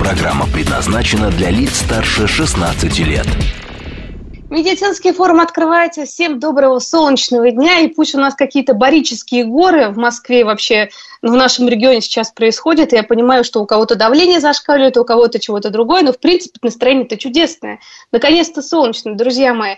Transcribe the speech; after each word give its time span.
Программа 0.00 0.46
предназначена 0.46 1.28
для 1.30 1.50
лиц 1.50 1.82
старше 1.82 2.26
16 2.26 3.00
лет. 3.00 3.26
Медицинский 4.48 5.12
форум 5.12 5.40
открывается. 5.40 6.06
Всем 6.06 6.40
доброго 6.40 6.78
солнечного 6.78 7.50
дня. 7.50 7.80
И 7.80 7.88
пусть 7.88 8.14
у 8.14 8.18
нас 8.18 8.34
какие-то 8.34 8.72
барические 8.72 9.44
горы 9.44 9.90
в 9.90 9.98
Москве 9.98 10.46
вообще 10.46 10.88
в 11.22 11.32
нашем 11.32 11.68
регионе 11.68 12.00
сейчас 12.00 12.30
происходит. 12.30 12.92
Я 12.92 13.02
понимаю, 13.02 13.44
что 13.44 13.60
у 13.60 13.66
кого-то 13.66 13.94
давление 13.94 14.40
зашкаливает, 14.40 14.96
у 14.96 15.04
кого-то 15.04 15.38
чего-то 15.38 15.70
другое, 15.70 16.02
но 16.02 16.12
в 16.12 16.18
принципе 16.18 16.58
настроение-то 16.62 17.18
чудесное. 17.18 17.78
Наконец-то 18.10 18.62
солнечно, 18.62 19.14
друзья 19.14 19.52
мои. 19.52 19.76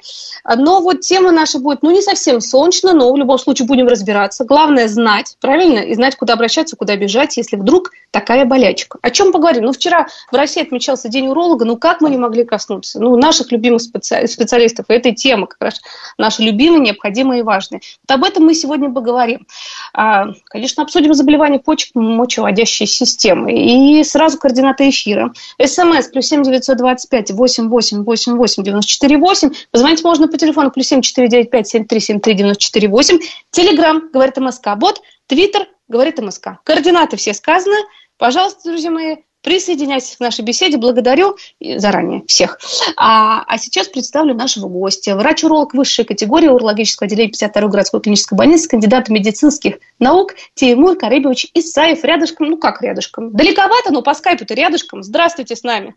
Но 0.57 0.81
вот 0.81 1.01
тема 1.01 1.33
наша 1.33 1.59
будет, 1.59 1.83
ну, 1.83 1.91
не 1.91 2.01
совсем 2.01 2.41
солнечно, 2.41 2.93
но 2.93 3.13
в 3.13 3.17
любом 3.17 3.39
случае 3.39 3.67
будем 3.67 3.89
разбираться. 3.89 4.45
Главное 4.45 4.87
знать, 4.87 5.37
правильно, 5.41 5.81
и 5.81 5.95
знать, 5.95 6.17
куда 6.17 6.35
обращаться, 6.35 6.77
куда 6.77 6.97
бежать, 6.97 7.37
если 7.37 7.57
вдруг 7.57 7.91
такая 8.13 8.45
болячка. 8.45 8.99
О 9.03 9.11
чем 9.11 9.33
поговорим? 9.33 9.65
Ну, 9.65 9.73
вчера 9.73 10.07
в 10.31 10.37
России 10.37 10.63
отмечался 10.63 11.09
День 11.09 11.29
уролога, 11.29 11.65
ну, 11.65 11.77
как 11.77 12.01
мы 12.01 12.11
не 12.11 12.19
могли 12.19 12.45
коснуться? 12.45 13.01
Ну, 13.01 13.17
наших 13.17 13.51
любимых 13.51 13.83
специалистов 13.83 14.87
этой 14.89 15.13
темы, 15.13 15.49
как 15.49 15.61
раз 15.61 15.81
наши 16.19 16.43
любимые, 16.43 16.81
необходимые 16.81 17.41
и 17.41 17.43
важные. 17.43 17.81
Вот 18.07 18.15
об 18.15 18.25
этом 18.25 18.45
мы 18.45 18.55
сегодня 18.55 18.93
поговорим. 18.93 19.47
А, 19.93 20.27
конечно, 20.45 20.85
обсудим 20.85 21.15
заболевания 21.15 21.32
заболевания 21.33 21.59
почек 21.59 21.95
мочеводящей 21.95 22.87
системы. 22.87 23.53
И 23.53 24.05
сразу 24.05 24.39
координаты 24.39 24.89
эфира. 24.89 25.33
СМС 25.63 26.09
плюс 26.09 26.27
семь 26.27 26.43
девятьсот 26.43 26.77
двадцать 26.77 27.09
пять 27.11 27.31
восемь 27.31 27.69
восемь 27.69 28.05
восемь 28.05 28.35
восемь 28.35 28.63
девяносто 28.63 28.91
четыре 28.91 29.17
восемь. 29.17 29.51
Позвонить 29.71 30.05
можно 30.05 30.29
по 30.29 30.37
телефону 30.37 30.71
плюс 30.71 30.89
семь 30.89 31.01
четыре 31.01 31.29
девять 31.29 31.51
пять 31.51 31.69
семь 31.69 31.87
три 31.87 32.01
семь 32.01 32.21
три 32.21 32.35
девяносто 32.35 32.63
четыре 32.63 32.89
восемь. 32.89 33.19
Телеграмм, 33.51 34.11
говорит 34.13 34.37
МСК. 34.37 34.77
Бот, 34.77 35.01
Твиттер, 35.27 35.69
говорит 35.89 36.21
МСК. 36.21 36.59
Координаты 36.65 37.17
все 37.17 37.33
сказаны. 37.33 37.77
Пожалуйста, 38.19 38.69
друзья 38.69 38.91
мои, 38.91 39.17
Присоединяйтесь 39.43 40.17
к 40.17 40.21
нашей 40.21 40.45
беседе. 40.45 40.77
Благодарю 40.79 41.37
заранее 41.61 42.23
всех. 42.27 42.59
А, 42.97 43.43
а 43.47 43.59
сейчас 43.59 43.89
представлю 43.89 44.35
нашего 44.35 44.69
гостя. 44.69 45.17
Врач-уролог 45.17 45.75
высшей 45.75 46.05
категории 46.05 46.49
урологического 46.49 47.07
отделения 47.07 47.33
52-й 47.33 47.69
городской 47.69 48.01
клинической 48.01 48.39
больницы, 48.39 48.69
кандидат 48.69 49.09
медицинских 49.09 49.79
наук 49.99 50.35
Тимур 50.55 50.97
Каребович 50.97 51.51
Исаев. 51.55 52.05
Рядышком, 52.05 52.51
ну 52.51 52.57
как 52.57 52.83
рядышком? 52.83 53.33
Далековато, 53.33 53.93
но 53.93 54.03
по 54.03 54.15
скайпу-то 54.15 54.55
рядышком. 54.55 55.03
Здравствуйте 55.03 55.57
с 55.57 55.65
нами. 55.65 55.95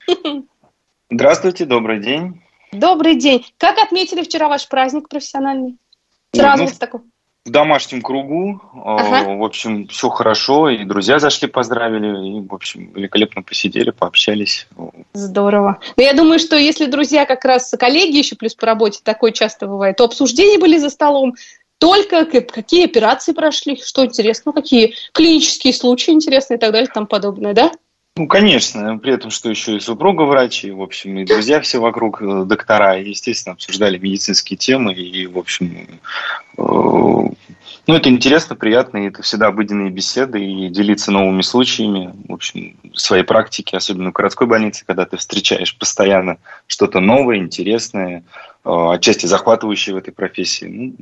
Здравствуйте, 1.12 1.66
добрый 1.66 2.02
день. 2.02 2.42
Добрый 2.72 3.16
день. 3.16 3.46
Как 3.58 3.78
отметили 3.78 4.24
вчера 4.24 4.50
ваш 4.50 4.68
праздник 4.68 5.08
профессиональный? 5.08 5.78
Сразу 6.34 6.64
ну, 6.64 6.70
вот 6.70 6.80
такой 6.80 7.02
в 7.46 7.52
домашнем 7.52 8.02
кругу. 8.02 8.60
А, 8.74 8.96
ага. 8.96 9.36
В 9.36 9.44
общем, 9.44 9.88
все 9.88 10.10
хорошо. 10.10 10.70
И 10.70 10.84
друзья 10.84 11.20
зашли, 11.20 11.48
поздравили. 11.48 12.40
И, 12.40 12.48
в 12.48 12.54
общем, 12.54 12.92
великолепно 12.94 13.44
посидели, 13.44 13.92
пообщались. 13.92 14.68
Здорово. 15.14 15.78
Но 15.96 16.04
я 16.04 16.14
думаю, 16.14 16.40
что 16.40 16.58
если 16.58 16.88
друзья 16.88 17.26
как 17.26 17.46
раз 17.46 17.72
коллеги 17.80 18.18
еще 18.18 18.36
плюс 18.36 18.56
по 18.56 18.66
работе, 18.66 19.00
такое 19.04 19.32
часто 19.32 19.68
бывает, 19.68 19.98
то 19.98 20.06
обсуждения 20.06 20.58
были 20.58 20.78
за 20.78 20.90
столом, 20.90 21.36
только 21.78 22.26
какие 22.26 22.86
операции 22.86 23.34
прошли, 23.34 23.80
что 23.84 24.06
интересно, 24.06 24.52
какие 24.52 24.96
клинические 25.12 25.74
случаи 25.74 26.12
интересные 26.12 26.58
и 26.58 26.60
так 26.60 26.72
далее 26.72 26.88
и 26.90 26.94
тому 26.94 27.06
подобное, 27.06 27.54
да? 27.54 27.72
Ну, 28.18 28.28
конечно, 28.28 28.98
при 28.98 29.14
этом, 29.14 29.30
что 29.30 29.50
еще 29.50 29.76
и 29.76 29.82
супруга 29.82 30.22
врач, 30.22 30.64
и, 30.64 30.72
в 30.72 30.82
общем, 30.82 31.18
и 31.18 31.26
друзья 31.26 31.60
все 31.60 31.80
вокруг 31.80 32.22
э, 32.22 32.46
доктора, 32.46 32.98
и, 32.98 33.10
естественно, 33.10 33.56
обсуждали 33.56 33.98
медицинские 33.98 34.56
темы, 34.56 34.94
и, 34.94 35.28
в 35.28 35.38
общем, 35.38 36.00
э, 36.58 36.62
ну, 37.88 37.94
это 37.94 38.08
интересно, 38.08 38.56
приятно, 38.56 39.00
и 39.00 39.08
это 39.10 39.22
всегда 39.22 39.48
обыденные 39.48 39.90
беседы, 39.90 40.42
и 40.42 40.70
делиться 40.70 41.12
новыми 41.12 41.42
случаями, 41.42 42.14
в 42.30 42.32
общем, 42.32 42.78
своей 42.94 43.24
практики, 43.24 43.76
особенно 43.76 44.12
в 44.12 44.14
городской 44.14 44.48
больнице, 44.48 44.86
когда 44.86 45.06
ты 45.06 45.18
встречаешь 45.18 45.78
постоянно 45.78 46.38
что-то 46.68 47.02
новое, 47.02 47.40
интересное, 47.40 48.24
э, 48.64 48.70
отчасти 48.70 49.26
захватывающее 49.26 49.94
в 49.94 49.98
этой 49.98 50.12
профессии. 50.12 50.68
Ну, 50.68 50.96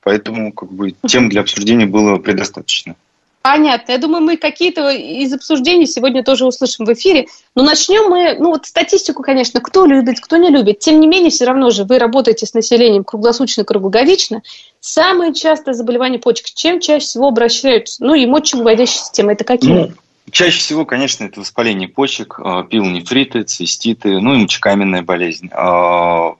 поэтому, 0.00 0.54
как 0.54 0.72
бы, 0.72 0.94
тем 1.06 1.28
для 1.28 1.42
обсуждения 1.42 1.84
было 1.84 2.16
предостаточно. 2.16 2.96
Понятно. 3.46 3.92
Я 3.92 3.98
думаю, 3.98 4.24
мы 4.24 4.36
какие-то 4.36 4.90
из 4.90 5.32
обсуждений 5.32 5.86
сегодня 5.86 6.24
тоже 6.24 6.44
услышим 6.44 6.84
в 6.84 6.92
эфире. 6.92 7.28
Но 7.54 7.62
начнем 7.62 8.10
мы, 8.10 8.34
ну 8.40 8.50
вот 8.50 8.66
статистику, 8.66 9.22
конечно, 9.22 9.60
кто 9.60 9.86
любит, 9.86 10.18
кто 10.18 10.36
не 10.36 10.50
любит. 10.50 10.80
Тем 10.80 10.98
не 10.98 11.06
менее, 11.06 11.30
все 11.30 11.44
равно 11.44 11.70
же 11.70 11.84
вы 11.84 12.00
работаете 12.00 12.44
с 12.44 12.54
населением 12.54 13.04
круглосуточно, 13.04 13.62
круглогодично. 13.62 14.42
Самые 14.80 15.32
частые 15.32 15.74
заболевания 15.74 16.18
почек, 16.18 16.46
чем 16.46 16.80
чаще 16.80 17.06
всего 17.06 17.28
обращаются? 17.28 18.04
Ну 18.04 18.14
и 18.14 18.26
мочевыводящая 18.26 18.98
система, 18.98 19.30
это 19.30 19.44
какие? 19.44 19.72
Ну, 19.72 19.90
чаще 20.32 20.58
всего, 20.58 20.84
конечно, 20.84 21.24
это 21.24 21.38
воспаление 21.38 21.86
почек, 21.86 22.40
а, 22.42 22.64
пилонефриты, 22.64 23.44
циститы, 23.44 24.18
ну 24.18 24.34
и 24.34 24.38
мочекаменная 24.38 25.02
болезнь. 25.02 25.50
А, 25.52 26.34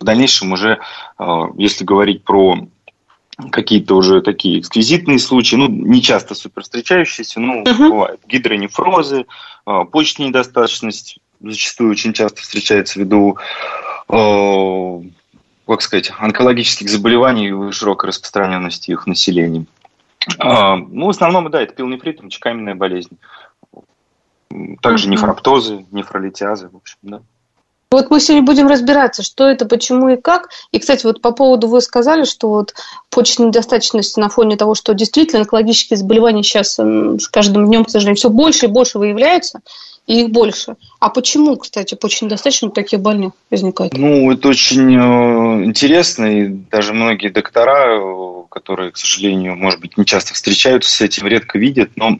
в 0.00 0.04
дальнейшем 0.04 0.52
уже, 0.52 0.80
а, 1.16 1.44
если 1.56 1.84
говорить 1.84 2.24
про 2.24 2.58
какие-то 3.50 3.96
уже 3.96 4.20
такие 4.22 4.60
эксклюзивные 4.60 5.18
случаи, 5.18 5.56
ну, 5.56 5.68
не 5.68 6.02
часто 6.02 6.34
супер 6.34 6.62
встречающиеся, 6.62 7.40
но 7.40 7.62
uh-huh. 7.62 7.88
бывают 7.88 8.20
гидронефрозы, 8.26 9.26
а, 9.64 9.84
почечная 9.84 10.28
недостаточность 10.28 11.18
зачастую 11.40 11.90
очень 11.90 12.12
часто 12.12 12.42
встречается 12.42 12.98
ввиду, 12.98 13.38
э, 14.08 15.02
как 15.66 15.82
сказать, 15.82 16.12
онкологических 16.18 16.88
заболеваний 16.88 17.48
и 17.48 17.72
широкой 17.72 18.08
распространенности 18.08 18.90
их 18.90 19.06
населения. 19.06 19.66
Э, 20.38 20.76
ну, 20.76 21.06
в 21.06 21.10
основном, 21.10 21.50
да, 21.50 21.62
это 21.62 21.74
пилонефрит, 21.74 22.22
мочекаменная 22.22 22.74
болезнь. 22.74 23.18
Также 24.82 25.08
нефроптозы, 25.08 25.86
нефролитиазы, 25.92 26.68
в 26.68 26.76
общем, 26.76 26.98
да. 27.02 27.22
Вот 27.92 28.08
мы 28.08 28.20
сегодня 28.20 28.46
будем 28.46 28.68
разбираться, 28.68 29.24
что 29.24 29.48
это, 29.48 29.66
почему 29.66 30.10
и 30.10 30.16
как. 30.16 30.50
И, 30.70 30.78
кстати, 30.78 31.04
вот 31.04 31.20
по 31.20 31.32
поводу 31.32 31.66
вы 31.66 31.80
сказали, 31.80 32.24
что 32.24 32.48
вот 32.48 32.72
почечной 33.10 33.48
недостаточности 33.48 34.20
на 34.20 34.28
фоне 34.28 34.56
того, 34.56 34.76
что 34.76 34.94
действительно 34.94 35.40
онкологические 35.40 35.96
заболевания 35.96 36.44
сейчас 36.44 36.78
с 36.78 37.28
каждым 37.28 37.66
днем, 37.66 37.84
к 37.84 37.90
сожалению, 37.90 38.16
все 38.16 38.30
больше 38.30 38.66
и 38.66 38.68
больше 38.68 39.00
выявляются, 39.00 39.60
и 40.06 40.20
их 40.20 40.30
больше. 40.30 40.76
А 41.00 41.08
почему, 41.08 41.56
кстати, 41.56 41.96
почечной 41.96 42.26
недостаточности 42.26 42.74
таких 42.76 43.00
больных 43.00 43.32
возникает? 43.50 43.92
Ну, 43.96 44.30
это 44.30 44.46
очень 44.46 44.94
э, 44.94 45.64
интересно, 45.64 46.26
и 46.26 46.46
даже 46.46 46.92
многие 46.92 47.30
доктора, 47.30 47.96
э, 47.96 48.39
которые, 48.50 48.90
к 48.90 48.96
сожалению, 48.96 49.56
может 49.56 49.80
быть, 49.80 49.96
не 49.96 50.04
часто 50.04 50.34
встречаются 50.34 50.90
с 50.90 51.00
этим, 51.00 51.26
редко 51.26 51.58
видят, 51.58 51.90
но 51.96 52.18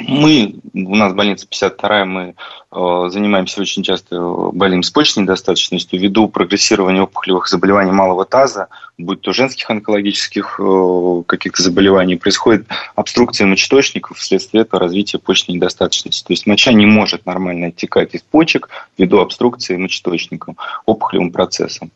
мы, 0.00 0.56
у 0.74 0.96
нас 0.96 1.12
больница 1.12 1.46
52 1.46 2.04
мы 2.06 2.34
Э, 2.70 3.08
занимаемся 3.10 3.62
очень 3.62 3.82
часто 3.82 4.16
э, 4.16 4.50
больным 4.52 4.82
с 4.82 4.90
почечной 4.90 5.22
недостаточностью 5.22 5.98
ввиду 5.98 6.28
прогрессирования 6.28 7.02
опухолевых 7.02 7.48
заболеваний 7.48 7.92
малого 7.92 8.26
таза, 8.26 8.68
будь 8.98 9.22
то 9.22 9.32
женских 9.32 9.70
онкологических 9.70 10.60
э, 10.60 11.22
каких-то 11.26 11.62
заболеваний, 11.62 12.16
происходит 12.16 12.66
обструкция 12.94 13.46
мочеточников 13.46 14.18
вследствие 14.18 14.62
этого 14.62 14.80
развития 14.80 15.18
почечной 15.18 15.54
недостаточности. 15.56 16.24
То 16.24 16.32
есть 16.34 16.46
моча 16.46 16.72
не 16.72 16.84
может 16.84 17.24
нормально 17.24 17.68
оттекать 17.68 18.14
из 18.14 18.20
почек 18.20 18.68
ввиду 18.98 19.20
обструкции 19.20 19.76
мочеточником, 19.76 20.58
опухолевым 20.84 21.32
процессом. 21.32 21.90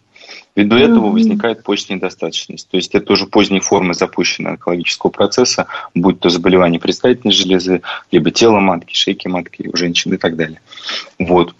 Ввиду 0.54 0.76
этого 0.76 1.08
возникает 1.10 1.62
почечная 1.62 1.96
недостаточность. 1.96 2.68
То 2.68 2.76
есть 2.76 2.94
это 2.94 3.14
уже 3.14 3.26
поздние 3.26 3.62
формы 3.62 3.94
запущенного 3.94 4.54
онкологического 4.54 5.10
процесса, 5.10 5.66
будь 5.94 6.20
то 6.20 6.28
заболевание 6.28 6.78
предстательной 6.78 7.32
железы, 7.32 7.80
либо 8.10 8.30
тела 8.30 8.60
матки, 8.60 8.94
шейки 8.94 9.28
матки 9.28 9.70
у 9.72 9.76
женщин 9.76 10.12
и 10.12 10.18
так 10.18 10.36
далее. 10.36 10.60
Вот. 11.18 11.54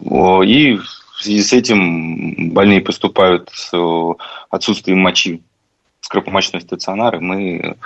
И 0.45 0.75
в 0.75 1.23
связи 1.23 1.43
с 1.43 1.53
этим 1.55 2.53
больные 2.53 2.83
поступают 2.83 3.51
с 3.55 3.73
отсутствием 4.51 4.99
мочи 4.99 5.41
в 6.01 6.07
скоропомощной 6.07 6.61
стационары. 6.61 7.21
Мы 7.21 7.77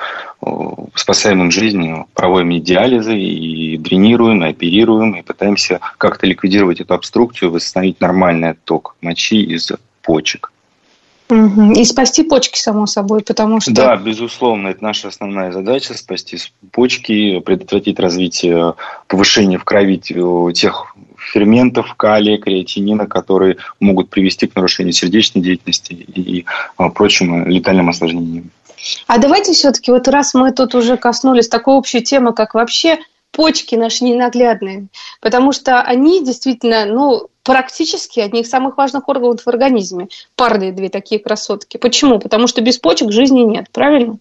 спасаем 0.94 1.43
им 1.43 1.50
жизнь, 1.53 1.88
проводим 2.14 2.61
диализы 2.61 3.17
и 3.17 3.76
дренируем, 3.76 4.43
и 4.44 4.49
оперируем, 4.49 5.12
и 5.12 5.23
пытаемся 5.23 5.79
как-то 5.99 6.26
ликвидировать 6.26 6.81
эту 6.81 6.94
обструкцию, 6.94 7.53
восстановить 7.53 8.00
нормальный 8.00 8.50
отток 8.50 8.97
мочи 9.03 9.41
из 9.43 9.70
почек. 10.03 10.50
И 11.28 11.84
спасти 11.84 12.23
почки, 12.23 12.58
само 12.58 12.87
собой, 12.87 13.20
потому 13.20 13.61
что... 13.61 13.73
Да, 13.73 13.96
безусловно, 13.96 14.69
это 14.69 14.84
наша 14.84 15.08
основная 15.08 15.50
задача, 15.50 15.94
спасти 15.94 16.38
почки, 16.70 17.40
предотвратить 17.40 17.99
развитие, 17.99 18.75
повышение 19.08 19.58
в 19.58 19.64
крови 19.64 19.99
тех 20.52 20.94
ферментов, 21.19 21.94
калия, 21.94 22.38
креатинина, 22.38 23.06
которые 23.06 23.56
могут 23.81 24.08
привести 24.08 24.46
к 24.46 24.55
нарушению 24.55 24.93
сердечной 24.93 25.43
деятельности 25.43 25.93
и 25.93 26.44
прочим 26.94 27.49
летальным 27.49 27.88
осложнениям. 27.88 28.50
А 29.08 29.19
давайте 29.19 29.52
все-таки, 29.52 29.90
вот 29.90 30.06
раз 30.06 30.32
мы 30.34 30.52
тут 30.52 30.76
уже 30.76 30.96
коснулись 30.96 31.49
такой 31.49 31.75
общей 31.75 32.02
темы, 32.02 32.34
как 32.34 32.55
вообще 32.55 32.99
почки 33.37 33.75
наши 33.75 34.03
ненаглядные, 34.05 34.87
потому 35.21 35.53
что 35.53 35.83
они 35.83 36.25
действительно, 36.25 36.87
ну, 36.87 37.29
практически 37.43 38.19
одни 38.19 38.41
из 38.41 38.49
самых 38.49 38.79
важных 38.79 39.09
органов 39.11 39.43
в 39.44 39.49
организме. 39.49 40.09
Парные 40.37 40.73
две 40.73 40.88
такие 40.88 41.21
красотки. 41.21 41.77
Почему? 41.77 42.19
Потому 42.19 42.47
что 42.47 42.62
без 42.62 42.79
почек 42.79 43.12
жизни 43.12 43.41
нет, 43.41 43.67
правильно? 43.71 44.19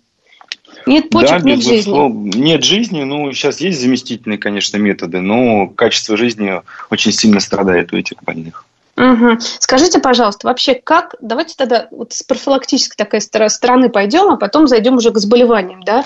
Нет 0.86 1.10
почек, 1.10 1.42
да, 1.42 1.50
нет 1.50 1.64
жизни. 1.64 2.38
Нет 2.38 2.64
жизни, 2.64 3.04
ну, 3.04 3.32
сейчас 3.32 3.62
есть 3.62 3.80
заместительные, 3.80 4.38
конечно, 4.38 4.76
методы, 4.76 5.22
но 5.22 5.68
качество 5.68 6.18
жизни 6.18 6.62
очень 6.92 7.14
сильно 7.14 7.40
страдает 7.40 7.94
у 7.94 7.98
этих 7.98 8.22
больных. 8.22 8.66
Угу. 8.98 9.40
Скажите, 9.60 10.00
пожалуйста, 10.00 10.48
вообще 10.48 10.76
как, 10.76 11.16
давайте 11.22 11.56
тогда 11.58 11.88
вот 11.92 12.12
с 12.12 12.22
профилактической 12.24 12.98
такой 12.98 13.22
стороны 13.22 13.90
пойдем, 13.90 14.30
а 14.30 14.38
потом 14.38 14.68
зайдем 14.68 14.98
уже 14.98 15.12
к 15.12 15.18
заболеваниям, 15.18 15.84
да? 15.84 16.04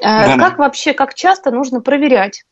да 0.00 0.36
как 0.38 0.56
да. 0.56 0.64
вообще, 0.64 0.92
как 0.92 1.14
часто 1.14 1.50
нужно 1.50 1.80
проверять 1.80 2.44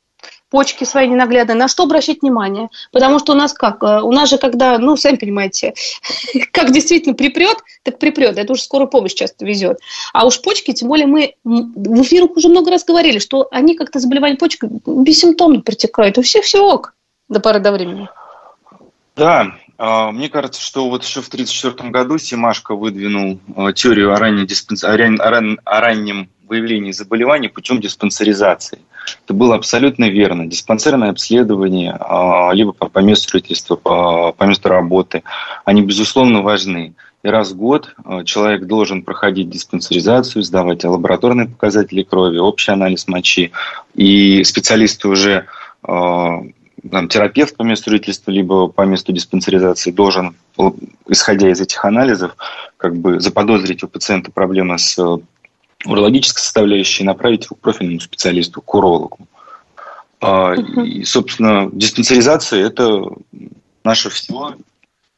почки 0.51 0.85
свои 0.85 1.09
ненаглядные, 1.09 1.57
на 1.57 1.69
что 1.69 1.85
обращать 1.85 2.23
внимание. 2.23 2.69
Потому 2.93 3.19
что 3.19 3.33
у 3.33 3.37
нас 3.37 3.53
как? 3.53 3.83
Э, 3.83 4.01
у 4.03 4.13
нас 4.13 4.29
же 4.29 4.39
когда, 4.39 4.79
ну, 4.79 4.97
сами 4.97 5.17
понимаете, 5.17 5.75
как 6.53 6.73
действительно 6.73 7.15
припрет, 7.15 7.59
так 7.83 7.99
припрет. 7.99 8.37
Это 8.37 8.53
уже 8.53 8.63
скорую 8.63 8.89
помощь 8.89 9.15
часто 9.15 9.45
везет. 9.47 9.79
А 10.13 10.27
уж 10.27 10.41
почки, 10.43 10.73
тем 10.73 10.89
более 10.89 11.07
мы 11.07 11.35
в 11.45 12.03
эфирах 12.03 12.37
уже 12.37 12.49
много 12.49 12.71
раз 12.71 12.85
говорили, 12.85 13.19
что 13.19 13.49
они 13.51 13.77
как-то 13.77 13.99
заболевание 13.99 14.37
почек 14.37 14.65
бессимптомно 14.65 15.61
протекают. 15.61 16.19
У 16.19 16.23
всех 16.23 16.45
все 16.45 16.63
ок 16.63 16.95
до 17.29 17.41
поры 17.41 17.61
до 17.61 17.73
времени. 17.73 18.09
Да, 19.17 19.55
а, 19.79 20.13
мне 20.13 20.29
кажется, 20.29 20.61
что 20.61 20.91
вот 20.91 21.05
еще 21.05 21.23
в 21.23 21.29
1934 21.29 21.91
году 21.91 22.19
Симашко 22.19 22.75
выдвинул 22.75 23.41
э, 23.57 23.73
теорию 23.73 24.13
о, 24.13 24.17
ранней 24.17 24.47
диспенс... 24.47 24.85
о 24.85 24.95
раннем 24.95 26.29
выявлении 26.47 26.93
заболеваний 26.93 27.49
путем 27.49 27.81
диспансеризации. 27.81 28.81
Это 29.25 29.35
было 29.35 29.55
абсолютно 29.55 30.09
верно. 30.09 30.47
Диспансерное 30.47 31.11
обследование, 31.11 31.97
а, 31.99 32.51
либо 32.53 32.73
по, 32.73 32.99
месту 33.01 33.31
жительства, 33.31 33.77
по, 33.77 34.35
месту 34.45 34.69
работы, 34.69 35.23
они, 35.65 35.83
безусловно, 35.83 36.43
важны. 36.43 36.95
И 37.23 37.29
раз 37.29 37.53
в 37.53 37.57
год 37.57 37.95
а, 38.05 38.25
человек 38.25 38.67
должен 38.67 39.03
проходить 39.03 39.51
диспансеризацию, 39.51 40.43
сдавать 40.43 40.85
лабораторные 40.85 41.49
показатели 41.49 42.03
крови, 42.03 42.39
общий 42.39 42.73
анализ 42.73 43.09
мочи. 43.09 43.53
И 43.95 44.43
специалисты 44.45 45.09
уже 45.09 45.47
а, 45.83 46.43
там, 46.91 47.09
терапевт 47.09 47.57
по 47.57 47.63
месту 47.63 47.91
жительства, 47.91 48.31
либо 48.31 48.69
по 48.69 48.83
месту 48.83 49.13
диспансеризации 49.13 49.91
должен, 49.91 50.37
исходя 51.09 51.51
из 51.51 51.61
этих 51.61 51.85
анализов, 51.85 52.37
как 52.77 52.97
бы 52.97 53.21
заподозрить 53.21 53.83
у 53.83 53.89
пациента 53.89 54.31
проблемы 54.31 54.79
с 54.79 54.99
урологической 55.85 56.43
составляющей, 56.43 57.05
направить 57.05 57.45
его 57.45 57.57
к 57.57 57.61
профильному 57.61 58.01
специалисту, 58.01 58.61
к 58.61 58.75
урологу. 58.75 59.19
Uh-huh. 60.21 60.85
И, 60.85 61.05
собственно, 61.05 61.71
диспансеризация– 61.73 62.67
это 62.67 63.03
наше 63.85 64.11
всего. 64.11 64.55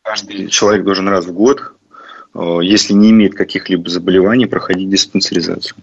Каждый 0.03 0.49
человек 0.49 0.85
должен 0.85 1.09
раз 1.09 1.26
в 1.26 1.32
год, 1.32 1.73
а, 2.35 2.61
если 2.61 2.93
не 2.93 3.11
имеет 3.11 3.35
каких-либо 3.35 3.88
заболеваний, 3.91 4.47
проходить 4.47 4.91
диспансеризацию. 4.91 5.76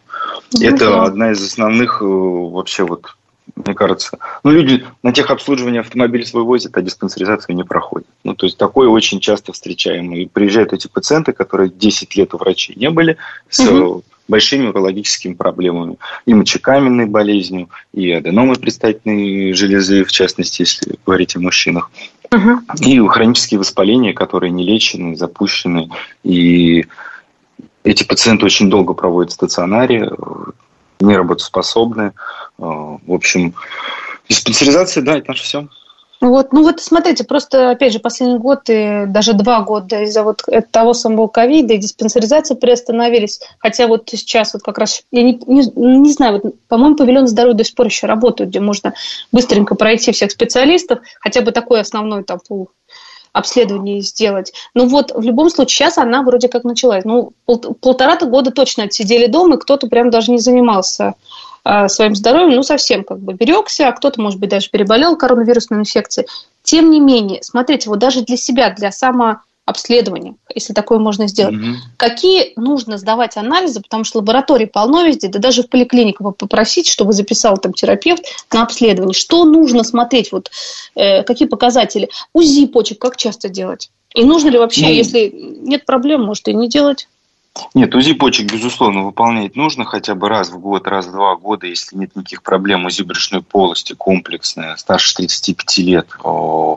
Uh-huh. 0.54 0.66
Это 0.66 1.04
одна 1.04 1.32
из 1.32 1.44
основных 1.44 2.02
э, 2.02 2.06
вообще 2.06 2.84
вот 2.84 3.16
мне 3.56 3.74
кажется. 3.74 4.18
Ну, 4.44 4.52
люди 4.52 4.86
на 5.04 5.12
тех 5.12 5.30
обслуживания 5.32 5.82
автомобиль 5.82 6.26
свой 6.26 6.44
возят, 6.44 6.78
а 6.78 6.82
диспансеризацию 6.82 7.56
не 7.56 7.64
проходят. 7.64 8.08
Ну, 8.24 8.36
то 8.36 8.46
есть 8.46 8.58
такое 8.58 8.88
очень 8.88 9.20
часто 9.20 9.52
встречаемо. 9.52 10.18
И 10.18 10.28
приезжают 10.28 10.72
эти 10.72 10.88
пациенты, 10.88 11.34
которые 11.34 11.70
10 11.70 12.16
лет 12.16 12.34
у 12.34 12.38
врачей 12.38 12.76
не 12.78 12.90
были, 12.90 13.18
с 13.50 13.60
угу 13.60 14.04
большими 14.30 14.68
урологическими 14.68 15.34
проблемами. 15.34 15.98
И 16.26 16.34
мочекаменной 16.34 17.08
болезнью, 17.08 17.70
и 17.94 18.12
аденомой 18.12 18.56
предстательной 18.58 19.52
железы, 19.54 20.06
в 20.06 20.12
частности, 20.12 20.62
если 20.62 20.96
говорить 21.06 21.36
о 21.36 21.40
мужчинах. 21.40 21.92
Угу. 22.32 22.60
И 22.86 23.00
хронические 23.08 23.60
воспаления, 23.60 24.14
которые 24.14 24.52
не 24.52 24.64
лечены, 24.64 25.18
запущены. 25.18 25.90
И 26.24 26.86
эти 27.84 28.04
пациенты 28.04 28.46
очень 28.46 28.70
долго 28.70 28.94
проводят 28.94 29.32
в 29.32 29.36
стационаре, 29.36 30.12
не 31.00 31.16
работоспособны. 31.18 32.14
В 32.58 33.00
общем, 33.14 33.56
диспансеризация, 34.30 35.04
да, 35.04 35.18
это 35.18 35.32
наше 35.32 35.44
все. 35.44 35.68
Вот, 36.22 36.52
ну 36.52 36.64
вот 36.64 36.82
смотрите, 36.82 37.24
просто, 37.24 37.72
опять 37.72 37.94
же, 37.94 38.00
последний 38.00 38.40
год 38.40 38.64
и 38.68 39.06
даже 39.08 39.34
два 39.34 39.62
года 39.62 40.04
из-за 40.04 40.24
вот 40.24 40.44
того 40.70 40.94
самого 40.94 41.28
ковида 41.28 41.76
и 41.76 41.78
диспансеризации 41.78 42.56
приостановились. 42.56 43.40
Хотя 43.60 43.88
вот 43.88 44.10
сейчас 44.10 44.54
вот 44.54 44.62
как 44.62 44.78
раз, 44.80 45.04
я 45.12 45.24
не, 45.24 45.40
не, 45.48 45.66
не 45.76 46.12
знаю, 46.12 46.42
вот, 46.42 46.56
по-моему, 46.68 46.98
павильон 46.98 47.28
здоровья 47.28 47.56
до 47.56 47.64
сих 47.64 47.74
пор 47.74 47.86
еще 47.86 48.06
работают, 48.06 48.50
где 48.50 48.60
можно 48.60 48.94
быстренько 49.32 49.76
пройти 49.76 50.12
всех 50.12 50.32
специалистов, 50.32 51.00
хотя 51.22 51.42
бы 51.42 51.52
такой 51.52 51.80
основной 51.80 52.26
там 52.26 52.40
пул 52.46 52.70
обследование 53.32 54.02
сделать. 54.02 54.52
Ну 54.74 54.88
вот, 54.88 55.12
в 55.16 55.22
любом 55.22 55.50
случае, 55.50 55.76
сейчас 55.76 55.98
она 55.98 56.24
вроде 56.24 56.50
как 56.50 56.66
началась. 56.66 57.06
Ну, 57.06 57.32
пол, 57.46 57.60
полтора-то 57.60 58.26
года 58.26 58.52
точно 58.52 58.86
отсидели 58.86 59.28
дома, 59.28 59.56
и 59.56 59.60
кто-то 59.60 59.88
прям 59.88 60.10
даже 60.10 60.32
не 60.32 60.40
занимался 60.40 61.14
своим 61.88 62.16
здоровьем, 62.16 62.56
ну, 62.56 62.64
совсем 62.64 63.04
как 63.04 63.20
бы 63.20 63.34
берегся, 63.34 63.88
а 63.88 63.92
кто-то, 63.92 64.22
может 64.22 64.40
быть, 64.40 64.50
даже 64.50 64.70
переболел 64.70 65.16
коронавирусной 65.16 65.80
инфекцией. 65.80 66.28
Тем 66.64 66.90
не 66.90 67.00
менее, 67.00 67.42
смотрите, 67.44 67.90
вот 67.90 68.00
даже 68.00 68.22
для 68.22 68.38
себя, 68.38 68.72
для 68.72 68.92
самообследования, 68.92 70.36
если 70.54 70.74
такое 70.74 71.00
можно 71.00 71.28
сделать, 71.28 71.56
mm-hmm. 71.56 71.76
какие 71.98 72.54
нужно 72.56 72.98
сдавать 72.98 73.38
анализы, 73.38 73.82
потому 73.82 74.04
что 74.04 74.20
лаборатории 74.20 74.66
полно 74.66 75.04
везде, 75.04 75.28
да 75.30 75.40
даже 75.40 75.64
в 75.64 75.70
поликлинику 75.70 76.32
попросить, 76.32 76.88
чтобы 76.88 77.14
записал 77.14 77.58
там 77.58 77.74
терапевт 77.74 78.24
на 78.54 78.64
обследование. 78.64 79.14
Что 79.14 79.46
нужно 79.46 79.84
смотреть, 79.84 80.32
вот 80.32 80.52
э, 80.96 81.24
какие 81.24 81.48
показатели? 81.48 82.10
УЗИ 82.34 82.68
почек 82.68 83.00
как 83.00 83.18
часто 83.18 83.50
делать? 83.50 83.90
И 84.16 84.24
нужно 84.24 84.50
ли 84.50 84.58
вообще, 84.58 84.88
mm-hmm. 84.88 84.94
если 84.94 85.32
нет 85.62 85.86
проблем, 85.86 86.24
может 86.24 86.48
и 86.48 86.54
не 86.54 86.68
делать? 86.68 87.08
Нет, 87.74 87.94
УЗИ 87.94 88.14
почек, 88.14 88.52
безусловно, 88.52 89.04
выполнять 89.04 89.56
нужно 89.56 89.84
хотя 89.84 90.16
бы 90.16 90.30
раз 90.30 90.50
в 90.50 90.60
год, 90.60 90.88
раз 90.88 91.08
в 91.08 91.12
два 91.12 91.36
года, 91.36 91.68
если 91.68 91.98
нет 91.98 92.16
никаких 92.16 92.42
проблем. 92.42 92.86
УЗИ 92.86 93.04
брюшной 93.04 93.42
полости 93.42 93.94
комплексная, 93.94 94.76
старше 94.78 95.16
35 95.16 95.78
лет 95.80 96.08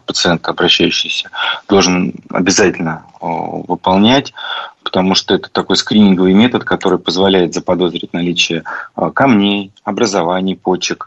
пациент, 0.06 0.48
обращающийся, 0.48 1.30
должен 1.68 2.14
обязательно 2.30 3.04
выполнять, 3.20 4.32
потому 4.82 5.14
что 5.14 5.34
это 5.34 5.48
такой 5.50 5.76
скрининговый 5.76 6.34
метод, 6.34 6.64
который 6.64 6.98
позволяет 6.98 7.54
заподозрить 7.54 8.12
наличие 8.12 8.64
камней, 9.14 9.72
образований 9.84 10.56
почек, 10.56 11.06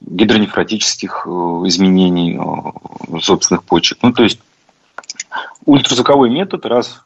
гидронефротических 0.00 1.26
изменений 1.66 2.40
собственных 3.20 3.62
почек. 3.64 3.98
Ну, 4.02 4.12
то 4.12 4.24
есть 4.24 4.40
ультразвуковой 5.66 6.30
метод 6.30 6.66
раз 6.66 7.04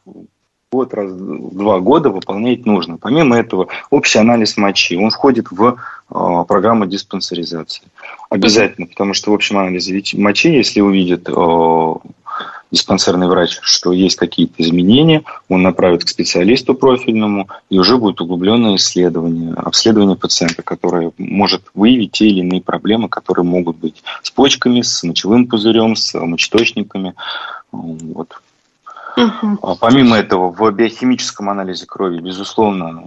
год, 0.71 0.93
раз 0.93 1.11
в 1.11 1.57
два 1.57 1.79
года 1.79 2.09
выполнять 2.09 2.65
нужно. 2.65 2.97
Помимо 2.97 3.37
этого, 3.37 3.67
общий 3.89 4.19
анализ 4.19 4.57
мочи, 4.57 4.97
он 4.97 5.09
входит 5.09 5.51
в 5.51 5.75
э, 6.09 6.43
программу 6.47 6.85
диспансеризации. 6.85 7.83
Обязательно, 8.29 8.87
потому 8.87 9.13
что 9.13 9.31
в 9.31 9.33
общем 9.33 9.57
анализе 9.57 10.01
мочи, 10.17 10.49
если 10.49 10.81
увидит 10.81 11.29
э, 11.29 11.93
диспансерный 12.71 13.27
врач, 13.27 13.59
что 13.61 13.93
есть 13.93 14.17
какие-то 14.17 14.55
изменения, 14.57 15.23
он 15.47 15.61
направит 15.61 16.03
к 16.03 16.09
специалисту 16.09 16.73
профильному, 16.73 17.47
и 17.69 17.79
уже 17.79 17.97
будет 17.97 18.19
углубленное 18.19 18.75
исследование, 18.75 19.53
обследование 19.53 20.17
пациента, 20.17 20.61
которое 20.61 21.11
может 21.17 21.61
выявить 21.73 22.11
те 22.11 22.27
или 22.27 22.39
иные 22.39 22.61
проблемы, 22.61 23.07
которые 23.07 23.45
могут 23.45 23.77
быть 23.77 24.03
с 24.23 24.31
почками, 24.31 24.81
с 24.81 25.03
мочевым 25.03 25.47
пузырем, 25.47 25.95
с 25.95 26.13
мочеточниками. 26.19 27.13
Вот. 27.71 28.41
Угу. 29.17 29.77
Помимо 29.79 30.17
этого, 30.17 30.51
в 30.51 30.71
биохимическом 30.71 31.49
анализе 31.49 31.85
крови, 31.85 32.19
безусловно, 32.19 33.03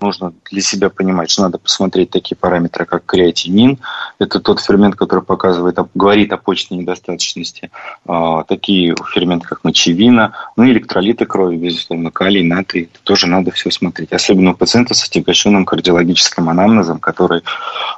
нужно 0.00 0.32
для 0.50 0.60
себя 0.60 0.90
понимать, 0.90 1.30
что 1.30 1.42
надо 1.42 1.58
посмотреть 1.58 2.10
такие 2.10 2.36
параметры, 2.36 2.84
как 2.84 3.04
креатинин. 3.04 3.78
Это 4.18 4.40
тот 4.40 4.60
фермент, 4.60 4.96
который 4.96 5.22
показывает, 5.22 5.78
говорит 5.94 6.32
о 6.32 6.36
почечной 6.36 6.78
недостаточности. 6.78 7.70
А, 8.06 8.44
такие 8.44 8.94
ферменты, 9.12 9.46
как 9.46 9.64
мочевина, 9.64 10.32
ну 10.56 10.64
и 10.64 10.70
электролиты 10.70 11.26
крови, 11.26 11.56
безусловно, 11.56 12.10
калий, 12.10 12.42
натрий. 12.42 12.84
Это 12.92 13.02
тоже 13.04 13.26
надо 13.26 13.50
все 13.50 13.70
смотреть. 13.70 14.12
Особенно 14.12 14.52
у 14.52 14.54
пациентов 14.54 14.96
с 14.96 15.04
отягощенным 15.04 15.64
кардиологическим 15.64 16.48
анамнезом, 16.48 16.98
которые 16.98 17.42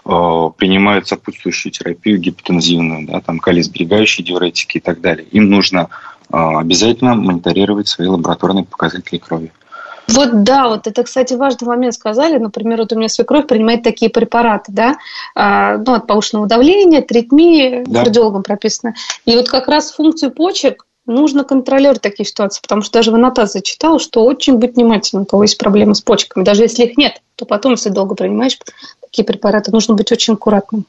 а, 0.04 0.50
принимают 0.50 1.08
сопутствующую 1.08 1.72
терапию 1.72 2.18
гипотензивную, 2.18 3.06
да, 3.06 3.20
там 3.20 3.38
калий-сберегающие 3.38 4.24
диуретики 4.24 4.78
и 4.78 4.80
так 4.80 5.00
далее. 5.00 5.26
Им 5.32 5.50
нужно 5.50 5.88
а, 6.30 6.60
обязательно 6.60 7.14
мониторировать 7.14 7.88
свои 7.88 8.08
лабораторные 8.08 8.64
показатели 8.64 9.18
крови. 9.18 9.52
Вот 10.14 10.42
да, 10.42 10.68
вот 10.68 10.86
это, 10.86 11.02
кстати, 11.02 11.34
важный 11.34 11.66
момент 11.66 11.94
сказали. 11.94 12.38
Например, 12.38 12.78
вот 12.78 12.92
у 12.92 12.96
меня 12.96 13.08
свекровь 13.08 13.46
принимает 13.46 13.82
такие 13.82 14.10
препараты, 14.10 14.72
да, 14.72 14.96
а, 15.34 15.78
ну, 15.78 15.94
от 15.94 16.06
повышенного 16.06 16.46
давления, 16.46 17.02
тритмии, 17.02 17.84
да. 17.86 18.00
кардиологом 18.00 18.42
прописано. 18.42 18.94
И 19.24 19.34
вот 19.36 19.48
как 19.48 19.68
раз 19.68 19.92
функцию 19.92 20.30
почек 20.32 20.86
нужно 21.06 21.44
контролировать 21.44 22.00
такие 22.00 22.26
ситуации, 22.26 22.60
потому 22.62 22.82
что 22.82 22.92
даже 22.92 23.10
в 23.10 23.14
аннотации 23.14 23.60
читала, 23.60 23.98
что 23.98 24.24
очень 24.24 24.58
быть 24.58 24.76
внимательным, 24.76 25.22
у 25.22 25.26
кого 25.26 25.42
есть 25.42 25.58
проблемы 25.58 25.94
с 25.94 26.00
почками. 26.00 26.44
Даже 26.44 26.62
если 26.62 26.84
их 26.84 26.96
нет, 26.96 27.20
то 27.36 27.44
потом, 27.44 27.72
если 27.72 27.90
долго 27.90 28.14
принимаешь 28.14 28.58
такие 29.00 29.24
препараты, 29.24 29.72
нужно 29.72 29.94
быть 29.94 30.12
очень 30.12 30.34
аккуратным. 30.34 30.86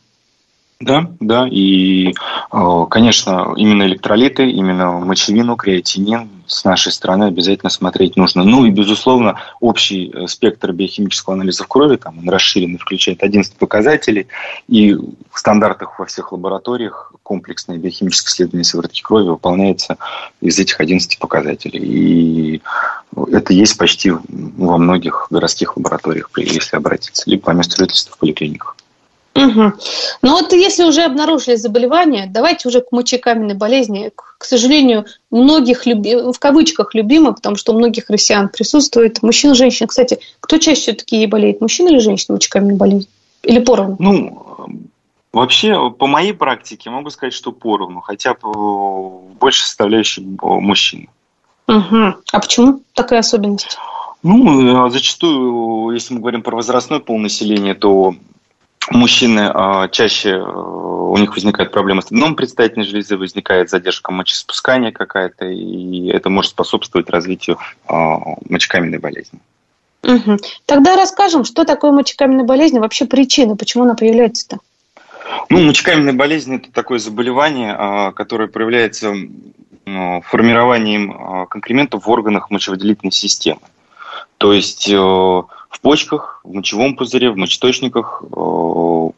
Да, 0.80 1.12
да, 1.20 1.48
и, 1.50 2.10
э, 2.10 2.86
конечно, 2.89 3.53
именно 3.56 3.84
электролиты, 3.84 4.50
именно 4.50 4.92
мочевину, 4.92 5.56
креатинин 5.56 6.30
с 6.46 6.65
нашей 6.65 6.92
стороны 6.92 7.25
обязательно 7.25 7.70
смотреть 7.70 8.18
нужно. 8.18 8.44
Ну 8.44 8.65
и, 8.65 8.70
безусловно, 8.70 9.39
общий 9.62 10.12
э, 10.13 10.27
спектр 10.27 10.74
биохимического 10.74 11.36
анализа 11.36 11.63
в 11.63 11.68
крови, 11.68 11.96
там 11.96 12.20
он 12.20 12.30
расширенный, 12.30 12.80
включает 12.80 13.24
11 13.24 13.56
показателей, 13.56 14.27
и 14.68 14.94
в 14.94 15.39
стандартах 15.39 16.00
во 16.00 16.06
всех 16.06 16.34
лабораториях 16.34 17.13
комплексное 17.24 17.77
биохимическое 17.77 18.32
исследование 18.32 18.65
сыворотки 18.65 19.01
крови 19.01 19.30
выполняется 19.30 19.98
из 20.42 20.60
этих 20.60 20.80
11 20.82 21.18
показателей. 21.18 21.80
И 21.80 22.62
это 23.32 23.53
есть 23.53 23.77
почти 23.77 24.12
во 24.12 24.77
многих 24.77 25.27
городских 25.30 25.77
лабораториях, 25.77 26.30
если 26.36 26.75
обратиться, 26.75 27.24
либо 27.25 27.44
по 27.44 27.51
месту 27.51 27.77
жительства 27.77 28.15
в 28.15 28.20
поликлиниках. 28.20 28.75
Угу. 29.36 29.74
Ну 30.22 30.32
вот 30.32 30.54
если 30.54 30.84
уже 30.84 31.02
обнаружили 31.02 31.56
заболевание, 31.56 32.28
давайте 32.28 32.68
уже 32.68 32.82
к 32.82 32.92
мочекаменной 32.92 33.56
болезни. 33.56 34.12
К 34.16 34.46
сожалению, 34.46 35.06
многих 35.32 35.86
люби... 35.86 36.32
в 36.32 36.38
кавычках 36.38 36.94
любимых, 36.94 37.38
потому 37.38 37.56
что 37.56 37.74
у 37.74 37.78
многих 37.78 38.10
россиян 38.10 38.50
присутствует 38.50 39.24
мужчин 39.24 39.54
и 39.54 39.56
женщин. 39.56 39.88
Кстати, 39.88 40.20
кто 40.40 40.58
чаще 40.60 40.82
все-таки 40.82 41.25
болеет, 41.25 41.62
мужчина 41.62 41.90
или 41.90 42.00
женщина 42.00 42.36
мочекаменной 42.36 42.75
болезнью? 42.75 43.08
Или 43.42 43.60
поровну? 43.60 43.98
Ну, 44.00 44.44
вообще, 45.34 45.90
по 45.90 46.08
моей 46.08 46.34
практике 46.34 46.90
могу 46.90 47.10
сказать, 47.10 47.34
что 47.34 47.52
поровну, 47.52 48.02
хотя 48.02 48.36
больше 48.44 49.66
составляющий 49.66 50.24
мужчин. 50.42 51.10
Угу. 51.68 51.98
А 52.32 52.40
почему 52.40 52.82
такая 52.94 53.20
особенность? 53.20 53.78
Ну, 54.22 54.90
зачастую, 54.90 55.94
если 55.94 56.13
мы 56.13 56.20
говорим 56.20 56.44
про 56.44 56.56
возрастное 56.56 57.00
полнаселение, 57.00 57.74
то 57.74 58.16
мужчины 58.94 59.52
э, 59.54 59.90
чаще 59.92 60.30
э, 60.32 60.42
у 60.44 61.18
них 61.18 61.36
возникает 61.36 61.72
проблема 61.72 62.02
с 62.02 62.06
дном 62.06 62.36
предстательной 62.36 62.86
железы, 62.86 63.18
возникает 63.18 63.70
задержка 63.70 64.12
мочеспускания 64.12 64.92
какая-то, 64.92 65.46
и 65.46 66.08
это 66.08 66.30
может 66.30 66.52
способствовать 66.52 67.10
развитию 67.10 67.58
э, 67.88 67.94
мочекаменной 68.50 69.00
болезни. 69.00 69.40
Угу. 70.04 70.38
Тогда 70.66 70.96
расскажем, 70.96 71.46
что 71.46 71.64
такое 71.64 71.92
мочекаменная 71.92 72.46
болезнь, 72.46 72.80
вообще 72.80 73.06
причина, 73.06 73.56
почему 73.56 73.84
она 73.84 73.96
появляется-то? 73.96 74.60
Ну, 75.50 75.62
мочекаменная 75.62 76.14
болезнь– 76.14 76.56
это 76.56 76.72
такое 76.72 77.00
заболевание, 77.00 78.12
которое 78.14 78.48
проявляется 78.48 79.14
формированием 79.86 81.48
конкрементов 81.48 82.06
в 82.06 82.10
органах 82.10 82.52
мочевыделительной 82.52 83.12
системы. 83.12 83.62
То 84.38 84.52
есть 84.52 84.90
в 85.74 85.80
почках, 85.82 86.39
в 86.44 86.53
мочевом 86.53 86.96
пузыре, 86.96 87.32
в 87.32 87.36
мочеточниках 87.36 88.24
э, 88.24 89.10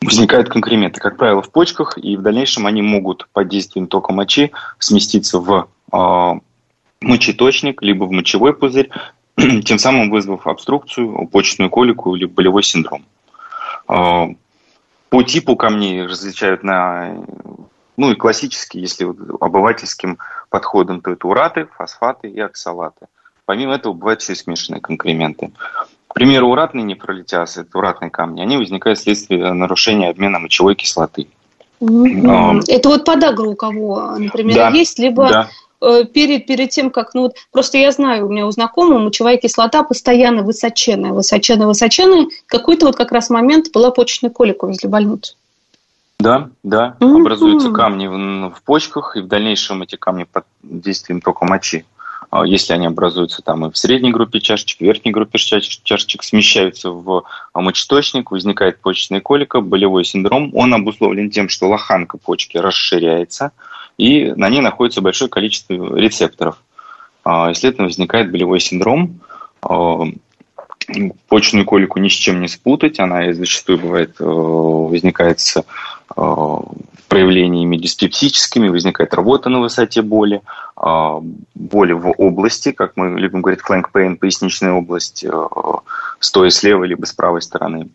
возникают 0.00 0.48
конкременты, 0.48 1.00
как 1.00 1.16
правило, 1.16 1.42
в 1.42 1.50
почках, 1.50 1.98
и 1.98 2.16
в 2.16 2.22
дальнейшем 2.22 2.64
они 2.64 2.80
могут 2.80 3.28
под 3.32 3.48
действием 3.48 3.88
тока 3.88 4.12
мочи 4.12 4.52
сместиться 4.78 5.40
в 5.40 5.68
э, 5.92 6.40
мочеточник, 7.00 7.82
либо 7.82 8.04
в 8.04 8.12
мочевой 8.12 8.54
пузырь, 8.54 8.90
тем 9.64 9.78
самым 9.78 10.10
вызвав 10.10 10.46
обструкцию, 10.46 11.26
почечную 11.26 11.70
колику 11.70 12.14
или 12.14 12.26
болевой 12.26 12.62
синдром. 12.62 13.04
Э, 13.88 14.26
по 15.10 15.22
типу 15.24 15.56
камней 15.56 16.04
различают 16.04 16.62
на, 16.62 17.16
ну 17.96 18.12
и 18.12 18.14
классические, 18.14 18.82
если 18.82 19.04
обывательским 19.40 20.18
подходом, 20.50 21.00
то 21.00 21.10
это 21.10 21.26
ураты, 21.26 21.66
фосфаты 21.76 22.28
и 22.28 22.38
оксалаты. 22.38 23.08
Помимо 23.48 23.76
этого 23.76 23.94
бывают 23.94 24.20
еще 24.20 24.34
и 24.34 24.36
смешанные 24.36 24.82
конкременты. 24.82 25.52
К 26.06 26.12
примеру, 26.12 26.50
уратные 26.50 26.84
нефролитиазы, 26.84 27.62
это 27.62 27.78
уратные 27.78 28.10
камни, 28.10 28.42
они 28.42 28.58
возникают 28.58 28.98
вследствие 28.98 29.54
нарушения 29.54 30.10
обмена 30.10 30.38
мочевой 30.38 30.74
кислоты. 30.74 31.28
Mm-hmm. 31.80 32.64
Это 32.68 32.88
вот 32.90 33.06
подагра 33.06 33.48
у 33.48 33.56
кого, 33.56 34.16
например, 34.18 34.54
да, 34.54 34.68
есть, 34.68 34.98
либо 34.98 35.28
да. 35.30 35.48
Э, 35.80 36.04
перед, 36.04 36.46
перед 36.46 36.68
тем, 36.68 36.90
как, 36.90 37.14
ну 37.14 37.22
вот, 37.22 37.36
просто 37.50 37.78
я 37.78 37.90
знаю, 37.90 38.26
у 38.26 38.28
меня 38.28 38.46
у 38.46 38.50
знакомого 38.50 38.98
мочевая 38.98 39.38
кислота 39.38 39.82
постоянно 39.82 40.42
высоченная, 40.42 41.12
высоченная, 41.12 41.68
высоченная. 41.68 42.26
Какой-то 42.44 42.84
вот 42.84 42.96
как 42.96 43.12
раз 43.12 43.30
момент 43.30 43.72
была 43.72 43.90
почечная 43.90 44.30
колика 44.30 44.66
возле 44.66 44.90
больницы. 44.90 45.36
Да, 46.20 46.50
да, 46.62 46.96
mm-hmm. 47.00 47.20
образуются 47.22 47.70
камни 47.70 48.08
в, 48.08 48.54
в 48.54 48.62
почках, 48.62 49.16
и 49.16 49.20
в 49.20 49.26
дальнейшем 49.26 49.80
эти 49.80 49.96
камни 49.96 50.24
под 50.24 50.44
действием 50.62 51.22
тока 51.22 51.46
мочи 51.46 51.86
если 52.44 52.74
они 52.74 52.86
образуются 52.86 53.42
там 53.42 53.66
и 53.66 53.70
в 53.70 53.78
средней 53.78 54.12
группе 54.12 54.40
чашечек, 54.40 54.78
в 54.78 54.82
верхней 54.82 55.12
группе 55.12 55.38
чашечек, 55.38 56.22
смещаются 56.22 56.90
в 56.90 57.24
мочеточник, 57.54 58.30
возникает 58.30 58.80
почечная 58.80 59.20
колика, 59.20 59.60
болевой 59.60 60.04
синдром. 60.04 60.50
Он 60.54 60.74
обусловлен 60.74 61.30
тем, 61.30 61.48
что 61.48 61.68
лоханка 61.68 62.18
почки 62.18 62.58
расширяется, 62.58 63.52
и 63.96 64.32
на 64.36 64.48
ней 64.50 64.60
находится 64.60 65.00
большое 65.00 65.30
количество 65.30 65.96
рецепторов. 65.96 66.58
А, 67.24 67.52
следовательно, 67.54 67.88
возникает 67.88 68.30
болевой 68.30 68.60
синдром. 68.60 69.20
Почечную 71.28 71.66
колику 71.66 71.98
ни 71.98 72.08
с 72.08 72.12
чем 72.12 72.40
не 72.40 72.48
спутать, 72.48 72.98
она 72.98 73.32
зачастую 73.32 73.78
бывает, 73.78 74.16
э, 74.20 74.24
возникает 74.24 75.40
с 75.40 75.62
проявлениями 77.08 77.76
диспептическими, 77.76 78.68
возникает 78.68 79.14
работа 79.14 79.48
на 79.48 79.60
высоте 79.60 80.02
боли, 80.02 80.42
а, 80.76 81.20
боли 81.54 81.92
в 81.92 82.14
области, 82.18 82.72
как 82.72 82.92
мы 82.96 83.18
любим 83.18 83.42
говорить, 83.42 83.60
flank 83.66 83.86
pain, 83.92 84.16
поясничная 84.16 84.72
область, 84.72 85.24
э, 85.24 85.30
стоя 86.20 86.50
с 86.50 86.62
левой 86.62 86.88
либо 86.88 87.06
с 87.06 87.12
правой 87.12 87.42
стороны. 87.42 87.88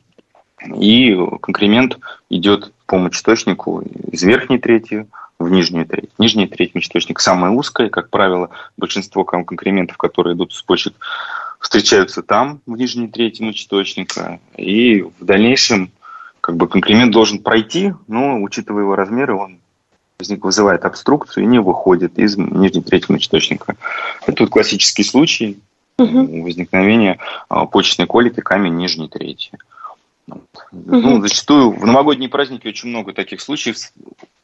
И 0.80 1.16
конкремент 1.42 2.00
идет 2.30 2.72
по 2.86 2.98
мочеточнику 2.98 3.82
из 4.12 4.24
верхней 4.24 4.58
трети 4.58 5.08
в 5.40 5.50
нижнюю 5.50 5.86
треть. 5.86 6.10
Нижняя 6.18 6.48
треть 6.48 6.74
мочеточника 6.74 7.22
самая 7.22 7.52
узкая, 7.52 7.90
как 7.90 8.10
правило, 8.10 8.50
большинство 8.78 9.24
конкрементов, 9.24 9.98
которые 9.98 10.36
идут 10.36 10.54
с 10.54 10.62
почек, 10.62 10.94
встречаются 11.64 12.22
там, 12.22 12.60
в 12.66 12.76
нижней 12.76 13.08
трети 13.08 13.42
мочеточника, 13.42 14.40
и 14.58 15.02
в 15.02 15.24
дальнейшем 15.24 15.92
как 16.42 16.58
бы 16.58 16.68
конкремент 16.68 17.14
должен 17.14 17.40
пройти, 17.40 17.94
но, 18.08 18.42
учитывая 18.42 18.84
его 18.84 18.96
размеры, 18.96 19.34
он 19.34 19.60
вызывает 20.20 20.84
обструкцию 20.84 21.46
и 21.46 21.48
не 21.48 21.60
выходит 21.60 22.20
из 22.20 22.38
нижней 22.38 22.82
трети 22.82 23.10
мочеточника. 23.10 23.78
Это 24.28 24.44
вот 24.44 24.50
классический 24.50 25.04
случай 25.04 25.58
угу. 25.98 26.44
возникновения 26.44 27.20
а, 27.48 27.66
почечной 27.66 28.08
колики 28.08 28.42
камень 28.42 28.76
нижней 28.76 29.08
трети. 29.08 29.52
Угу. 30.28 30.42
Ну, 30.72 31.22
зачастую 31.22 31.72
в 31.72 31.86
новогодние 31.86 32.30
праздники 32.30 32.68
очень 32.68 32.90
много 32.90 33.14
таких 33.14 33.40
случаев 33.40 33.78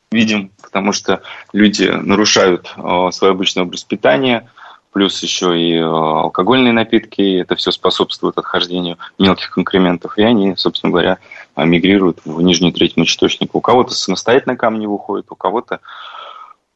видим, 0.10 0.52
потому 0.62 0.94
что 0.94 1.22
люди 1.52 1.84
нарушают 1.84 2.74
э, 2.78 3.10
свой 3.12 3.32
обычный 3.32 3.64
образ 3.64 3.84
питания, 3.84 4.50
плюс 4.92 5.22
еще 5.22 5.60
и 5.60 5.76
э, 5.76 5.84
алкогольные 5.84 6.74
напитки, 6.74 7.40
это 7.40 7.56
все 7.56 7.72
способствует 7.72 8.38
отхождению 8.38 8.98
мелких 9.18 9.52
конкрементов, 9.52 10.18
и 10.18 10.24
они, 10.24 10.56
собственно 10.56 10.92
говоря, 10.92 11.20
мигрируют 11.56 12.20
в 12.26 12.42
нижнюю 12.42 12.74
треть 12.74 12.98
мочеточника. 12.98 13.56
У 13.56 13.62
кого-то 13.62 13.94
самостоятельно 13.94 14.56
камни 14.56 14.86
выходят, 14.86 15.28
у 15.30 15.36
кого-то 15.36 15.80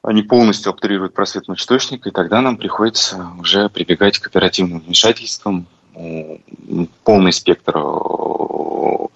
они 0.04 0.22
полностью 0.22 0.70
обтурируют 0.72 1.14
просвет 1.14 1.48
мочеточника, 1.48 2.10
и 2.10 2.12
тогда 2.12 2.42
нам 2.42 2.58
приходится 2.58 3.28
уже 3.40 3.70
прибегать 3.70 4.20
к 4.20 4.28
оперативным 4.28 4.80
вмешательствам. 4.80 5.66
Полный 7.04 7.32
спектр 7.32 7.78
э, 7.78 9.08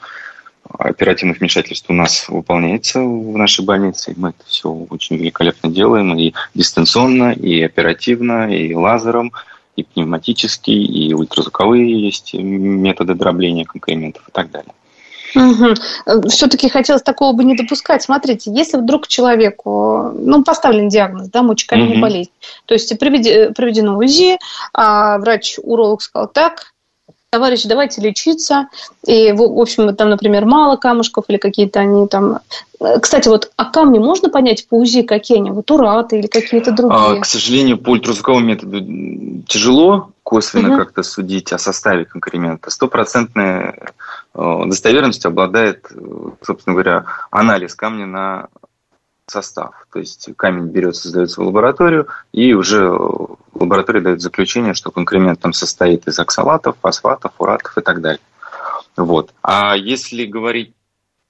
оперативных 0.78 1.40
вмешательств 1.40 1.90
у 1.90 1.94
нас 1.94 2.28
выполняется 2.30 3.02
в 3.02 3.38
нашей 3.38 3.66
больнице. 3.66 4.14
Мы 4.18 4.30
это 4.30 4.44
все 4.46 4.70
очень 4.70 5.18
великолепно 5.18 5.70
делаем 5.70 6.18
и 6.18 6.34
дистанционно, 6.54 7.32
и 7.32 7.62
оперативно, 7.62 8.54
и 8.54 8.74
лазером, 8.74 9.32
и 9.76 9.84
пневматически, 9.84 10.72
и 10.72 11.14
ультразвуковые 11.14 12.06
есть 12.06 12.34
методы 12.34 13.14
дробления 13.14 13.66
конкрементов 13.66 14.28
и 14.28 14.32
так 14.32 14.52
далее. 14.52 14.74
Угу. 15.36 16.30
Все-таки 16.30 16.70
хотелось 16.70 17.04
такого 17.04 17.34
бы 17.34 17.44
не 17.44 17.56
допускать. 17.56 18.02
Смотрите, 18.02 18.52
если 18.52 18.78
вдруг 18.78 19.08
человеку 19.08 20.12
ну, 20.14 20.44
поставлен 20.44 20.90
диагноз, 20.90 21.30
да, 21.30 21.44
мочекаменная 21.44 21.94
угу. 21.94 22.02
болезнь, 22.02 22.32
то 22.66 22.74
есть 22.74 22.98
проведено 22.98 23.98
УЗИ, 23.98 24.38
а 24.74 25.18
врач-уролог 25.20 26.02
сказал 26.02 26.28
так, 26.30 26.74
товарищ, 27.30 27.64
давайте 27.66 28.02
лечиться, 28.02 28.70
и, 29.06 29.34
в 29.34 29.42
общем, 29.42 29.94
там, 29.96 30.10
например, 30.10 30.46
мало 30.46 30.78
камушков 30.78 31.26
или 31.28 31.38
какие-то 31.38 31.80
они 31.82 32.08
там... 32.08 32.40
Кстати, 33.02 33.28
вот, 33.28 33.52
а 33.58 33.66
камни 33.66 34.00
можно 34.00 34.30
понять 34.30 34.68
по 34.68 34.76
УЗИ, 34.76 35.02
какие 35.02 35.40
они? 35.40 35.52
Вот 35.52 35.70
ураты 35.70 36.20
или 36.20 36.28
какие-то 36.28 36.72
другие? 36.72 37.18
А, 37.18 37.20
к 37.20 37.26
сожалению, 37.26 37.80
по 37.80 37.92
ультразвуковому 37.92 38.46
методу 38.46 38.80
тяжело 39.46 40.12
косвенно 40.24 40.70
угу. 40.70 40.78
как-то 40.78 41.04
судить 41.04 41.52
о 41.52 41.58
составе 41.58 42.06
конкремента. 42.06 42.70
Стопроцентная 42.70 43.94
э, 44.34 44.62
достоверность 44.66 45.26
обладает, 45.26 45.88
э, 45.90 45.96
собственно 46.42 46.76
говоря, 46.76 47.06
анализ 47.32 47.76
камня 47.76 48.06
на 48.06 48.48
состав. 49.26 49.88
То 49.92 50.00
есть 50.00 50.30
камень 50.38 50.68
берется, 50.68 51.10
сдается 51.10 51.42
в 51.42 51.46
лабораторию, 51.46 52.08
и 52.32 52.54
уже 52.54 52.90
лаборатория 53.60 54.02
дает 54.02 54.22
заключение, 54.22 54.74
что 54.74 54.92
конкремент 54.92 55.40
там 55.40 55.54
состоит 55.54 56.08
из 56.08 56.20
оксалатов, 56.20 56.78
фосфатов, 56.82 57.32
уратов 57.38 57.78
и 57.78 57.82
так 57.82 58.02
далее. 58.02 58.22
Вот. 58.96 59.32
А 59.44 59.76
если 59.76 60.26
говорить 60.26 60.74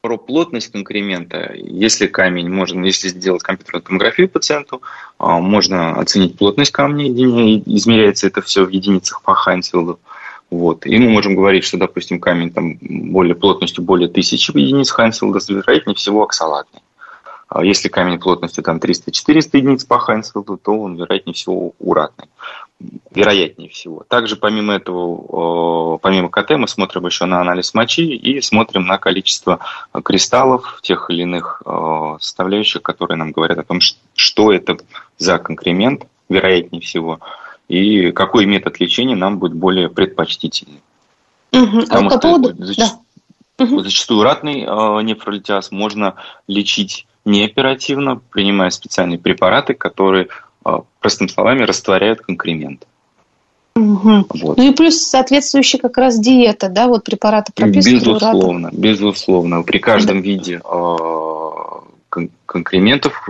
про 0.02 0.18
плотность 0.18 0.72
конкремента, 0.72 1.52
если 1.54 2.08
камень 2.08 2.50
можно, 2.50 2.86
если 2.86 3.10
сделать 3.10 3.44
компьютерную 3.44 3.84
томографию 3.84 4.30
пациенту, 4.30 4.82
а, 5.18 5.40
можно 5.40 6.00
оценить 6.00 6.38
плотность 6.38 6.72
камня, 6.72 7.08
измеряется 7.10 8.28
это 8.28 8.42
все 8.42 8.64
в 8.64 8.70
единицах 8.70 9.22
по 9.22 9.34
Хайнсфилду. 9.34 10.00
Вот. 10.50 10.86
И 10.86 10.98
мы 10.98 11.10
можем 11.10 11.36
говорить, 11.36 11.66
что, 11.66 11.78
допустим, 11.78 12.22
камень 12.22 12.52
там 12.52 12.78
более 12.80 13.36
плотностью 13.36 13.84
более 13.84 14.08
тысячи 14.08 14.56
единиц 14.58 14.92
Хайнсфилда, 14.92 15.40
вероятнее 15.50 15.96
всего 15.96 16.24
оксалатный. 16.24 16.80
А 17.50 17.64
если 17.64 17.88
камень 17.88 18.20
плотностью 18.20 18.64
там 18.64 18.78
300-400 18.78 19.50
единиц 19.54 19.86
по 19.86 20.00
Хайнсфилду, 20.00 20.58
то 20.58 20.72
он, 20.78 20.96
вероятнее 20.96 21.34
всего, 21.34 21.74
уратный. 21.80 22.28
Вероятнее 23.12 23.70
всего. 23.70 24.04
Также, 24.08 24.36
помимо 24.36 24.74
этого, 24.74 25.98
помимо 25.98 26.30
КТ, 26.30 26.52
мы 26.52 26.68
смотрим 26.68 27.06
еще 27.06 27.26
на 27.26 27.42
анализ 27.42 27.74
мочи 27.74 28.16
и 28.16 28.42
смотрим 28.42 28.86
на 28.86 28.98
количество 28.98 29.60
кристаллов 30.04 30.80
тех 30.84 31.10
или 31.10 31.24
иных 31.24 31.64
составляющих, 32.20 32.82
которые 32.82 33.18
нам 33.18 33.32
говорят 33.32 33.58
о 33.58 33.64
том, 33.64 33.80
что 34.14 34.52
это 34.52 34.78
за 35.18 35.40
конкремент, 35.40 36.06
вероятнее 36.30 36.82
всего, 36.82 37.20
и 37.68 38.12
какой 38.12 38.46
метод 38.46 38.80
лечения 38.80 39.16
нам 39.16 39.40
будет 39.40 39.54
более 39.54 39.90
предпочтительный. 39.90 40.82
Угу. 41.54 41.82
Потому 41.82 42.08
а 42.08 42.12
что 42.12 42.20
по 42.20 42.28
поводу... 42.28 42.66
зачастую, 42.66 43.02
да. 43.58 43.80
зачастую 43.80 44.24
ратный 44.24 44.62
э, 44.62 45.02
нефролитиаз 45.04 45.72
можно 45.72 46.16
лечить 46.48 47.08
неоперативно, 47.28 48.20
принимая 48.32 48.70
специальные 48.70 49.20
препараты, 49.20 49.74
которые, 49.74 50.28
а, 50.64 50.82
простыми 51.00 51.28
словами, 51.28 51.64
растворяют 51.64 52.22
конкремент. 52.22 52.88
Угу. 53.76 54.26
Вот. 54.30 54.58
Ну 54.58 54.72
и 54.72 54.74
плюс 54.74 54.98
соответствующая 54.98 55.78
как 55.78 55.98
раз 55.98 56.20
диета, 56.20 56.70
да, 56.70 56.88
вот 56.88 57.04
препараты 57.04 57.52
прописаны. 57.54 57.96
Безусловно, 57.96 58.70
безусловно. 58.74 59.62
При 59.62 59.78
каждом 59.78 60.18
да. 60.18 60.24
виде 60.24 60.62
э, 60.64 62.26
конкрементов 62.48 63.30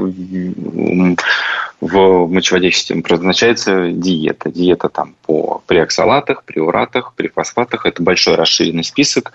в 1.82 2.27
мочеводящей 2.27 2.80
системе 2.80 3.01
предназначается 3.01 3.92
диета. 3.92 4.50
Диета 4.50 4.88
там 4.88 5.16
по 5.25 5.62
при 5.68 5.80
оксалатах, 5.80 6.44
при 6.44 6.60
уратах, 6.60 7.13
при 7.16 7.27
фосфатах. 7.27 7.86
Это 7.86 8.01
большой 8.01 8.36
расширенный 8.36 8.86
список 8.86 9.34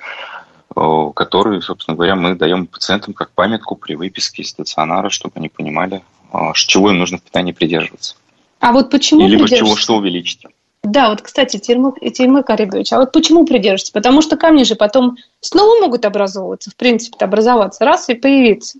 Э, 0.75 1.11
которые, 1.15 1.61
собственно 1.61 1.97
говоря, 1.97 2.15
мы 2.15 2.35
даем 2.35 2.67
пациентам 2.67 3.15
как 3.15 3.31
памятку 3.33 3.77
при 3.77 3.95
выписке 3.95 4.43
из 4.43 4.51
стационара, 4.51 5.11
чтобы 5.11 5.35
они 5.37 5.49
понимали, 5.49 6.03
э, 6.33 6.39
чего 6.55 6.91
им 6.91 6.99
нужно 6.99 7.19
в 7.19 7.23
питании 7.23 7.53
придерживаться. 7.53 8.17
А 8.61 8.73
вот 8.73 8.91
почему 8.91 9.27
Либо 9.27 9.49
чего, 9.49 9.77
что 9.77 9.97
увеличить. 9.97 10.47
Да, 10.83 11.11
вот, 11.11 11.23
кстати, 11.23 11.59
Тимур, 11.59 11.95
Тимур 12.13 12.43
Карибович, 12.43 12.93
а 12.93 12.99
вот 12.99 13.13
почему 13.13 13.45
придерживаться? 13.45 13.93
Потому 13.93 14.23
что 14.23 14.37
камни 14.37 14.65
же 14.65 14.75
потом 14.75 15.17
снова 15.41 15.81
могут 15.81 16.05
образовываться, 16.05 16.71
в 16.71 16.77
принципе, 16.77 17.25
образоваться, 17.25 17.85
раз 17.85 18.09
и 18.09 18.15
появиться. 18.15 18.79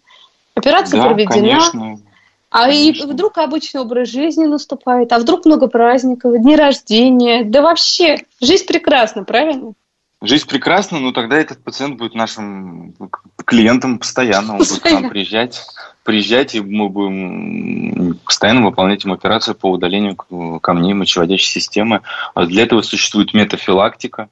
Операция 0.55 1.01
да, 1.01 1.09
проведена. 1.09 1.35
Конечно. 1.35 2.01
А 2.51 2.67
Конечно. 2.67 3.05
и 3.05 3.07
вдруг 3.07 3.39
обычный 3.39 3.81
образ 3.81 4.09
жизни 4.09 4.45
наступает, 4.45 5.13
а 5.13 5.19
вдруг 5.19 5.47
много 5.47 5.69
праздников, 5.69 6.37
дни 6.39 6.55
рождения, 6.57 7.45
да 7.45 7.63
вообще, 7.63 8.19
жизнь 8.41 8.67
прекрасна, 8.67 9.25
правильно? 9.25 9.73
Жизнь 10.23 10.47
прекрасна, 10.47 11.01
но 11.01 11.11
тогда 11.11 11.37
этот 11.37 11.63
пациент 11.65 11.99
будет 11.99 12.15
нашим 12.15 12.95
клиентом 13.45 13.99
постоянно. 13.99 14.53
Он 14.53 14.59
будет 14.59 14.81
к 14.81 14.91
нам 14.91 15.11
приезжать, 15.11 15.67
приезжать, 16.05 16.55
и 16.55 16.61
мы 16.61 16.89
будем 16.89 18.19
постоянно 18.25 18.65
выполнять 18.65 19.03
ему 19.03 19.15
операцию 19.15 19.57
по 19.57 19.69
удалению 19.69 20.17
камней 20.61 20.95
мочеводящей 20.95 21.51
системы. 21.51 22.03
А 22.35 22.47
для 22.47 22.63
этого 22.63 22.83
существует 22.83 23.35
метафилактика, 23.35 24.29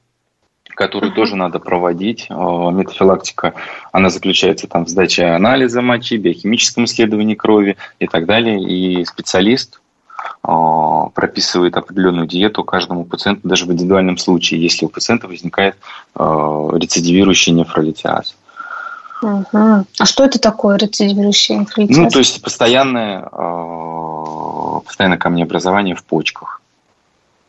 которую 0.69 1.11
uh-huh. 1.11 1.15
тоже 1.15 1.35
надо 1.35 1.59
проводить. 1.59 2.27
А, 2.29 2.69
метафилактика, 2.71 3.53
она 3.91 4.09
заключается 4.09 4.67
там 4.67 4.85
в 4.85 4.89
сдаче 4.89 5.25
анализа 5.25 5.81
мочи, 5.81 6.15
биохимическом 6.15 6.85
исследовании 6.85 7.35
крови 7.35 7.75
и 7.99 8.07
так 8.07 8.25
далее. 8.25 8.63
И 8.63 9.03
специалист 9.03 9.80
прописывает 10.41 11.77
определенную 11.77 12.27
диету 12.27 12.63
каждому 12.63 13.05
пациенту, 13.05 13.47
даже 13.47 13.65
в 13.65 13.71
индивидуальном 13.71 14.17
случае, 14.17 14.61
если 14.61 14.85
у 14.85 14.89
пациента 14.89 15.27
возникает 15.27 15.75
а, 16.15 16.69
рецидивирующий 16.73 17.53
нефролитиаз. 17.53 18.35
Угу. 19.21 19.45
А 19.53 20.05
что 20.05 20.23
это 20.23 20.39
такое 20.39 20.77
рецидивирующий 20.77 21.57
нефролитиаз? 21.57 21.97
Ну, 21.97 22.09
то 22.09 22.19
есть 22.19 22.41
постоянное, 22.41 23.27
а, 23.31 24.79
постоянное 24.79 25.17
камнеобразование 25.17 25.95
в 25.95 26.03
почках. 26.03 26.61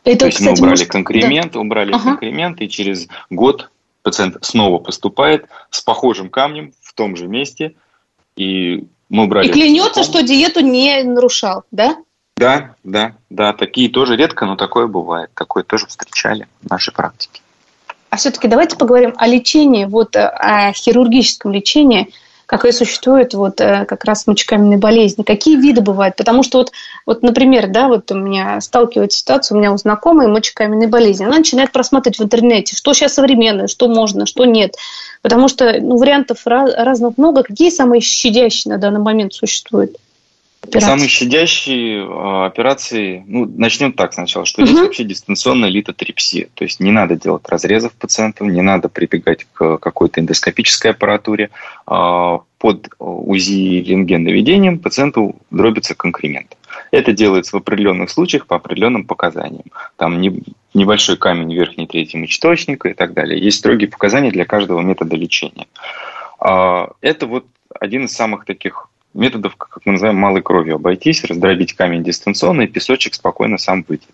Это, 0.03 0.19
то 0.19 0.25
есть 0.25 0.37
кстати, 0.37 0.51
мы 0.51 0.57
убрали 0.57 0.71
может... 0.71 0.91
конкремент, 0.91 1.53
да. 1.53 1.59
убрали 1.59 1.93
ага. 1.93 2.03
конкремент, 2.03 2.61
и 2.61 2.69
через 2.69 3.07
год 3.29 3.71
пациент 4.01 4.37
снова 4.41 4.77
поступает 4.79 5.47
с 5.71 5.81
похожим 5.81 6.29
камнем 6.29 6.73
в 6.81 6.93
том 6.93 7.15
же 7.15 7.27
месте, 7.27 7.73
и 8.35 8.85
мы 9.09 9.23
убрали... 9.23 9.47
И 9.47 9.51
клянется, 9.51 10.03
что 10.03 10.21
диету 10.21 10.59
не 10.59 11.03
нарушал, 11.03 11.63
да? 11.71 11.95
Да, 12.37 12.75
да, 12.83 13.13
да, 13.29 13.53
такие 13.53 13.89
тоже 13.89 14.15
редко, 14.15 14.45
но 14.45 14.55
такое 14.55 14.87
бывает. 14.87 15.29
Такое 15.33 15.63
тоже 15.63 15.87
встречали 15.87 16.47
в 16.61 16.69
нашей 16.69 16.93
практике. 16.93 17.41
А 18.09 18.17
все-таки 18.17 18.47
давайте 18.47 18.75
поговорим 18.75 19.13
о 19.17 19.27
лечении, 19.27 19.85
вот 19.85 20.15
э, 20.15 20.19
о 20.19 20.71
хирургическом 20.71 21.51
лечении, 21.51 22.11
какое 22.45 22.71
существует 22.71 23.33
вот 23.33 23.59
э, 23.61 23.85
как 23.85 24.03
раз 24.05 24.27
мочекаменной 24.27 24.77
болезни. 24.77 25.23
Какие 25.23 25.57
виды 25.57 25.81
бывают? 25.81 26.15
Потому 26.15 26.43
что 26.43 26.59
вот, 26.59 26.71
вот, 27.05 27.23
например, 27.23 27.69
да, 27.69 27.87
вот 27.87 28.11
у 28.11 28.15
меня 28.15 28.61
сталкивается 28.61 29.19
ситуация, 29.19 29.55
у 29.55 29.59
меня 29.59 29.71
у 29.71 29.77
знакомой 29.77 30.27
мочекаменной 30.27 30.87
болезни. 30.87 31.23
Она 31.25 31.37
начинает 31.37 31.71
просматривать 31.71 32.19
в 32.19 32.23
интернете, 32.23 32.75
что 32.75 32.93
сейчас 32.93 33.13
современное, 33.13 33.67
что 33.67 33.87
можно, 33.87 34.25
что 34.25 34.45
нет. 34.45 34.75
Потому 35.21 35.47
что 35.47 35.79
ну, 35.79 35.97
вариантов 35.97 36.45
разных 36.45 37.17
много. 37.17 37.43
Какие 37.43 37.69
самые 37.69 38.01
щадящие 38.01 38.73
на 38.73 38.79
данный 38.79 38.99
момент 38.99 39.33
существуют? 39.33 39.97
Операции? 40.63 40.87
Самые 40.87 41.07
щадящие 41.07 42.05
э, 42.05 42.45
операции, 42.45 43.23
ну, 43.27 43.45
начнем 43.45 43.93
так 43.93 44.13
сначала, 44.13 44.45
что 44.45 44.61
угу. 44.61 44.69
есть 44.69 44.81
вообще 44.81 45.03
дистанционная 45.03 45.69
литотрипсия. 45.69 46.47
То 46.53 46.63
есть 46.63 46.79
не 46.79 46.91
надо 46.91 47.15
делать 47.15 47.47
разрезов 47.47 47.93
пациентам, 47.93 48.49
не 48.51 48.61
надо 48.61 48.89
прибегать 48.89 49.45
к 49.53 49.77
какой-то 49.77 50.21
эндоскопической 50.21 50.91
аппаратуре. 50.91 51.49
Э, 51.87 52.39
под 52.57 52.87
УЗИ 52.97 53.83
рентген-наведением 53.83 54.79
пациенту 54.79 55.35
дробится 55.51 55.95
конкремент. 55.95 56.55
Это 56.91 57.11
делается 57.11 57.57
в 57.57 57.59
определенных 57.59 58.09
случаях 58.09 58.47
по 58.47 58.55
определенным 58.55 59.03
показаниям. 59.05 59.65
Там 59.97 60.21
не, 60.21 60.41
небольшой 60.73 61.17
камень 61.17 61.53
верхней 61.53 61.87
трети 61.87 62.15
мочеточника 62.15 62.87
и 62.87 62.93
так 62.93 63.13
далее. 63.13 63.37
Есть 63.39 63.57
строгие 63.57 63.89
показания 63.89 64.31
для 64.31 64.45
каждого 64.45 64.79
метода 64.79 65.17
лечения. 65.17 65.67
Это 66.39 67.27
вот 67.27 67.45
один 67.79 68.05
из 68.05 68.13
самых 68.13 68.45
таких 68.45 68.89
методов, 69.13 69.55
как 69.55 69.79
мы 69.85 69.93
называем, 69.93 70.17
малой 70.17 70.41
кровью 70.41 70.75
обойтись, 70.75 71.23
раздробить 71.23 71.73
камень 71.73 72.03
дистанционно, 72.03 72.61
и 72.61 72.67
песочек 72.67 73.13
спокойно 73.13 73.57
сам 73.57 73.85
выйдет. 73.87 74.09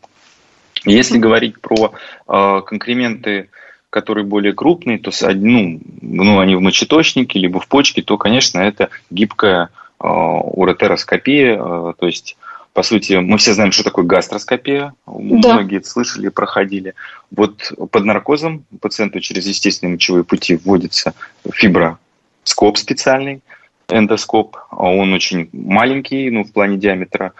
Если 0.85 1.17
говорить 1.17 1.59
про 1.59 1.93
э, 2.27 2.61
конкременты, 2.65 3.49
которые 3.89 4.25
более 4.25 4.53
крупные, 4.53 4.97
то 4.97 5.11
ну, 5.33 5.79
ну, 6.01 6.39
они 6.39 6.55
в 6.55 6.61
мочеточнике, 6.61 7.39
либо 7.39 7.59
в 7.59 7.67
почке, 7.67 8.01
то, 8.01 8.17
конечно, 8.17 8.59
это 8.59 8.89
гибкая 9.09 9.69
э, 9.99 10.07
уретероскопия, 10.07 11.55
э, 11.55 11.93
то 11.97 12.05
есть 12.05 12.37
по 12.73 12.83
сути, 12.83 13.13
мы 13.13 13.37
все 13.39 13.53
знаем, 13.53 13.71
что 13.71 13.83
такое 13.83 14.05
гастроскопия. 14.05 14.93
Да. 15.05 15.53
Многие 15.53 15.77
это 15.77 15.89
слышали, 15.89 16.29
проходили. 16.29 16.93
Вот 17.29 17.73
под 17.91 18.05
наркозом 18.05 18.63
пациенту 18.79 19.19
через 19.19 19.47
естественные 19.47 19.93
мочевые 19.93 20.23
пути 20.23 20.55
вводится 20.55 21.13
фиброскоп 21.51 22.77
специальный, 22.77 23.41
эндоскоп, 23.91 24.57
а 24.69 24.91
он 24.91 25.13
очень 25.13 25.49
маленький, 25.53 26.29
ну, 26.29 26.43
в 26.43 26.51
плане 26.51 26.77
диаметра, 26.77 27.33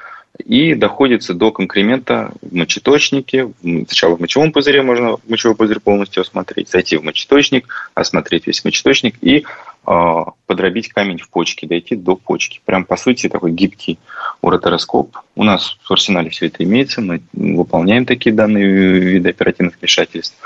и 0.46 0.74
доходится 0.74 1.34
до 1.34 1.52
конкремента 1.52 2.32
в 2.42 2.54
мочеточнике. 2.54 3.52
Сначала 3.62 4.16
в 4.16 4.22
мочевом 4.22 4.52
пузыре 4.52 4.82
можно 4.82 5.18
мочевой 5.28 5.56
пузырь 5.56 5.80
полностью 5.80 6.22
осмотреть, 6.22 6.70
зайти 6.70 6.98
в 6.98 7.04
мочеточник, 7.04 7.92
осмотреть 7.94 8.48
весь 8.48 8.64
мочеточник 8.64 9.16
и 9.22 9.46
э, 9.86 10.16
подробить 10.46 10.90
камень 10.90 11.20
в 11.20 11.30
почке, 11.30 11.68
дойти 11.68 11.96
до 11.96 12.16
почки. 12.16 12.62
Прям, 12.66 12.86
по 12.86 12.96
сути, 12.96 13.28
такой 13.28 13.52
гибкий 13.52 14.00
уротероскоп. 14.42 15.18
У 15.36 15.44
нас 15.44 15.78
в 15.84 15.92
арсенале 15.92 16.30
все 16.30 16.48
это 16.48 16.64
имеется, 16.64 17.02
мы 17.02 17.22
выполняем 17.34 18.06
такие 18.06 18.34
данные 18.34 18.66
виды 18.66 19.30
оперативных 19.30 19.78
вмешательств. 19.80 20.38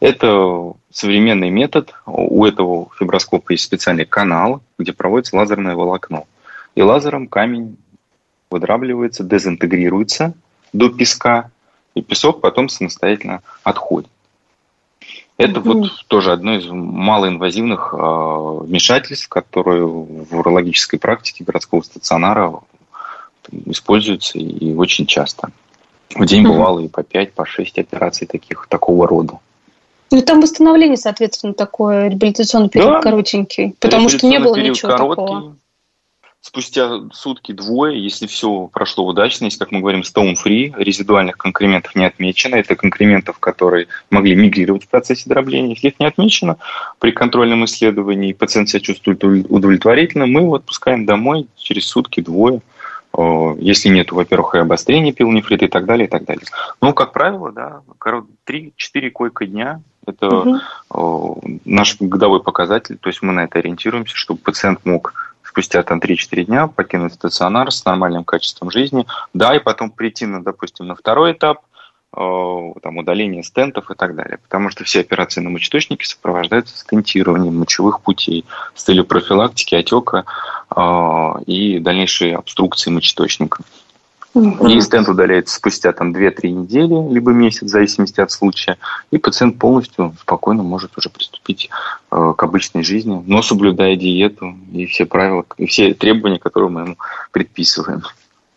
Это 0.00 0.72
современный 0.90 1.50
метод. 1.50 1.92
У 2.06 2.44
этого 2.44 2.88
фиброскопа 2.98 3.52
есть 3.52 3.64
специальный 3.64 4.06
канал, 4.06 4.62
где 4.78 4.92
проводится 4.92 5.36
лазерное 5.36 5.74
волокно. 5.74 6.26
И 6.74 6.80
лазером 6.80 7.28
камень 7.28 7.76
выдравливается, 8.52 9.24
дезинтегрируется 9.24 10.34
до 10.72 10.88
песка, 10.88 11.50
и 11.94 12.02
песок 12.02 12.40
потом 12.40 12.68
самостоятельно 12.68 13.42
отходит. 13.64 14.10
Это 15.38 15.60
вот 15.60 16.06
тоже 16.08 16.32
одно 16.32 16.54
из 16.54 16.66
малоинвазивных 16.66 17.92
э, 17.92 17.96
вмешательств, 17.96 19.28
которые 19.28 19.84
в 19.84 20.38
урологической 20.38 20.98
практике 20.98 21.42
городского 21.42 21.82
стационара 21.82 22.60
используются 23.66 24.38
и 24.38 24.74
очень 24.74 25.06
часто. 25.06 25.48
В 26.14 26.24
день 26.26 26.46
бывало 26.46 26.80
и 26.80 26.88
по 26.88 27.02
5, 27.02 27.32
по 27.32 27.46
6 27.46 27.78
операций 27.78 28.26
таких, 28.26 28.66
такого 28.68 29.08
рода. 29.08 29.38
Ну, 30.10 30.20
там 30.20 30.42
восстановление, 30.42 30.98
соответственно, 30.98 31.54
такое, 31.54 32.08
реабилитационный 32.08 32.68
период 32.68 32.92
да. 32.92 33.00
коротенький, 33.00 33.74
потому 33.80 34.10
что 34.10 34.26
не 34.26 34.38
было 34.38 34.56
ничего 34.56 34.92
короткий, 34.92 35.22
такого 35.22 35.56
спустя 36.42 37.08
сутки, 37.12 37.52
двое, 37.52 38.02
если 38.02 38.26
все 38.26 38.68
прошло 38.72 39.06
удачно, 39.06 39.46
если, 39.46 39.60
как 39.60 39.70
мы 39.70 39.78
говорим, 39.80 40.00
stone 40.00 40.34
free, 40.34 40.74
резидуальных 40.76 41.38
конкрементов 41.38 41.94
не 41.94 42.04
отмечено, 42.04 42.56
это 42.56 42.74
конкрементов, 42.74 43.38
которые 43.38 43.86
могли 44.10 44.34
мигрировать 44.34 44.84
в 44.84 44.88
процессе 44.88 45.30
дробления, 45.30 45.70
если 45.70 45.88
их 45.88 46.00
не 46.00 46.06
отмечено, 46.06 46.56
при 46.98 47.12
контрольном 47.12 47.64
исследовании 47.64 48.32
пациент 48.32 48.68
себя 48.68 48.80
чувствует 48.80 49.22
удовлетворительно, 49.24 50.26
мы 50.26 50.40
его 50.40 50.56
отпускаем 50.56 51.06
домой 51.06 51.46
через 51.56 51.86
сутки, 51.86 52.20
двое, 52.20 52.60
если 53.58 53.90
нет, 53.90 54.10
во-первых, 54.10 54.56
и 54.56 54.58
обострения 54.58 55.12
пилонефрита 55.12 55.66
и 55.66 55.68
так 55.68 55.84
далее, 55.84 56.06
и 56.06 56.10
так 56.10 56.24
далее. 56.24 56.44
Ну, 56.80 56.92
как 56.92 57.12
правило, 57.12 57.52
да, 57.52 57.82
3-4 58.46 59.10
койка 59.10 59.46
дня– 59.46 59.80
это 60.06 60.60
угу. 60.90 61.40
наш 61.64 61.96
годовой 62.00 62.42
показатель, 62.42 62.96
то 62.96 63.08
есть 63.08 63.22
мы 63.22 63.32
на 63.32 63.44
это 63.44 63.60
ориентируемся, 63.60 64.16
чтобы 64.16 64.40
пациент 64.40 64.80
мог 64.84 65.31
спустя 65.52 65.82
там 65.82 65.98
3-4 65.98 66.44
дня 66.44 66.66
покинуть 66.66 67.12
стационар 67.12 67.70
с 67.70 67.84
нормальным 67.84 68.24
качеством 68.24 68.70
жизни, 68.70 69.06
да, 69.34 69.54
и 69.54 69.58
потом 69.58 69.90
прийти, 69.90 70.24
на, 70.24 70.42
допустим, 70.42 70.86
на 70.86 70.94
второй 70.94 71.32
этап, 71.32 71.60
э, 72.16 72.72
там, 72.82 72.96
удаление 72.96 73.42
стентов 73.42 73.90
и 73.90 73.94
так 73.94 74.16
далее. 74.16 74.38
Потому 74.38 74.70
что 74.70 74.84
все 74.84 75.00
операции 75.00 75.42
на 75.42 75.50
мочеточнике 75.50 76.06
сопровождаются 76.06 76.78
стентированием 76.78 77.58
мочевых 77.58 78.00
путей 78.00 78.46
с 78.74 78.82
целью 78.82 79.04
профилактики 79.04 79.74
отека 79.74 80.24
э, 80.74 81.32
и 81.44 81.78
дальнейшей 81.78 82.34
обструкции 82.34 82.90
мочеточника. 82.90 83.62
И 84.34 84.80
стенд 84.80 85.08
удаляется 85.08 85.54
спустя 85.54 85.92
там 85.92 86.12
2-3 86.12 86.48
недели, 86.48 87.12
либо 87.12 87.32
месяц, 87.32 87.62
в 87.62 87.68
зависимости 87.68 88.20
от 88.20 88.30
случая. 88.30 88.78
И 89.10 89.18
пациент 89.18 89.58
полностью 89.58 90.14
спокойно 90.20 90.62
может 90.62 90.96
уже 90.96 91.10
приступить 91.10 91.68
э, 92.10 92.32
к 92.36 92.42
обычной 92.42 92.82
жизни, 92.82 93.22
но 93.26 93.42
соблюдая 93.42 93.94
диету 93.96 94.54
и 94.72 94.86
все 94.86 95.04
правила, 95.04 95.44
и 95.58 95.66
все 95.66 95.92
требования, 95.92 96.38
которые 96.38 96.70
мы 96.70 96.80
ему 96.80 96.96
предписываем. 97.30 98.02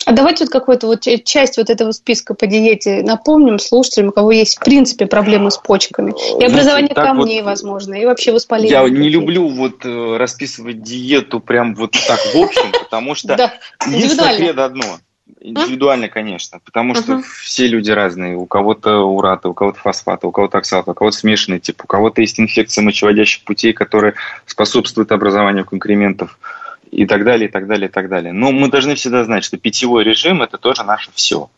А 0.06 0.12
давайте 0.12 0.44
вот 0.44 0.52
какую-то 0.52 0.86
вот 0.86 1.02
часть 1.02 1.58
вот 1.58 1.70
этого 1.70 1.92
списка 1.92 2.36
по 2.36 2.46
диете 2.46 3.02
напомним 3.02 3.58
слушателям, 3.58 4.10
у 4.10 4.12
кого 4.12 4.32
есть 4.32 4.58
в 4.58 4.60
принципе 4.60 5.08
проблемы 5.08 5.50
с 5.50 5.58
почками. 5.58 6.12
И 6.12 6.46
образование 6.46 6.92
Знаете, 6.94 6.94
камней, 6.94 7.42
вот, 7.42 7.48
возможно, 7.48 7.96
и 7.96 8.06
вообще 8.06 8.32
воспаление. 8.32 8.80
Я 8.80 8.88
не 8.88 9.10
люблю 9.10 9.50
вот 9.50 9.84
э, 9.84 10.18
расписывать 10.18 10.84
диету 10.84 11.40
прям 11.40 11.74
вот 11.74 11.98
так 12.08 12.20
в 12.20 12.36
общем, 12.38 12.72
потому 12.84 13.16
что 13.16 13.36
да, 13.36 13.54
единственное 13.88 14.66
одно– 14.66 14.86
Индивидуально, 15.40 16.08
конечно, 16.08 16.60
потому 16.64 16.94
что 16.94 17.14
uh-huh. 17.14 17.24
все 17.42 17.68
люди 17.68 17.90
разные. 17.90 18.36
У 18.36 18.46
кого-то 18.46 19.00
урата, 19.00 19.50
у 19.50 19.54
кого-то 19.56 19.80
фосфата, 19.80 20.28
у 20.28 20.32
кого-то 20.32 20.60
оксалата, 20.60 20.92
у 20.92 20.94
кого-то 20.94 21.18
смешанный 21.18 21.60
тип, 21.60 21.84
у 21.84 21.88
кого-то 21.88 22.22
есть 22.22 22.40
инфекция 22.40 22.84
мочеводящих 22.84 23.44
путей, 23.44 23.74
которая 23.74 24.14
способствует 24.46 25.12
образованию 25.12 25.66
конкрементов 25.66 26.38
и 26.92 27.08
так 27.08 27.24
далее, 27.24 27.50
и 27.50 27.52
так 27.52 27.66
далее, 27.66 27.90
и 27.90 27.92
так 27.92 28.08
далее. 28.08 28.34
Но 28.34 28.52
мы 28.52 28.70
должны 28.70 28.94
всегда 28.94 29.24
знать, 29.24 29.44
что 29.44 29.58
питьевой 29.58 30.04
режим– 30.04 30.42
это 30.44 30.60
тоже 30.60 30.84
наше 30.84 31.10
все. 31.16 31.50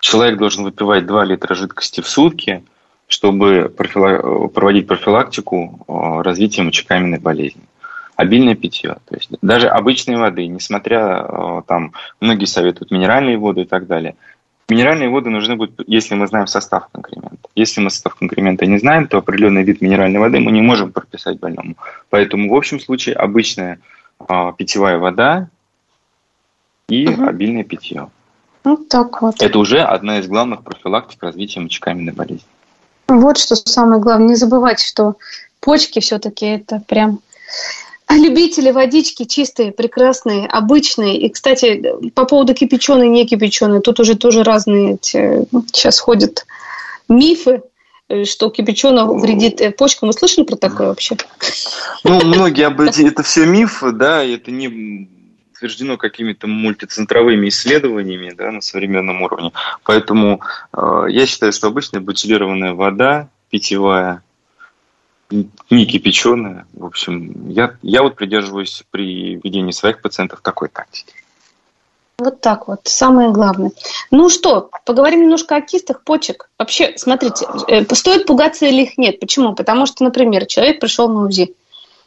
Человек 0.00 0.36
должен 0.36 0.64
выпивать 0.64 1.06
2 1.06 1.24
литра 1.24 1.54
жидкости 1.54 2.00
в 2.00 2.08
сутки, 2.08 2.64
чтобы 3.06 3.72
профила... 3.74 4.48
проводить 4.48 4.88
профилактику 4.88 5.84
э, 5.86 6.22
развития 6.22 6.62
мочекаменной 6.62 7.18
болезни 7.18 7.62
обильное 8.18 8.56
питье. 8.56 8.96
То 9.08 9.14
есть 9.14 9.30
даже 9.42 9.68
обычной 9.68 10.16
воды, 10.16 10.44
несмотря 10.48 11.24
э, 11.24 11.62
там 11.66 11.92
многие 12.20 12.46
советуют 12.46 12.90
минеральные 12.90 13.38
воды 13.38 13.62
и 13.62 13.64
так 13.64 13.86
далее. 13.86 14.16
Минеральные 14.68 15.08
воды 15.08 15.30
нужны 15.30 15.54
будут, 15.54 15.80
если 15.86 16.16
мы 16.16 16.26
знаем 16.26 16.48
состав 16.48 16.88
конкремента. 16.90 17.48
Если 17.54 17.80
мы 17.80 17.90
состав 17.90 18.16
конкремента 18.16 18.66
не 18.66 18.78
знаем, 18.78 19.06
то 19.06 19.18
определенный 19.18 19.62
вид 19.62 19.80
минеральной 19.80 20.18
воды 20.18 20.40
мы 20.40 20.50
не 20.50 20.60
можем 20.60 20.92
прописать 20.92 21.38
больному. 21.38 21.76
Поэтому 22.10 22.50
в 22.50 22.56
общем 22.56 22.80
случае 22.80 23.14
обычная 23.14 23.78
э, 24.28 24.52
питьевая 24.58 24.98
вода 24.98 25.48
и 26.88 27.08
угу. 27.08 27.24
обильное 27.24 27.62
питье. 27.62 28.08
Вот 28.64 28.88
так 28.88 29.22
вот. 29.22 29.40
Это 29.40 29.58
уже 29.60 29.78
одна 29.78 30.18
из 30.18 30.26
главных 30.26 30.64
профилактик 30.64 31.22
развития 31.22 31.60
мочекаменной 31.60 32.12
болезни. 32.12 32.48
Вот 33.06 33.38
что 33.38 33.54
самое 33.54 34.02
главное. 34.02 34.30
Не 34.30 34.34
забывать, 34.34 34.80
что 34.80 35.14
почки 35.60 36.00
все-таки 36.00 36.46
это 36.46 36.82
прям 36.88 37.20
любители 38.16 38.70
водички 38.70 39.24
чистые, 39.24 39.72
прекрасные, 39.72 40.46
обычные. 40.46 41.20
И, 41.20 41.28
кстати, 41.28 41.82
по 42.14 42.24
поводу 42.24 42.54
кипяченой, 42.54 43.08
не 43.08 43.26
кипяченой, 43.26 43.80
тут 43.80 44.00
уже 44.00 44.16
тоже 44.16 44.42
разные 44.42 44.94
эти, 44.94 45.46
сейчас 45.72 45.98
ходят 45.98 46.46
мифы, 47.08 47.62
э, 48.08 48.24
что 48.24 48.50
кипяченое 48.50 49.04
вредит 49.04 49.60
э, 49.60 49.70
почкам. 49.70 50.08
Вы 50.08 50.12
слышали 50.12 50.44
про 50.44 50.56
такое 50.56 50.88
вообще? 50.88 51.16
Ну, 52.04 52.24
многие 52.24 52.66
об 52.66 52.80
этом, 52.80 53.06
это 53.06 53.22
все 53.22 53.46
мифы, 53.46 53.92
да, 53.92 54.24
это 54.24 54.50
не 54.50 55.08
подтверждено 55.58 55.96
какими-то 55.96 56.46
мультицентровыми 56.46 57.48
исследованиями 57.48 58.32
да, 58.36 58.52
на 58.52 58.60
современном 58.60 59.22
уровне. 59.22 59.52
Поэтому 59.82 60.40
э, 60.72 61.06
я 61.08 61.26
считаю, 61.26 61.52
что 61.52 61.66
обычная 61.66 62.00
бутилированная 62.00 62.74
вода 62.74 63.28
питьевая, 63.50 64.22
не 65.30 65.86
кипяченая. 65.86 66.66
В 66.72 66.86
общем, 66.86 67.50
я, 67.50 67.76
я 67.82 68.02
вот 68.02 68.16
придерживаюсь 68.16 68.84
при 68.90 69.36
ведении 69.36 69.72
своих 69.72 70.00
пациентов 70.00 70.40
такой 70.42 70.68
тактики. 70.68 71.14
Вот 72.18 72.40
так 72.40 72.66
вот, 72.66 72.80
самое 72.84 73.30
главное. 73.30 73.70
Ну 74.10 74.28
что, 74.28 74.70
поговорим 74.84 75.22
немножко 75.22 75.54
о 75.54 75.60
кистах 75.60 76.02
почек. 76.02 76.50
Вообще, 76.58 76.94
смотрите, 76.96 77.46
э, 77.68 77.84
стоит 77.94 78.26
пугаться 78.26 78.66
или 78.66 78.82
их 78.82 78.98
нет. 78.98 79.20
Почему? 79.20 79.54
Потому 79.54 79.86
что, 79.86 80.02
например, 80.02 80.46
человек 80.46 80.80
пришел 80.80 81.08
на 81.08 81.26
УЗИ. 81.26 81.54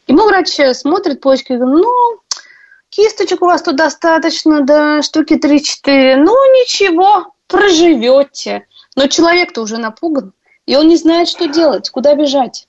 Ему 0.07 0.25
врач 0.25 0.49
смотрит 0.75 1.21
почки 1.21 1.53
и 1.53 1.57
говорит, 1.57 1.85
ну, 1.85 2.19
кисточек 2.89 3.41
у 3.41 3.45
вас 3.45 3.61
тут 3.61 3.77
достаточно, 3.77 4.61
да, 4.61 5.01
штуки 5.01 5.35
3-4. 5.35 6.17
Ну, 6.17 6.33
ничего, 6.59 7.33
проживете. 7.47 8.65
Но 8.97 9.07
человек-то 9.07 9.61
уже 9.61 9.77
напуган, 9.77 10.33
и 10.65 10.75
он 10.75 10.89
не 10.89 10.97
знает, 10.97 11.29
что 11.29 11.47
делать, 11.47 11.89
куда 11.89 12.15
бежать. 12.15 12.67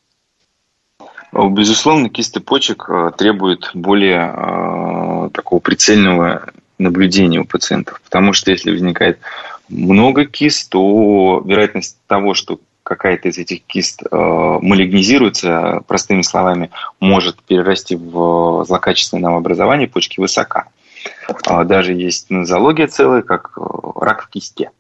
Безусловно, 1.33 2.11
кисты 2.11 2.41
почек 2.41 2.87
э, 2.89 3.11
требуют 3.17 3.71
более 3.73 4.33
э, 4.35 5.31
такого 5.33 5.61
прицельного 5.61 6.51
наблюдения 6.79 7.41
у 7.41 7.47
пациентов, 7.47 8.03
потому 8.05 8.35
что 8.35 8.51
если 8.51 8.71
возникает 8.71 9.19
много 9.71 10.27
кист, 10.27 10.71
то 10.71 11.43
вероятность 11.45 11.97
того, 12.07 12.35
что 12.35 12.61
какая-то 12.83 13.29
из 13.29 13.39
этих 13.39 13.63
кист 13.63 14.03
э, 14.03 14.15
малигнизируется, 14.15 15.83
простыми 15.87 16.21
словами, 16.21 16.71
может 17.01 17.43
перерасти 17.43 17.97
в 17.97 18.65
злокачественное 18.67 19.31
новообразование 19.31 19.89
почки 19.89 20.21
высока. 20.21 20.67
Даже 21.65 21.95
есть 21.95 22.29
нозология 22.29 22.89
целая, 22.89 23.23
как 23.23 23.57
рак 23.97 24.25
в 24.25 24.29
кисте. 24.29 24.71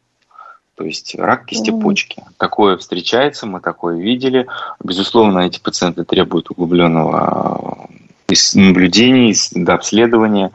То 0.82 0.86
есть 0.86 1.14
рак 1.14 1.46
кисти 1.46 1.70
почки. 1.70 2.24
Такое 2.38 2.76
встречается, 2.76 3.46
мы 3.46 3.60
такое 3.60 3.98
видели. 3.98 4.48
Безусловно, 4.82 5.38
эти 5.38 5.60
пациенты 5.60 6.02
требуют 6.02 6.50
углубленного 6.50 7.88
э, 8.28 8.34
наблюдения, 8.54 9.32
до 9.54 9.74
обследования. 9.74 10.50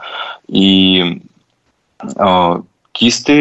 И 0.46 1.22
э, 2.02 2.62
кисты, 2.92 3.32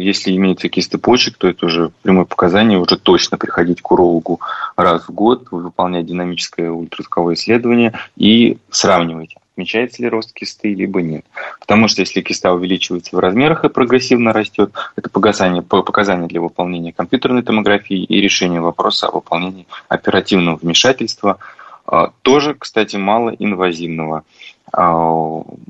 если 0.00 0.34
имеются 0.34 0.68
кисты 0.68 0.98
почек, 0.98 1.36
то 1.36 1.46
это 1.46 1.66
уже 1.66 1.92
прямое 2.02 2.24
показание 2.24 2.76
уже 2.76 2.98
точно 2.98 3.38
приходить 3.38 3.80
к 3.80 3.92
урологу 3.92 4.40
раз 4.74 5.06
в 5.06 5.12
год, 5.12 5.46
выполнять 5.52 6.06
динамическое 6.06 6.72
ультразвуковое 6.72 7.34
исследование 7.34 7.92
и 8.16 8.58
сравнивать 8.68 9.36
отмечается 9.52 10.02
ли 10.02 10.08
рост 10.08 10.32
кисты, 10.32 10.74
либо 10.74 11.02
нет. 11.02 11.24
Потому 11.60 11.88
что 11.88 12.00
если 12.00 12.20
киста 12.22 12.52
увеличивается 12.52 13.14
в 13.14 13.18
размерах 13.18 13.64
и 13.64 13.68
прогрессивно 13.68 14.32
растет, 14.32 14.72
это 14.96 15.10
показание, 15.10 15.62
показание 15.62 16.26
для 16.26 16.40
выполнения 16.40 16.92
компьютерной 16.92 17.42
томографии 17.42 18.02
и 18.02 18.20
решения 18.20 18.60
вопроса 18.60 19.08
о 19.08 19.12
выполнении 19.12 19.66
оперативного 19.88 20.56
вмешательства, 20.56 21.38
а, 21.86 22.12
тоже, 22.22 22.54
кстати, 22.54 22.96
малоинвазивного 22.96 24.24
а, 24.72 24.94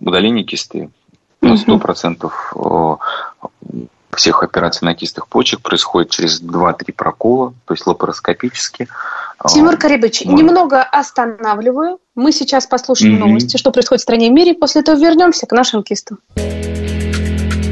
удаления 0.01 0.45
кисты. 0.45 0.91
На 1.41 1.55
100% 1.55 2.31
а, 2.55 2.99
всех 4.15 4.45
операций 4.45 4.85
на 4.85 4.95
кистых 4.95 5.27
почек 5.27 5.61
происходит 5.61 6.11
через 6.11 6.41
2-3 6.41 6.93
прокола, 6.93 7.55
то 7.65 7.75
есть 7.75 7.87
лапароскопически. 7.87 8.87
Тимур 9.49 9.77
Карибович, 9.77 10.25
мы... 10.25 10.35
немного 10.35 10.83
останавливаю. 10.83 11.99
Мы 12.15 12.31
сейчас 12.31 12.67
послушаем 12.67 13.15
mm-hmm. 13.15 13.27
новости, 13.27 13.57
что 13.57 13.71
происходит 13.71 14.01
в 14.01 14.03
стране 14.03 14.27
и 14.27 14.31
мире. 14.31 14.53
После 14.53 14.83
этого 14.83 14.99
вернемся 14.99 15.47
к 15.47 15.53
нашим 15.53 15.83
кистам. 15.83 16.19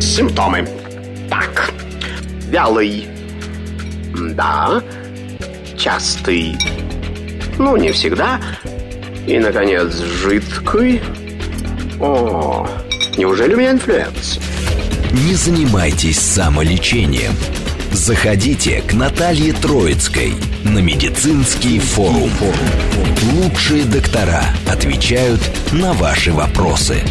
Симптомы. 0.01 0.67
Так, 1.29 1.71
вялый. 2.49 3.07
Да. 4.35 4.83
Частый. 5.77 6.57
Ну, 7.59 7.77
не 7.77 7.93
всегда. 7.93 8.41
И, 9.27 9.39
наконец, 9.39 9.93
жидкий. 9.97 11.03
О, 12.01 12.67
неужели 13.19 13.53
у 13.53 13.59
меня 13.59 13.73
инфлюэнца? 13.73 14.39
Не 15.13 15.35
занимайтесь 15.35 16.19
самолечением. 16.19 17.33
Заходите 17.93 18.83
к 18.83 18.95
Наталье 18.95 19.53
Троицкой 19.53 20.35
на 20.65 20.79
медицинский 20.79 21.81
форум. 21.81 22.31
Лучшие 23.35 23.85
доктора 23.85 24.45
отвечают 24.71 25.41
на 25.73 25.93
ваши 25.95 26.33
вопросы. 26.33 27.03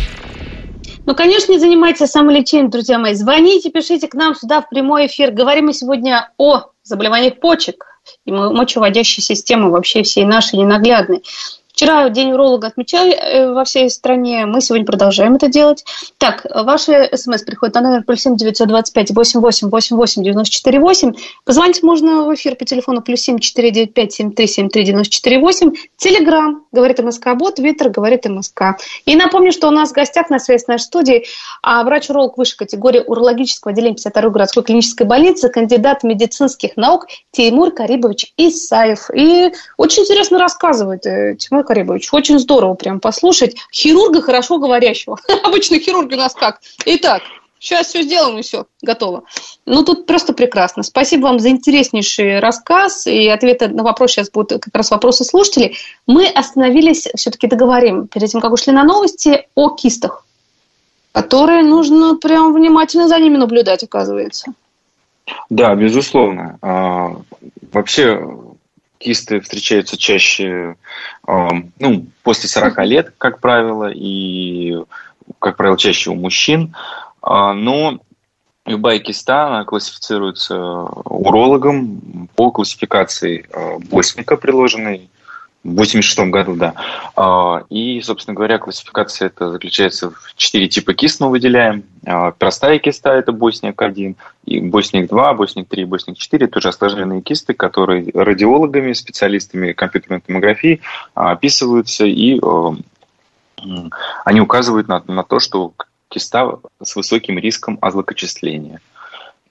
Ну, 1.05 1.15
конечно, 1.15 1.51
не 1.51 1.59
занимайтесь 1.59 2.09
самолечением, 2.09 2.69
друзья 2.69 2.97
мои. 2.97 3.13
Звоните, 3.13 3.69
пишите 3.71 4.07
к 4.07 4.13
нам 4.13 4.35
сюда 4.35 4.61
в 4.61 4.69
прямой 4.69 5.07
эфир. 5.07 5.31
Говорим 5.31 5.65
мы 5.65 5.73
сегодня 5.73 6.31
о 6.37 6.67
заболеваниях 6.83 7.41
почек 7.41 7.85
и 8.25 8.31
мочеводящей 8.31 9.21
системы 9.21 9.71
вообще 9.71 10.03
всей 10.03 10.23
нашей 10.23 10.59
ненаглядной. 10.59 11.23
Вчера 11.79 12.09
День 12.09 12.33
уролога 12.33 12.67
отмечали 12.67 13.13
э, 13.13 13.53
во 13.53 13.63
всей 13.63 13.89
стране. 13.89 14.45
Мы 14.45 14.59
сегодня 14.59 14.85
продолжаем 14.85 15.35
это 15.35 15.47
делать. 15.47 15.85
Так, 16.17 16.45
ваши 16.53 17.09
смс 17.15 17.43
приходят 17.43 17.73
на 17.75 17.79
номер 17.79 18.03
плюс 18.03 18.19
семь 18.19 18.35
девятьсот 18.35 18.67
двадцать 18.67 18.93
пять 18.93 19.11
восемь 19.11 19.39
восемь 19.39 19.69
восемь 19.69 19.95
восемь 19.95 20.21
девяносто 20.21 20.53
четыре 20.53 20.81
восемь. 20.81 21.13
Позвонить 21.45 21.81
можно 21.81 22.25
в 22.25 22.35
эфир 22.35 22.57
по 22.57 22.65
телефону 22.65 23.01
плюс 23.01 23.21
семь 23.21 23.39
четыре 23.39 23.71
девять 23.71 23.93
пять 23.93 24.11
семь 24.11 24.33
три 24.33 24.45
семь 24.47 24.67
три 24.67 24.83
девяносто 24.83 25.13
четыре 25.13 25.39
восемь. 25.39 25.71
Телеграмм, 25.95 26.65
говорит 26.73 26.99
МСК 26.99 27.29
Бот, 27.35 27.55
Твиттер, 27.55 27.91
говорит 27.91 28.25
МСК. 28.25 28.77
И 29.05 29.15
напомню, 29.15 29.53
что 29.53 29.69
у 29.69 29.71
нас 29.71 29.91
в 29.91 29.93
гостях 29.93 30.29
на 30.29 30.39
связи 30.39 30.63
с 30.63 30.67
нашей 30.67 30.83
студией 30.83 31.27
а 31.63 31.85
врач-уролог 31.85 32.37
высшей 32.37 32.57
категории 32.57 32.99
урологического 32.99 33.71
отделения 33.71 33.95
52 33.95 34.29
городской 34.31 34.63
клинической 34.63 35.07
больницы, 35.07 35.47
кандидат 35.47 36.03
медицинских 36.03 36.75
наук 36.75 37.07
Тимур 37.31 37.71
Карибович 37.71 38.33
Исаев. 38.35 39.09
И 39.13 39.53
очень 39.77 40.03
интересно 40.03 40.39
рассказывает 40.39 41.05
э, 41.05 41.37
Тимур 41.37 41.68
Карибович. 41.69 42.09
Очень 42.11 42.39
здорово 42.39 42.73
прям 42.73 42.99
послушать 42.99 43.55
хирурга 43.71 44.23
хорошо 44.23 44.57
говорящего. 44.57 45.19
Обычно 45.43 45.79
хирурги 45.79 46.15
у 46.15 46.17
нас 46.17 46.33
как? 46.33 46.61
Итак, 46.83 47.21
сейчас 47.59 47.89
все 47.89 48.01
сделаем 48.01 48.39
и 48.39 48.41
все, 48.41 48.65
готово. 48.81 49.25
Ну, 49.67 49.83
тут 49.83 50.07
просто 50.07 50.33
прекрасно. 50.33 50.81
Спасибо 50.81 51.25
вам 51.25 51.39
за 51.39 51.49
интереснейший 51.49 52.39
рассказ 52.39 53.05
и 53.05 53.27
ответы 53.27 53.67
на 53.67 53.83
вопрос. 53.83 54.13
Сейчас 54.13 54.31
будут 54.31 54.63
как 54.63 54.73
раз 54.73 54.89
вопросы 54.89 55.23
слушателей. 55.23 55.77
Мы 56.07 56.25
остановились, 56.25 57.07
все-таки 57.15 57.45
договорим, 57.45 58.07
перед 58.07 58.31
тем, 58.31 58.41
как 58.41 58.51
ушли 58.51 58.73
на 58.73 58.83
новости, 58.83 59.47
о 59.53 59.69
кистах, 59.69 60.25
которые 61.11 61.61
нужно 61.61 62.15
прям 62.15 62.51
внимательно 62.51 63.07
за 63.07 63.19
ними 63.19 63.37
наблюдать, 63.37 63.83
оказывается. 63.83 64.53
Да, 65.51 65.75
безусловно. 65.75 66.57
А, 66.63 67.15
вообще 67.71 68.27
кисты 68.99 69.39
встречаются 69.39 69.97
чаще 69.97 70.75
ну, 71.25 72.05
после 72.21 72.49
40 72.49 72.85
лет, 72.85 73.13
как 73.17 73.39
правило, 73.39 73.89
и, 73.91 74.77
как 75.39 75.57
правило, 75.57 75.77
чаще 75.77 76.11
у 76.11 76.15
мужчин. 76.15 76.75
А, 77.21 77.53
но 77.53 77.99
любая 78.65 78.99
киста 78.99 79.47
она 79.47 79.65
классифицируется 79.65 80.57
урологом 80.57 82.29
по 82.35 82.51
классификации 82.51 83.45
а, 83.51 83.79
Босника, 83.79 84.37
приложенной 84.37 85.09
в 85.63 85.75
86 85.75 86.19
году, 86.29 86.55
да. 86.55 86.73
А, 87.15 87.63
и, 87.69 87.99
собственно 88.01 88.35
говоря, 88.35 88.59
классификация 88.59 89.27
это 89.27 89.51
заключается 89.51 90.11
в 90.11 90.33
четыре 90.35 90.69
типа 90.69 90.93
кист 90.93 91.19
мы 91.19 91.29
выделяем. 91.29 91.83
А, 92.05 92.31
простая 92.31 92.79
киста– 92.79 93.13
это 93.13 93.33
Босник-1, 93.33 94.15
и 94.45 94.59
Босник-2, 94.61 95.35
Босник-3, 95.35 95.85
Босник-4– 95.85 96.47
тоже 96.47 96.69
осложненные 96.69 97.21
кисты, 97.21 97.53
которые 97.53 98.09
радиологами, 98.13 98.93
специалистами 98.93 99.73
компьютерной 99.73 100.21
томографии 100.21 100.79
а, 101.13 101.31
описываются, 101.31 102.05
и 102.05 102.39
они 104.23 104.39
указывают 104.39 104.87
на, 104.87 105.03
на 105.07 105.23
то, 105.23 105.41
что 105.41 105.73
киста 106.07 106.59
с 106.81 106.95
высоким 106.95 107.37
риском 107.37 107.77
озлокочисления. 107.81 108.79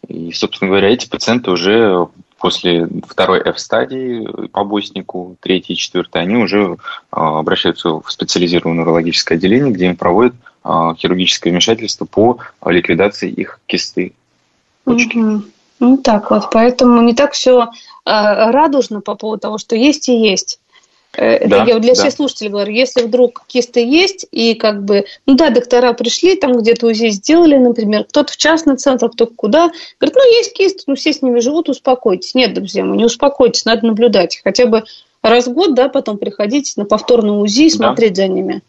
И, 0.07 0.33
собственно 0.33 0.71
говоря, 0.71 0.89
эти 0.89 1.07
пациенты 1.07 1.51
уже 1.51 2.09
после 2.39 2.89
второй 3.07 3.41
F-стадии 3.41 4.49
по 4.49 4.65
боснику, 4.65 5.37
третьей 5.41 5.75
и 5.75 5.79
четвертой, 5.79 6.23
они 6.23 6.37
уже 6.37 6.77
а, 7.11 7.41
обращаются 7.41 8.01
в 8.01 8.05
специализированное 8.09 8.85
урологическое 8.85 9.37
отделение, 9.37 9.73
где 9.73 9.87
им 9.87 9.97
проводят 9.97 10.35
а, 10.63 10.95
хирургическое 10.95 11.53
вмешательство 11.53 12.05
по 12.05 12.39
ликвидации 12.65 13.31
их 13.31 13.61
кисты 13.67 14.15
почки. 14.89 15.19
Ну 15.81 15.97
так 15.99 16.31
вот, 16.31 16.49
поэтому 16.51 17.03
не 17.03 17.15
так 17.15 17.33
все 17.33 17.69
радужно 18.05 19.01
по 19.01 19.15
поводу 19.15 19.43
того, 19.43 19.59
что 19.59 19.77
есть 19.77 20.09
и 20.09 20.17
есть. 20.17 20.59
Э, 21.17 21.49
да, 21.49 21.65
я 21.65 21.79
для 21.79 21.95
да. 21.95 22.01
всех 22.01 22.13
слушателей 22.13 22.51
говорю, 22.51 22.73
если 22.73 23.03
вдруг 23.03 23.45
кисты 23.47 23.85
есть, 23.85 24.27
и 24.31 24.55
как 24.55 24.85
бы, 24.85 25.07
ну 25.27 25.35
да, 25.35 25.51
доктора 25.51 25.93
пришли, 25.95 26.37
там 26.37 26.59
где-то 26.59 26.87
УЗИ 26.87 27.11
сделали, 27.11 27.57
например, 27.57 28.05
кто-то 28.05 28.33
в 28.33 28.37
частный 28.37 28.77
центр, 28.77 29.09
кто 29.09 29.27
куда, 29.27 29.71
говорит, 29.99 30.17
ну 30.17 30.37
есть 30.37 30.53
кисты, 30.53 30.85
ну 30.87 30.95
все 30.95 31.13
с 31.13 31.23
ними 31.23 31.41
живут, 31.41 31.69
успокойтесь. 31.69 32.35
Нет, 32.35 32.53
друзья 32.55 32.85
мои, 32.85 32.99
не 32.99 33.05
успокойтесь, 33.05 33.65
надо 33.65 33.87
наблюдать. 33.87 34.41
Хотя 34.45 34.67
бы 34.67 34.85
раз 35.23 35.47
в 35.47 35.53
год, 35.53 35.75
да, 35.75 35.89
потом 35.89 36.19
приходить 36.19 36.75
на 36.77 36.85
повторное 36.85 37.37
УЗИ 37.37 37.63
и 37.63 37.71
смотреть 37.71 38.15
да. 38.15 38.23
за 38.23 38.29
ними. 38.29 38.63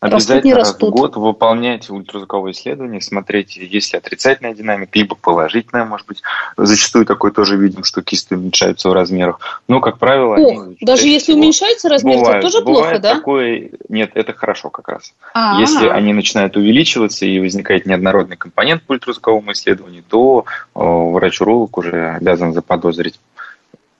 Обязательно 0.00 0.56
раз 0.56 0.74
в 0.74 0.78
год 0.78 1.16
выполнять 1.16 1.90
ультразвуковое 1.90 2.52
исследование, 2.52 3.02
смотреть, 3.02 3.56
есть 3.56 3.92
ли 3.92 3.98
отрицательная 3.98 4.54
динамика, 4.54 4.98
либо 4.98 5.14
положительная, 5.14 5.84
может 5.84 6.06
быть. 6.06 6.22
Зачастую 6.56 7.04
такое 7.04 7.32
тоже 7.32 7.58
видим, 7.58 7.84
что 7.84 8.00
кисты 8.00 8.36
уменьшаются 8.36 8.88
в 8.88 8.94
размерах. 8.94 9.60
Но, 9.68 9.80
как 9.80 9.98
правило... 9.98 10.36
Ох, 10.36 10.68
даже 10.80 11.06
если 11.06 11.34
уменьшается 11.34 11.90
размер, 11.90 12.18
бывает, 12.18 12.38
это 12.38 12.50
тоже 12.50 12.64
плохо, 12.64 12.98
да? 12.98 13.16
Такое... 13.16 13.72
Нет, 13.90 14.12
это 14.14 14.32
хорошо 14.32 14.70
как 14.70 14.88
раз. 14.88 15.12
А-а-а. 15.34 15.60
Если 15.60 15.86
они 15.86 16.14
начинают 16.14 16.56
увеличиваться 16.56 17.26
и 17.26 17.38
возникает 17.38 17.84
неоднородный 17.84 18.38
компонент 18.38 18.82
по 18.84 18.92
ультразвуковому 18.92 19.52
исследованию, 19.52 20.02
то 20.08 20.46
врач-уролог 20.74 21.76
уже 21.76 22.12
обязан 22.12 22.54
заподозрить 22.54 23.20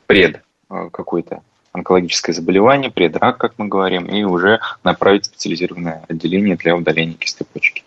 пред 0.07 0.41
какой-то 0.69 1.43
онкологическое 1.73 2.35
заболевание, 2.35 2.91
предрак, 2.91 3.39
как 3.39 3.55
мы 3.59 3.69
говорим, 3.69 4.07
и 4.07 4.25
уже 4.25 4.61
направить 4.83 5.27
специализированное 5.27 6.05
отделение 6.09 6.57
для 6.57 6.77
удаления 6.77 7.15
кисты 7.15 7.45
почки. 7.45 7.85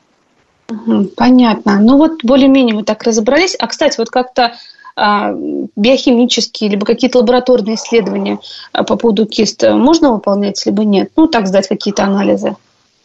Понятно. 1.18 1.80
Ну 1.80 1.98
вот 1.98 2.24
более-менее 2.24 2.76
мы 2.76 2.84
так 2.84 3.04
разобрались. 3.04 3.56
А, 3.60 3.68
кстати, 3.68 3.98
вот 3.98 4.10
как-то 4.10 4.54
а, 4.96 5.34
биохимические 5.76 6.70
либо 6.70 6.86
какие-то 6.86 7.20
лабораторные 7.20 7.76
исследования 7.76 8.40
а, 8.72 8.84
по 8.84 8.96
поводу 8.96 9.26
кист 9.26 9.64
можно 9.64 10.12
выполнять, 10.12 10.66
либо 10.66 10.84
нет? 10.84 11.12
Ну, 11.16 11.28
так 11.28 11.48
сдать 11.48 11.68
какие-то 11.68 12.04
анализы. 12.04 12.56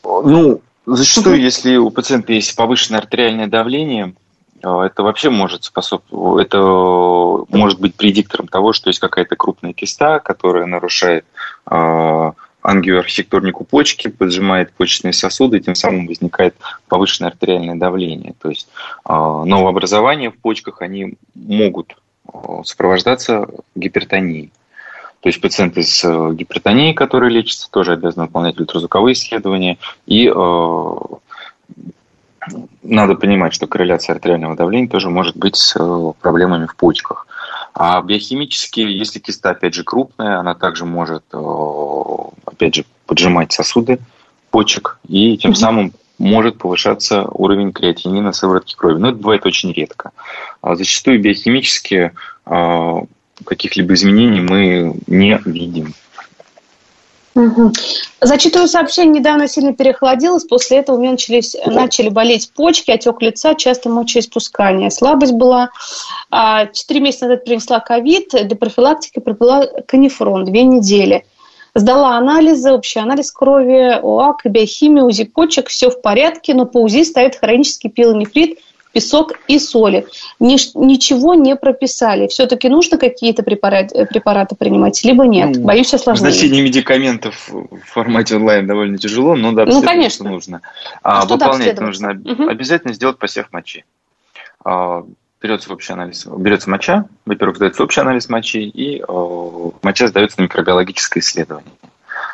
Ну, 0.04 0.60
зачастую, 0.86 1.36
угу. 1.36 1.42
если 1.42 1.76
у 1.76 1.90
пациента 1.90 2.32
есть 2.32 2.54
повышенное 2.54 3.00
артериальное 3.00 3.48
давление, 3.48 4.14
это 4.60 5.02
вообще 5.02 5.30
может 5.30 5.64
способ... 5.64 6.02
это 6.38 6.58
может 7.48 7.80
быть 7.80 7.94
предиктором 7.94 8.48
того, 8.48 8.72
что 8.72 8.90
есть 8.90 8.98
какая-то 8.98 9.36
крупная 9.36 9.72
киста, 9.72 10.18
которая 10.18 10.66
нарушает 10.66 11.24
э, 11.70 12.32
ангиоархитектурнику 12.62 13.64
почки, 13.64 14.08
поджимает 14.08 14.72
почечные 14.72 15.12
сосуды, 15.12 15.58
и 15.58 15.60
тем 15.60 15.74
самым 15.74 16.06
возникает 16.06 16.56
повышенное 16.88 17.30
артериальное 17.30 17.76
давление. 17.76 18.34
То 18.40 18.50
есть 18.50 18.68
э, 19.04 19.12
новообразования 19.12 20.30
в 20.30 20.36
почках, 20.38 20.82
они 20.82 21.14
могут 21.34 21.96
сопровождаться 22.64 23.48
гипертонией. 23.74 24.52
То 25.20 25.30
есть 25.30 25.40
пациенты 25.40 25.82
с 25.82 26.04
гипертонией, 26.32 26.94
которые 26.94 27.30
лечатся, 27.30 27.70
тоже 27.70 27.92
обязаны 27.92 28.26
выполнять 28.26 28.60
ультразвуковые 28.60 29.14
исследования 29.14 29.78
и 30.06 30.28
надо 32.82 33.14
понимать, 33.14 33.54
что 33.54 33.66
корреляция 33.66 34.14
артериального 34.14 34.56
давления 34.56 34.88
тоже 34.88 35.10
может 35.10 35.36
быть 35.36 35.56
с 35.56 35.76
э, 35.78 36.12
проблемами 36.20 36.66
в 36.66 36.76
почках. 36.76 37.26
А 37.74 38.00
биохимически, 38.02 38.80
если 38.80 39.18
киста, 39.18 39.50
опять 39.50 39.74
же, 39.74 39.84
крупная, 39.84 40.38
она 40.38 40.54
также 40.54 40.84
может, 40.84 41.24
э, 41.32 41.38
опять 42.44 42.74
же, 42.74 42.84
поджимать 43.06 43.52
сосуды 43.52 43.98
почек 44.50 44.98
и 45.06 45.36
тем 45.36 45.54
самым 45.54 45.92
может 46.18 46.58
повышаться 46.58 47.24
уровень 47.24 47.72
креатинина 47.72 48.32
в 48.32 48.36
сыворотке 48.36 48.76
крови. 48.76 48.98
Но 48.98 49.08
это 49.08 49.18
бывает 49.18 49.46
очень 49.46 49.72
редко. 49.72 50.10
А 50.60 50.74
зачастую 50.74 51.20
биохимически 51.20 52.12
э, 52.46 52.94
каких-либо 53.44 53.94
изменений 53.94 54.40
мы 54.40 54.96
не 55.06 55.40
видим. 55.44 55.94
Зачитываю 58.20 58.68
сообщение. 58.68 59.20
Недавно 59.20 59.48
сильно 59.48 59.72
переохладилось. 59.72 60.44
После 60.44 60.78
этого 60.78 60.96
у 60.96 61.00
меня 61.00 61.12
начались, 61.12 61.56
начали 61.66 62.08
болеть 62.08 62.50
почки, 62.52 62.90
отек 62.90 63.22
лица, 63.22 63.54
часто 63.54 63.88
мочеиспускание. 63.88 64.90
Слабость 64.90 65.32
была. 65.32 65.70
А, 66.30 66.66
четыре 66.66 67.00
месяца 67.00 67.26
назад 67.26 67.44
принесла 67.44 67.80
ковид. 67.80 68.30
Для 68.30 68.56
профилактики 68.56 69.20
пропила 69.20 69.68
канифрон. 69.86 70.44
Две 70.44 70.64
недели. 70.64 71.24
Сдала 71.74 72.16
анализы, 72.16 72.72
общий 72.72 72.98
анализ 72.98 73.30
крови, 73.30 74.00
ОАК, 74.02 74.46
биохимия, 74.46 75.04
УЗИ 75.04 75.24
почек. 75.24 75.68
Все 75.68 75.90
в 75.90 76.02
порядке, 76.02 76.54
но 76.54 76.66
по 76.66 76.78
УЗИ 76.78 77.04
стоит 77.04 77.36
хронический 77.36 77.88
пилонефрит– 77.88 78.58
песок 78.98 79.34
и 79.46 79.60
соли. 79.60 80.06
Нич- 80.40 80.72
ничего 80.74 81.34
не 81.34 81.54
прописали. 81.54 82.26
Все-таки 82.26 82.68
нужно 82.68 82.98
какие-то 82.98 83.44
препараты, 83.44 84.06
препараты 84.06 84.56
принимать, 84.56 85.04
либо 85.04 85.24
нет? 85.24 85.56
Ну, 85.56 85.62
Боюсь 85.62 85.94
осложнений. 85.94 86.32
Назначение 86.32 86.62
медикаментов 86.64 87.48
в 87.48 87.78
формате 87.84 88.34
онлайн 88.34 88.66
довольно 88.66 88.98
тяжело, 88.98 89.36
но 89.36 89.52
да, 89.52 89.66
ну, 89.66 89.80
конечно. 89.82 90.28
нужно. 90.28 90.62
А, 91.04 91.22
что 91.22 91.34
выполнять 91.34 91.80
нужно 91.80 92.10
угу. 92.10 92.48
обязательно 92.48 92.92
сделать 92.92 93.18
посев 93.18 93.46
мочи. 93.52 93.84
А, 94.64 95.04
берется 95.40 95.72
общий 95.72 95.92
анализ, 95.92 96.26
берется 96.26 96.68
моча, 96.68 97.04
во-первых, 97.24 97.58
сдается 97.58 97.84
общий 97.84 98.00
анализ 98.00 98.28
мочи, 98.28 98.64
и 98.64 99.00
э, 99.00 99.70
моча 99.82 100.08
сдается 100.08 100.40
на 100.40 100.44
микробиологическое 100.46 101.22
исследование 101.22 101.70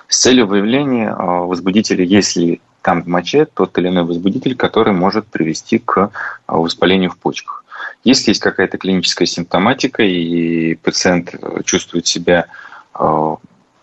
с 0.08 0.18
целью 0.18 0.46
выявления 0.46 1.10
э, 1.10 1.22
возбудителя, 1.22 2.04
если 2.04 2.62
там 2.84 3.02
в 3.02 3.06
моче 3.06 3.46
тот 3.46 3.76
или 3.78 3.88
иной 3.88 4.04
возбудитель, 4.04 4.54
который 4.54 4.92
может 4.92 5.26
привести 5.26 5.78
к 5.78 6.10
а, 6.46 6.56
воспалению 6.56 7.10
в 7.10 7.16
почках. 7.16 7.64
Если 8.04 8.30
есть 8.30 8.42
какая-то 8.42 8.76
клиническая 8.76 9.26
симптоматика, 9.26 10.02
и 10.02 10.74
пациент 10.74 11.34
э, 11.34 11.62
чувствует 11.64 12.06
себя 12.06 12.46
а, 12.92 13.36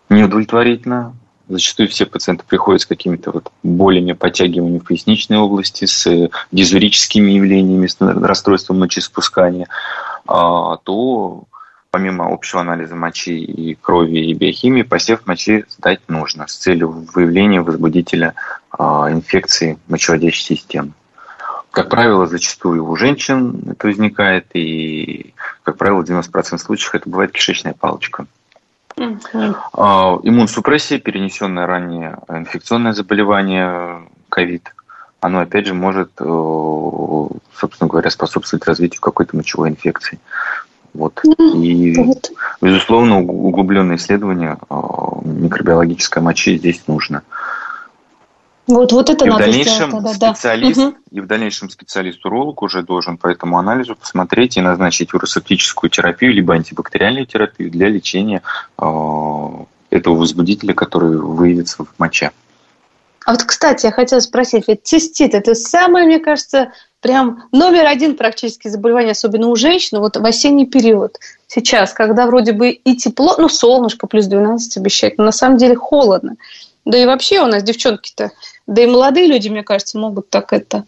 неудовлетворительно, 0.09 1.15
зачастую 1.49 1.89
все 1.89 2.05
пациенты 2.05 2.43
приходят 2.47 2.83
с 2.83 2.85
какими-то 2.85 3.31
вот 3.31 3.51
болями, 3.63 4.13
подтягиваниями 4.13 4.77
в 4.77 4.85
поясничной 4.85 5.39
области, 5.39 5.85
с 5.85 6.29
дизурическими 6.51 7.31
явлениями, 7.31 7.87
с 7.87 7.97
расстройством 7.99 8.79
мочеиспускания, 8.79 9.67
а, 10.27 10.77
то 10.77 11.45
помимо 11.91 12.33
общего 12.33 12.61
анализа 12.61 12.95
мочи 12.95 13.37
и 13.37 13.75
крови 13.75 14.19
и 14.19 14.33
биохимии, 14.33 14.81
посев 14.81 15.27
мочи 15.27 15.65
сдать 15.69 15.99
нужно 16.07 16.47
с 16.47 16.55
целью 16.55 16.89
выявления 17.13 17.61
возбудителя 17.61 18.33
а, 18.71 19.11
инфекции 19.11 19.77
мочеводящей 19.87 20.55
системы. 20.55 20.93
Как 21.69 21.89
правило, 21.89 22.27
зачастую 22.27 22.85
у 22.85 22.95
женщин 22.95 23.71
это 23.71 23.87
возникает, 23.87 24.47
и, 24.53 25.33
как 25.63 25.77
правило, 25.77 26.01
в 26.01 26.09
90% 26.09 26.57
случаев 26.57 26.95
это 26.95 27.09
бывает 27.09 27.31
кишечная 27.31 27.73
палочка. 27.73 28.25
Uh-huh. 28.97 30.19
Иммунсупрессия, 30.23 30.99
перенесенное 30.99 31.65
ранее 31.65 32.19
инфекционное 32.27 32.91
заболевание, 32.91 34.01
ковид, 34.27 34.73
оно, 35.21 35.39
опять 35.39 35.67
же, 35.67 35.73
может, 35.75 36.11
э, 36.19 37.27
собственно 37.53 37.87
говоря, 37.87 38.09
способствовать 38.09 38.65
развитию 38.65 39.01
какой-то 39.01 39.37
мочевой 39.37 39.69
инфекции. 39.69 40.19
Вот. 40.93 41.21
И, 41.55 41.95
безусловно, 42.61 43.21
углубленное 43.21 43.95
исследование 43.95 44.57
э, 44.69 44.75
микробиологической 45.23 46.21
мочи 46.21 46.57
здесь 46.57 46.83
нужно. 46.87 47.23
Вот, 48.67 48.91
вот 48.91 49.09
это 49.09 49.25
и 49.25 49.29
надо 49.29 49.43
в 49.43 49.45
дальнейшем 49.47 49.89
сделать, 49.89 50.19
да, 50.19 50.33
специалист, 50.33 50.79
да. 50.79 50.93
И 51.11 51.19
в 51.19 51.27
дальнейшем 51.27 51.69
специалист-уролог 51.69 52.61
уже 52.61 52.83
должен 52.83 53.17
по 53.17 53.27
этому 53.27 53.57
анализу 53.57 53.95
посмотреть 53.95 54.57
и 54.57 54.61
назначить 54.61 55.13
уросептическую 55.13 55.89
терапию, 55.89 56.33
либо 56.33 56.53
антибактериальную 56.53 57.25
терапию 57.25 57.71
для 57.71 57.89
лечения 57.89 58.41
э, 58.77 58.85
этого 59.89 60.15
возбудителя, 60.15 60.73
который 60.73 61.17
выявится 61.17 61.83
в 61.83 61.87
моче. 61.97 62.31
А 63.25 63.31
вот, 63.31 63.43
кстати, 63.43 63.85
я 63.85 63.91
хотела 63.91 64.19
спросить, 64.19 64.67
ведь 64.67 64.85
цистит– 64.85 65.33
это 65.35 65.53
самое, 65.53 66.05
мне 66.05 66.19
кажется, 66.19 66.71
прям 67.01 67.43
номер 67.51 67.85
один 67.85 68.15
практически 68.15 68.67
заболевание, 68.67 69.11
особенно 69.11 69.47
у 69.47 69.55
женщин, 69.55 69.99
вот 69.99 70.17
в 70.17 70.25
осенний 70.25 70.65
период. 70.65 71.19
Сейчас, 71.47 71.93
когда 71.93 72.25
вроде 72.27 72.53
бы 72.53 72.69
и 72.69 72.95
тепло, 72.95 73.35
ну, 73.37 73.49
солнышко 73.49 74.07
плюс 74.07 74.27
12 74.27 74.77
обещает, 74.77 75.17
но 75.17 75.25
на 75.25 75.31
самом 75.31 75.57
деле 75.57 75.75
холодно. 75.75 76.35
Да 76.85 76.97
и 76.97 77.05
вообще 77.05 77.41
у 77.41 77.45
нас 77.45 77.63
девчонки-то, 77.63 78.31
да 78.67 78.81
и 78.81 78.87
молодые 78.87 79.27
люди, 79.27 79.49
мне 79.49 79.63
кажется, 79.63 79.99
могут 79.99 80.29
так 80.29 80.53
это 80.53 80.85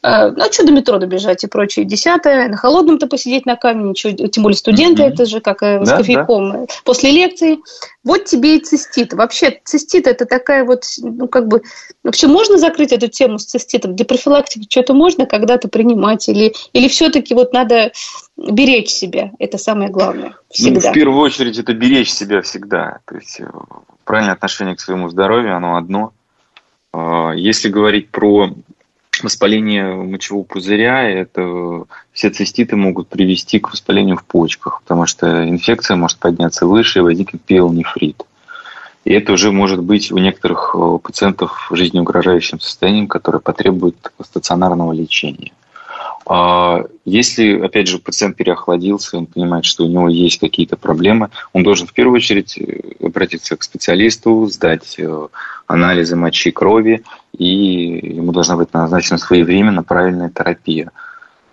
ну, 0.00 0.44
а 0.44 0.52
что 0.52 0.64
до 0.64 0.72
метро 0.72 0.98
добежать 0.98 1.42
и 1.42 1.48
прочее. 1.48 1.84
Десятое. 1.84 2.48
На 2.48 2.56
холодном-то 2.56 3.08
посидеть 3.08 3.46
на 3.46 3.56
камне, 3.56 3.94
тем 3.94 4.42
более 4.42 4.56
студенты, 4.56 5.02
mm-hmm. 5.02 5.12
это 5.12 5.26
же 5.26 5.40
как 5.40 5.62
э, 5.62 5.84
с 5.84 5.88
да, 5.88 5.96
кофейком. 5.96 6.52
Да. 6.52 6.66
После 6.84 7.10
лекции. 7.10 7.58
Вот 8.04 8.24
тебе 8.24 8.56
и 8.56 8.60
цистит. 8.60 9.12
Вообще, 9.12 9.60
цистит 9.64 10.06
это 10.06 10.24
такая 10.24 10.64
вот, 10.64 10.84
ну, 11.02 11.26
как 11.26 11.48
бы, 11.48 11.62
вообще 12.04 12.28
можно 12.28 12.58
закрыть 12.58 12.92
эту 12.92 13.08
тему 13.08 13.38
с 13.40 13.44
циститом? 13.44 13.96
Для 13.96 14.04
профилактики 14.04 14.68
что-то 14.70 14.94
можно 14.94 15.26
когда-то 15.26 15.68
принимать? 15.68 16.28
Или, 16.28 16.54
или 16.72 16.86
все-таки 16.86 17.34
вот 17.34 17.52
надо 17.52 17.90
беречь 18.36 18.90
себя? 18.90 19.32
Это 19.40 19.58
самое 19.58 19.90
главное. 19.90 20.36
Всегда. 20.48 20.80
Ну, 20.80 20.90
в 20.90 20.94
первую 20.94 21.20
очередь, 21.20 21.58
это 21.58 21.74
беречь 21.74 22.12
себя 22.12 22.40
всегда. 22.42 23.00
То 23.04 23.16
есть, 23.16 23.40
э, 23.40 23.50
правильное 24.04 24.34
отношение 24.34 24.76
к 24.76 24.80
своему 24.80 25.08
здоровью, 25.08 25.56
оно 25.56 25.76
одно. 25.76 26.12
Если 27.34 27.68
говорить 27.68 28.08
про 28.08 28.50
Воспаление 29.22 29.94
мочевого 29.94 30.44
пузыря, 30.44 31.08
это 31.08 31.84
все 32.12 32.30
циститы 32.30 32.76
могут 32.76 33.08
привести 33.08 33.58
к 33.58 33.70
воспалению 33.72 34.16
в 34.16 34.24
почках, 34.24 34.82
потому 34.82 35.06
что 35.06 35.48
инфекция 35.48 35.96
может 35.96 36.18
подняться 36.18 36.66
выше 36.66 37.00
и 37.00 37.02
возникнет 37.02 37.42
пиелонефрит. 37.42 38.22
И 39.04 39.12
это 39.12 39.32
уже 39.32 39.52
может 39.52 39.82
быть 39.82 40.12
у 40.12 40.18
некоторых 40.18 40.74
э, 40.74 40.98
пациентов 41.02 41.70
жизнеугрожающим 41.72 42.60
состоянием, 42.60 43.06
которое 43.06 43.38
потребует 43.38 43.96
стационарного 44.22 44.92
лечения. 44.92 45.52
А 46.26 46.84
если, 47.06 47.58
опять 47.58 47.88
же, 47.88 47.98
пациент 47.98 48.36
переохладился, 48.36 49.16
он 49.16 49.24
понимает, 49.24 49.64
что 49.64 49.84
у 49.84 49.88
него 49.88 50.10
есть 50.10 50.38
какие-то 50.38 50.76
проблемы, 50.76 51.30
он 51.54 51.62
должен 51.62 51.86
в 51.86 51.94
первую 51.94 52.16
очередь 52.16 52.58
э, 52.58 52.82
обратиться 53.02 53.56
к 53.56 53.62
специалисту, 53.62 54.46
сдать 54.46 54.96
э, 54.98 55.28
анализы 55.66 56.14
мочи 56.14 56.50
крови, 56.50 57.02
и 57.32 58.14
ему 58.16 58.32
должна 58.32 58.56
быть 58.56 58.72
назначена 58.72 59.18
своевременно 59.18 59.82
правильная 59.82 60.30
терапия. 60.30 60.90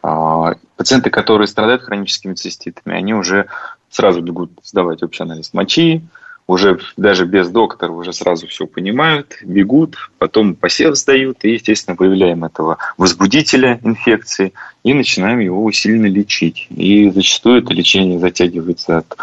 А 0.01 0.55
пациенты, 0.77 1.09
которые 1.09 1.47
страдают 1.47 1.83
хроническими 1.83 2.33
циститами, 2.33 2.95
они 2.95 3.13
уже 3.13 3.47
сразу 3.89 4.21
бегут 4.21 4.51
сдавать 4.63 5.03
общий 5.03 5.23
анализ 5.23 5.53
мочи, 5.53 6.03
уже 6.47 6.79
даже 6.95 7.25
без 7.25 7.49
доктора 7.49 7.91
уже 7.91 8.13
сразу 8.13 8.45
все 8.47 8.67
понимают, 8.67 9.37
бегут, 9.41 10.11
потом 10.19 10.53
посев 10.53 10.95
сдают 10.95 11.39
и, 11.43 11.53
естественно, 11.53 11.95
выявляем 11.97 12.45
этого 12.45 12.77
возбудителя 12.97 13.79
инфекции 13.83 14.53
и 14.83 14.93
начинаем 14.93 15.39
его 15.39 15.63
усиленно 15.63 16.05
лечить. 16.05 16.67
И 16.69 17.09
зачастую 17.09 17.63
это 17.63 17.73
лечение 17.73 18.19
затягивается 18.19 18.99
от 18.99 19.17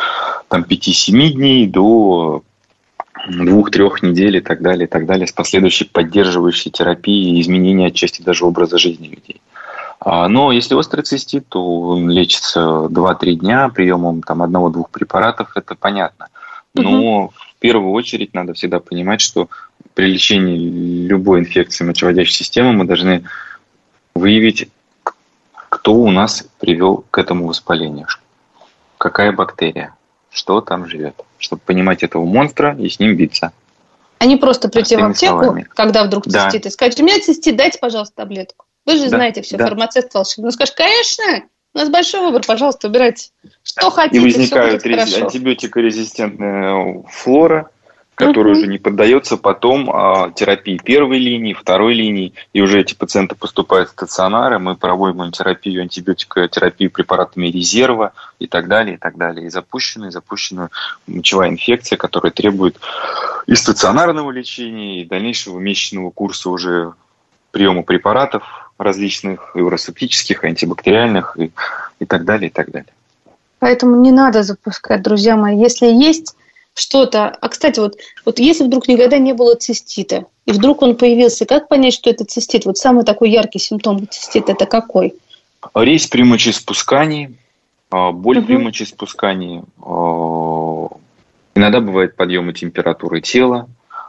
там, 0.48 0.62
5-7 0.62 1.30
дней 1.30 1.66
до 1.68 2.42
двух-трех 3.28 4.02
недель 4.02 4.36
и 4.36 4.40
так 4.40 4.62
далее, 4.62 4.86
и 4.86 4.90
так 4.90 5.06
далее, 5.06 5.26
с 5.26 5.32
последующей 5.32 5.84
поддерживающей 5.84 6.70
терапией 6.70 7.36
и 7.36 7.40
изменения 7.40 7.88
отчасти 7.88 8.22
даже 8.22 8.44
образа 8.44 8.78
жизни 8.78 9.08
людей. 9.08 9.40
А, 10.00 10.28
но 10.28 10.50
если 10.50 10.74
острый 10.74 11.02
цистит, 11.02 11.46
то 11.48 11.80
он 11.80 12.10
лечится 12.10 12.60
2-3 12.60 13.34
дня 13.34 13.68
приемом 13.68 14.22
там, 14.22 14.42
одного-двух 14.42 14.90
препаратов, 14.90 15.52
это 15.54 15.74
понятно. 15.74 16.28
Но 16.74 17.24
угу. 17.24 17.32
в 17.36 17.60
первую 17.60 17.92
очередь 17.92 18.34
надо 18.34 18.54
всегда 18.54 18.80
понимать, 18.80 19.20
что 19.20 19.48
при 19.94 20.06
лечении 20.06 21.06
любой 21.06 21.40
инфекции 21.40 21.84
мочеводящей 21.84 22.34
системы 22.34 22.72
мы 22.72 22.84
должны 22.84 23.24
выявить, 24.14 24.68
кто 25.68 25.94
у 25.94 26.10
нас 26.10 26.48
привел 26.58 27.04
к 27.10 27.18
этому 27.18 27.46
воспалению, 27.46 28.06
какая 28.98 29.32
бактерия, 29.32 29.94
что 30.32 30.60
там 30.60 30.86
живет, 30.86 31.14
чтобы 31.38 31.62
понимать 31.64 32.02
этого 32.02 32.24
монстра 32.24 32.74
и 32.76 32.88
с 32.88 32.98
ним 32.98 33.16
биться. 33.16 33.52
А 34.18 34.26
не 34.26 34.36
просто 34.36 34.68
прийти 34.68 34.96
в 34.96 35.04
аптеку, 35.04 35.42
словами. 35.42 35.66
когда 35.74 36.04
вдруг 36.04 36.26
да. 36.26 36.44
цистит, 36.44 36.66
и 36.66 36.70
сказать, 36.70 36.98
у 37.00 37.04
меня 37.04 37.18
цистит, 37.20 37.56
дайте, 37.56 37.78
пожалуйста, 37.78 38.14
таблетку. 38.16 38.66
Вы 38.86 38.96
же 38.96 39.02
да. 39.04 39.08
знаете 39.08 39.42
все, 39.42 39.56
да. 39.56 39.66
фармацевт 39.66 40.14
волшебный. 40.14 40.46
Ну, 40.46 40.52
скажешь, 40.52 40.74
конечно, 40.74 41.42
у 41.74 41.78
нас 41.78 41.88
большой 41.88 42.20
выбор, 42.20 42.42
пожалуйста, 42.46 42.86
убирайте. 42.88 43.30
Что 43.64 43.90
хотите, 43.90 44.18
И 44.18 44.20
возникает 44.20 44.86
рез... 44.86 45.16
антибиотикорезистентная 45.16 47.02
флора, 47.10 47.71
которая 48.26 48.52
угу. 48.52 48.60
уже 48.60 48.68
не 48.68 48.78
поддается 48.78 49.36
потом 49.36 49.90
а, 49.90 50.30
терапии 50.30 50.78
первой 50.82 51.18
линии, 51.18 51.52
второй 51.52 51.94
линии, 51.94 52.34
и 52.52 52.60
уже 52.60 52.80
эти 52.80 52.94
пациенты 52.94 53.34
поступают 53.34 53.88
в 53.88 53.92
стационары, 53.92 54.58
мы 54.58 54.76
проводим 54.76 55.22
им 55.22 55.32
терапию, 55.32 55.82
антибиотикотерапию 55.82 56.90
препаратами 56.90 57.48
резерва 57.48 58.12
и 58.38 58.46
так 58.46 58.68
далее, 58.68 58.94
и 58.94 58.98
так 58.98 59.16
далее. 59.16 59.46
И 59.46 59.50
запущена, 59.50 60.08
и 60.08 60.10
запущена 60.10 60.70
мочевая 61.06 61.50
инфекция, 61.50 61.96
которая 61.96 62.32
требует 62.32 62.78
и 63.46 63.54
стационарного 63.54 64.30
лечения, 64.30 65.02
и 65.02 65.04
дальнейшего 65.04 65.58
месячного 65.58 66.10
курса 66.10 66.50
уже 66.50 66.92
приема 67.50 67.82
препаратов, 67.82 68.42
различных 68.78 69.52
эвросептических, 69.54 70.42
антибактериальных 70.44 71.36
и, 71.38 71.52
и 72.00 72.04
так 72.04 72.24
далее, 72.24 72.48
и 72.48 72.52
так 72.52 72.70
далее. 72.70 72.92
Поэтому 73.58 73.96
не 73.96 74.10
надо 74.10 74.42
запускать, 74.42 75.02
друзья 75.02 75.36
мои. 75.36 75.56
Если 75.56 75.86
есть 75.86 76.34
что-то. 76.74 77.28
А, 77.28 77.48
кстати, 77.48 77.80
вот, 77.80 77.96
вот 78.24 78.38
если 78.38 78.64
вдруг 78.64 78.88
никогда 78.88 79.18
не 79.18 79.32
было 79.32 79.54
цистита, 79.54 80.26
и 80.46 80.52
вдруг 80.52 80.82
он 80.82 80.96
появился, 80.96 81.46
как 81.46 81.68
понять, 81.68 81.94
что 81.94 82.10
это 82.10 82.24
цистит? 82.24 82.64
Вот 82.64 82.78
самый 82.78 83.04
такой 83.04 83.30
яркий 83.30 83.58
симптом 83.58 84.08
цистита– 84.08 84.52
это 84.52 84.66
какой? 84.66 85.14
Резь 85.74 86.08
при 86.08 86.22
мочеиспускании, 86.22 87.36
а, 87.90 88.12
боль 88.12 88.38
угу. 88.38 88.46
при 88.46 88.56
мочеиспускании, 88.56 89.64
а, 89.80 90.88
иногда 91.54 91.80
бывает 91.80 92.16
подъемы 92.16 92.52
температуры 92.52 93.20
тела, 93.20 93.68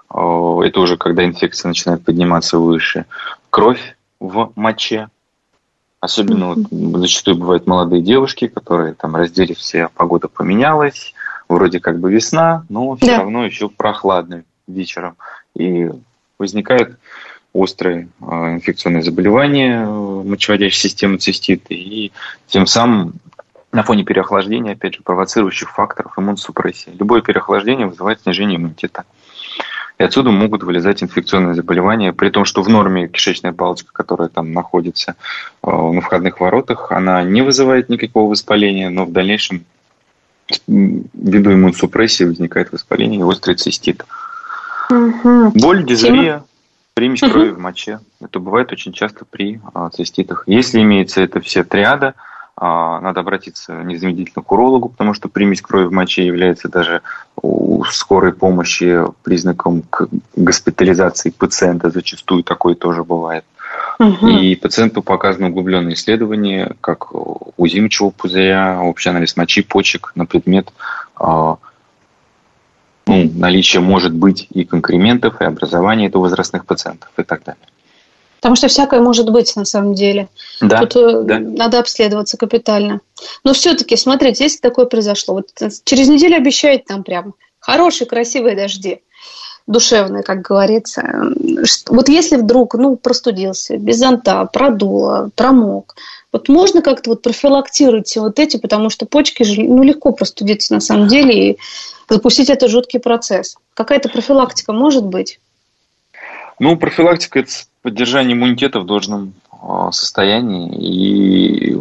это 0.09 0.79
уже 0.79 0.95
когда 0.95 1.25
инфекция 1.25 1.69
начинает 1.69 2.05
подниматься 2.05 2.59
выше, 2.59 3.05
кровь 3.49 3.97
в 4.19 4.51
моче, 4.55 5.09
Особенно 6.03 6.55
вот, 6.55 6.67
зачастую 6.99 7.37
бывают 7.37 7.65
молодые 7.65 8.01
девушки, 8.01 8.47
которые 8.49 8.93
там 8.93 9.15
раздели 9.15 9.53
все, 9.53 9.87
погода 9.95 10.27
поменялась, 10.27 11.13
вроде 11.49 11.79
как 11.79 11.99
бы 11.99 12.11
весна, 12.11 12.65
но 12.69 12.95
все 12.95 13.07
да. 13.07 13.17
равно 13.19 13.45
еще 13.45 13.69
прохладно 13.69 14.43
вечером. 14.67 15.15
И 15.55 15.89
возникают 16.37 16.97
острые 17.53 18.09
э, 18.19 18.25
инфекционные 18.25 19.03
заболевания 19.03 19.83
э, 19.83 19.87
мочеводящей 19.87 20.89
системы 20.89 21.17
циститы, 21.17 21.75
и 21.75 22.11
тем 22.47 22.65
самым 22.65 23.13
на 23.71 23.83
фоне 23.83 24.03
переохлаждения, 24.03 24.73
опять 24.73 24.95
же, 24.95 25.01
провоцирующих 25.01 25.71
факторов 25.71 26.17
иммуносупрессии. 26.17 26.91
Любое 26.97 27.21
переохлаждение 27.21 27.87
вызывает 27.87 28.21
снижение 28.21 28.57
иммунитета. 28.57 29.03
И 29.99 30.03
отсюда 30.03 30.31
могут 30.31 30.63
вылезать 30.63 31.03
инфекционные 31.03 31.53
заболевания, 31.53 32.13
при 32.13 32.29
том, 32.29 32.45
что 32.45 32.63
в 32.63 32.69
норме 32.69 33.07
кишечная 33.07 33.53
палочка, 33.53 33.91
которая 33.93 34.29
там 34.29 34.51
находится 34.51 35.15
э, 35.63 35.69
на 35.69 36.01
входных 36.01 36.39
воротах, 36.39 36.91
она 36.91 37.23
не 37.23 37.41
вызывает 37.41 37.89
никакого 37.89 38.31
воспаления, 38.31 38.89
но 38.89 39.05
в 39.05 39.11
дальнейшем 39.11 39.65
ввиду 40.67 41.53
иммуносупрессии 41.53 42.23
возникает 42.23 42.71
воспаление 42.71 43.21
и 43.21 43.23
острый 43.23 43.55
цистит. 43.55 44.05
Угу. 44.89 45.51
Боль, 45.55 45.85
дизария, 45.85 46.43
примесь 46.93 47.21
крови 47.21 47.49
в 47.49 47.59
моче. 47.59 47.99
Это 48.21 48.39
бывает 48.39 48.71
очень 48.71 48.93
часто 48.93 49.25
при 49.25 49.61
а, 49.73 49.89
циститах. 49.89 50.43
Если 50.47 50.81
имеется 50.81 51.21
это 51.21 51.39
все 51.39 51.63
триада– 51.63 52.15
а, 52.55 52.99
надо 53.01 53.21
обратиться 53.21 53.73
незамедлительно 53.83 54.43
к 54.43 54.51
урологу, 54.51 54.89
потому 54.89 55.13
что 55.13 55.27
примесь 55.27 55.61
крови 55.61 55.87
в 55.87 55.91
моче 55.91 56.25
является 56.25 56.69
даже 56.69 57.01
у 57.35 57.83
скорой 57.85 58.31
помощи 58.31 59.01
признаком 59.23 59.81
к 59.89 60.07
госпитализации 60.35 61.31
пациента. 61.31 61.89
Зачастую 61.89 62.43
такое 62.43 62.75
тоже 62.75 63.03
бывает. 63.03 63.43
Угу. 64.03 64.27
И 64.27 64.55
пациенту 64.55 65.01
показано 65.01 65.47
углубленное 65.47 65.93
исследование, 65.93 66.73
как 66.81 67.13
УЗИ 67.57 67.79
мочевого 67.79 68.11
пузыря, 68.11 68.81
общий 68.81 69.09
анализ 69.09 69.37
мочи, 69.37 69.61
почек 69.61 70.11
на 70.15 70.25
предмет 70.25 70.73
а, 71.15 71.57
ну, 73.07 73.31
наличия 73.35 73.79
может 73.79 74.13
быть 74.13 74.47
и 74.51 74.65
конкрементов, 74.65 75.41
и 75.41 75.45
образования 75.45 76.07
это 76.07 76.19
возрастных 76.19 76.65
пациентов 76.65 77.09
и 77.17 77.23
так 77.23 77.43
далее. 77.43 77.61
Потому 78.37 78.57
что 78.57 78.67
всякое 78.67 78.99
может 78.99 79.31
быть 79.31 79.55
на 79.55 79.63
самом 79.63 79.93
деле. 79.93 80.27
Да, 80.59 80.85
Тут 80.85 80.95
э, 80.97 81.23
да. 81.23 81.39
надо 81.39 81.79
обследоваться 81.79 82.35
капитально. 82.35 82.99
Но 83.45 83.53
все-таки, 83.53 83.95
смотрите, 83.95 84.43
если 84.43 84.59
такое 84.59 84.85
произошло, 84.85 85.35
вот 85.35 85.47
через 85.85 86.09
неделю 86.09 86.35
обещают 86.35 86.89
нам 86.89 87.03
прям 87.03 87.35
хорошие, 87.59 88.05
красивые 88.05 88.57
дожди 88.57 89.01
душевные, 89.67 90.23
как 90.23 90.41
говорится. 90.41 91.03
Вот 91.87 92.09
если 92.09 92.37
вдруг, 92.37 92.75
ну, 92.75 92.95
простудился, 92.95 93.77
без 93.77 93.97
зонта, 93.97 94.45
продуло, 94.51 95.29
промок, 95.35 95.95
вот 96.31 96.49
можно 96.49 96.81
как-то 96.81 97.11
вот 97.11 97.21
профилактировать 97.21 98.15
вот 98.17 98.39
эти, 98.39 98.57
потому 98.57 98.89
что 98.89 99.05
почки 99.05 99.43
ну, 99.61 99.83
легко 99.83 100.11
простудиться 100.11 100.73
на 100.73 100.79
самом 100.79 101.07
деле 101.07 101.51
и 101.51 101.57
запустить 102.09 102.49
это 102.49 102.67
жуткий 102.67 102.99
процесс. 102.99 103.55
Какая-то 103.75 104.09
профилактика 104.09 104.73
может 104.73 105.05
быть? 105.05 105.39
Ну, 106.59 106.75
профилактика– 106.77 107.39
это 107.41 107.51
поддержание 107.81 108.35
иммунитета 108.35 108.79
в 108.79 108.85
должном 108.85 109.33
а, 109.51 109.91
состоянии 109.91 110.75
и 110.75 111.77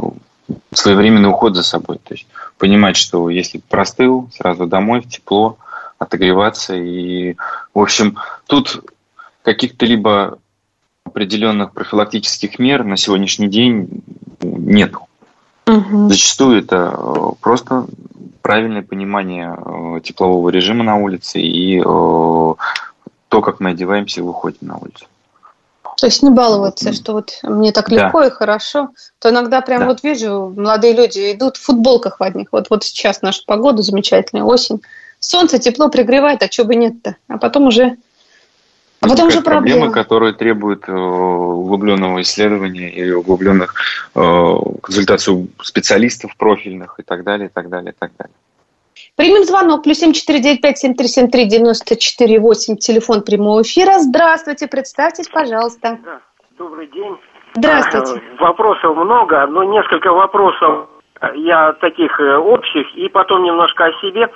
своевременный 0.72 1.30
уход 1.30 1.54
за 1.56 1.62
собой. 1.62 1.98
То 2.02 2.14
есть 2.14 2.26
понимать, 2.58 2.96
что 2.96 3.30
если 3.30 3.58
простыл, 3.58 4.28
сразу 4.36 4.66
домой, 4.66 5.00
в 5.00 5.08
тепло, 5.08 5.56
отогреваться. 6.02 6.74
И, 6.74 7.36
в 7.74 7.80
общем, 7.80 8.18
тут 8.46 8.84
каких-то 9.42 9.86
либо 9.86 10.38
определенных 11.04 11.72
профилактических 11.72 12.58
мер 12.58 12.84
на 12.84 12.96
сегодняшний 12.96 13.48
день 13.48 14.02
нет. 14.40 14.94
Угу. 15.66 16.08
Зачастую 16.08 16.58
это 16.58 16.94
э, 16.96 17.14
просто 17.40 17.86
правильное 18.40 18.82
понимание 18.82 19.56
э, 19.56 20.00
теплового 20.02 20.48
режима 20.48 20.84
на 20.84 20.96
улице 20.96 21.40
и 21.40 21.78
э, 21.78 21.82
то, 21.84 22.56
как 23.40 23.60
мы 23.60 23.70
одеваемся 23.70 24.20
и 24.20 24.24
выходим 24.24 24.68
на 24.68 24.78
улицу. 24.78 25.06
То 25.98 26.06
есть 26.06 26.22
не 26.22 26.30
баловаться, 26.30 26.92
что 26.92 27.12
вот 27.12 27.38
мне 27.44 27.70
так 27.70 27.88
легко 27.90 28.22
да. 28.22 28.26
и 28.26 28.30
хорошо. 28.30 28.88
То 29.20 29.30
иногда 29.30 29.60
прям 29.60 29.80
да. 29.80 29.86
вот 29.86 30.02
вижу, 30.02 30.52
молодые 30.56 30.94
люди 30.94 31.32
идут 31.32 31.56
в 31.56 31.62
футболках 31.62 32.18
в 32.18 32.22
одних. 32.22 32.48
Вот, 32.50 32.70
вот 32.70 32.82
сейчас 32.82 33.22
наша 33.22 33.42
погода 33.46 33.82
замечательная, 33.82 34.42
осень. 34.42 34.82
Солнце 35.22 35.60
тепло 35.60 35.88
пригревает, 35.88 36.42
а 36.42 36.48
чего 36.48 36.66
бы 36.66 36.74
нет-то? 36.74 37.16
А 37.28 37.38
потом 37.38 37.68
уже 37.68 37.96
а 39.00 39.08
потом 39.08 39.28
уже 39.28 39.40
проблемы, 39.40 39.80
проблема. 39.80 39.92
которые 39.92 40.32
требуют 40.32 40.88
э, 40.88 40.92
углубленного 40.92 42.20
исследования 42.22 42.90
или 42.90 43.12
углубленных 43.12 43.74
э, 44.14 44.20
консультаций 44.82 45.32
у 45.32 45.46
специалистов 45.62 46.36
профильных 46.36 46.96
и 46.98 47.02
так 47.02 47.22
далее, 47.22 47.48
и 47.48 47.50
так 47.52 47.68
далее, 47.68 47.92
и 47.92 47.94
так 47.96 48.10
далее. 48.18 48.34
Примем 49.14 49.44
звонок. 49.44 49.84
Плюс 49.84 49.98
семь 49.98 50.12
четыре 50.12 50.40
девять 50.40 50.60
пять 50.60 50.78
семь 50.78 50.94
три 50.94 51.06
семь 51.06 51.30
три 51.30 51.46
девяносто 51.46 51.96
четыре 51.96 52.40
восемь. 52.40 52.76
Телефон 52.76 53.22
прямого 53.22 53.62
эфира. 53.62 54.00
Здравствуйте. 54.00 54.66
Представьтесь, 54.66 55.28
пожалуйста. 55.28 55.98
Да. 56.04 56.20
Добрый 56.58 56.88
день. 56.88 57.16
Здравствуйте. 57.54 58.20
А, 58.38 58.42
вопросов 58.42 58.96
много, 58.96 59.46
но 59.46 59.62
несколько 59.62 60.12
вопросов 60.12 60.88
я 61.34 61.72
таких 61.74 62.18
э, 62.18 62.36
общих 62.36 62.86
и 62.96 63.08
потом 63.08 63.44
немножко 63.44 63.84
о 63.84 63.92
себе. 64.00 64.28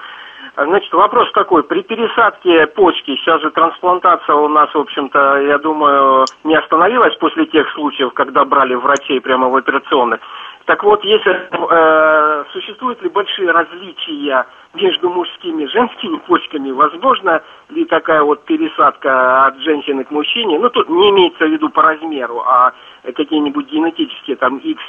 Значит, 0.56 0.90
вопрос 0.94 1.30
такой. 1.32 1.62
При 1.64 1.82
пересадке 1.82 2.66
почки, 2.68 3.14
сейчас 3.16 3.42
же 3.42 3.50
трансплантация 3.50 4.34
у 4.34 4.48
нас, 4.48 4.72
в 4.72 4.78
общем-то, 4.78 5.42
я 5.42 5.58
думаю, 5.58 6.24
не 6.44 6.56
остановилась 6.56 7.14
после 7.16 7.44
тех 7.44 7.70
случаев, 7.72 8.14
когда 8.14 8.42
брали 8.46 8.74
врачей 8.74 9.20
прямо 9.20 9.50
в 9.50 9.56
операционных. 9.56 10.20
Так 10.64 10.82
вот, 10.82 11.04
если 11.04 11.48
э, 11.52 12.44
существуют 12.52 13.02
ли 13.02 13.10
большие 13.10 13.50
различия 13.50 14.46
между 14.72 15.10
мужскими 15.10 15.64
и 15.64 15.68
женскими 15.68 16.16
почками, 16.16 16.70
возможно 16.70 17.42
ли 17.68 17.84
такая 17.84 18.22
вот 18.22 18.44
пересадка 18.46 19.46
от 19.46 19.58
женщины 19.58 20.04
к 20.04 20.10
мужчине, 20.10 20.58
ну 20.58 20.70
тут 20.70 20.88
не 20.88 21.10
имеется 21.10 21.44
в 21.44 21.50
виду 21.50 21.68
по 21.68 21.82
размеру, 21.82 22.40
а 22.40 22.72
какие-нибудь 23.14 23.70
генетические 23.70 24.36
там 24.36 24.56
X 24.56 24.82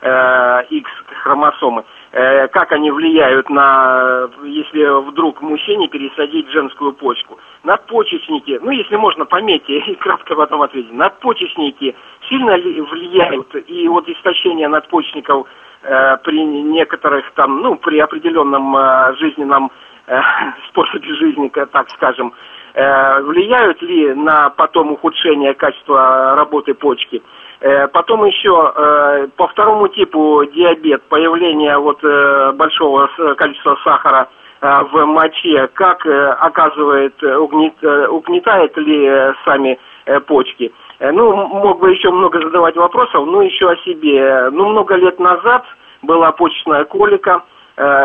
э, 0.00 0.62
X 0.70 0.90
хромосомы, 1.22 1.84
э, 2.12 2.48
как 2.48 2.72
они 2.72 2.90
влияют 2.90 3.50
на, 3.50 4.28
если 4.44 5.08
вдруг 5.08 5.42
мужчине 5.42 5.88
пересадить 5.88 6.50
женскую 6.50 6.92
почку. 6.92 7.38
Надпочечники, 7.64 8.58
ну 8.62 8.70
если 8.70 8.96
можно 8.96 9.24
пометьте 9.24 9.78
и 9.86 9.94
кратко 9.96 10.34
потом 10.34 10.62
ответить, 10.62 10.92
надпочечники 10.92 11.94
сильно 12.28 12.56
влияют, 12.56 13.54
и 13.66 13.88
вот 13.88 14.08
истощение 14.08 14.68
надпочечников 14.68 15.46
э, 15.82 16.16
при 16.24 16.42
некоторых 16.44 17.30
там, 17.34 17.60
ну 17.62 17.76
при 17.76 17.98
определенном 17.98 18.76
э, 18.76 19.14
жизненном 19.16 19.70
э, 20.06 20.20
способе 20.68 21.14
жизни, 21.14 21.48
так 21.48 21.90
скажем, 21.90 22.32
э, 22.74 23.22
влияют 23.22 23.82
ли 23.82 24.14
на 24.14 24.50
потом 24.50 24.92
ухудшение 24.92 25.54
качества 25.54 26.34
работы 26.36 26.74
почки. 26.74 27.22
Э, 27.60 27.88
потом 27.88 28.24
еще 28.24 28.72
э, 28.74 29.28
по 29.36 29.46
второму 29.48 29.88
типу 29.88 30.44
диабет, 30.46 31.02
появление 31.08 31.76
вот 31.76 31.98
э, 32.02 32.52
большого 32.52 33.10
количества 33.36 33.78
сахара 33.84 34.28
в 34.62 35.06
моче, 35.06 35.70
как 35.72 36.04
оказывает, 36.04 37.14
угнетает 37.22 38.76
ли 38.76 39.32
сами 39.46 39.78
почки. 40.26 40.70
Ну, 41.00 41.34
мог 41.34 41.80
бы 41.80 41.92
еще 41.92 42.10
много 42.10 42.42
задавать 42.42 42.76
вопросов, 42.76 43.24
но 43.24 43.40
еще 43.40 43.70
о 43.70 43.76
себе. 43.78 44.50
Ну, 44.50 44.68
много 44.68 44.96
лет 44.96 45.18
назад 45.18 45.64
была 46.02 46.30
почечная 46.32 46.84
колика. 46.84 47.42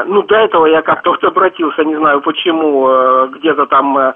Ну, 0.05 0.21
до 0.23 0.35
этого 0.35 0.67
я 0.67 0.81
как-то 0.81 1.09
вот 1.09 1.23
обратился, 1.25 1.83
не 1.83 1.97
знаю 1.97 2.21
почему, 2.21 3.27
где-то 3.27 3.65
там 3.65 4.13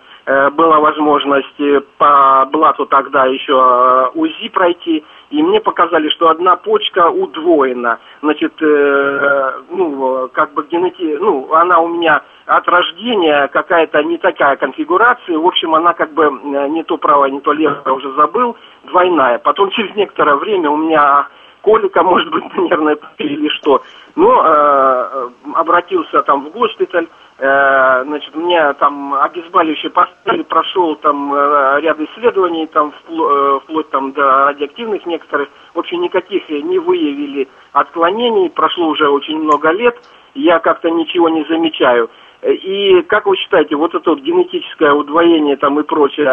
была 0.54 0.80
возможность 0.80 1.86
по 1.98 2.48
блату 2.50 2.86
тогда 2.86 3.26
еще 3.26 4.10
УЗИ 4.14 4.50
пройти 4.50 5.04
и 5.30 5.44
мне 5.44 5.60
показали, 5.62 6.10
что 6.10 6.30
одна 6.30 6.56
почка 6.56 7.10
удвоена. 7.10 8.00
Значит, 8.22 8.54
э, 8.62 9.52
ну, 9.70 10.30
как 10.34 10.54
бы 10.54 10.66
генети... 10.70 11.18
ну, 11.20 11.54
она 11.54 11.80
у 11.80 11.88
меня 11.88 12.24
от 12.46 12.68
рождения 12.68 13.48
какая-то 13.50 14.04
не 14.04 14.18
такая 14.18 14.56
конфигурация. 14.58 15.38
В 15.38 15.46
общем, 15.46 15.76
она 15.76 15.94
как 15.94 16.14
бы 16.14 16.24
э, 16.26 16.68
не 16.70 16.84
то 16.84 16.98
правая, 16.98 17.30
не 17.30 17.42
то 17.42 17.54
левая, 17.54 17.94
уже 17.94 18.12
забыл, 18.14 18.58
двойная. 18.86 19.38
Потом 19.38 19.70
через 19.72 19.96
некоторое 19.96 20.36
время 20.36 20.72
у 20.72 20.78
меня 20.78 21.28
колика, 21.62 22.04
может 22.04 22.32
быть, 22.32 22.44
нервная 22.58 22.98
или 23.18 23.50
что. 23.50 23.82
Но 24.16 24.44
э, 24.44 25.30
обратился 25.54 26.22
там 26.24 26.46
в 26.46 26.52
госпиталь, 26.52 27.08
Э, 27.42 28.04
значит, 28.06 28.36
мне 28.36 28.74
там 28.74 29.14
обезболивающее 29.14 29.90
поставили, 29.92 30.44
прошел 30.44 30.98
там 30.98 31.34
э, 31.34 31.80
ряд 31.80 31.98
исследований, 32.02 32.68
там 32.68 32.94
э, 33.08 33.60
вплоть 33.64 33.90
там 33.92 34.12
до 34.12 34.48
радиоактивных 34.48 35.06
некоторых. 35.06 35.48
В 35.74 35.80
общем, 35.80 36.02
никаких 36.02 36.50
не 36.50 36.80
выявили 36.80 37.48
отклонений. 37.72 38.50
Прошло 38.50 38.88
уже 38.88 39.08
очень 39.08 39.40
много 39.40 39.72
лет. 39.72 39.96
Я 40.36 40.60
как-то 40.60 40.90
ничего 40.90 41.30
не 41.30 41.46
замечаю. 41.46 42.10
И 42.42 43.02
как 43.10 43.26
вы 43.26 43.36
считаете, 43.36 43.76
вот 43.76 43.94
это 43.94 44.12
вот 44.12 44.22
генетическое 44.22 44.94
удвоение 44.94 45.58
там 45.58 45.78
и 45.80 45.84
прочее, 45.84 46.26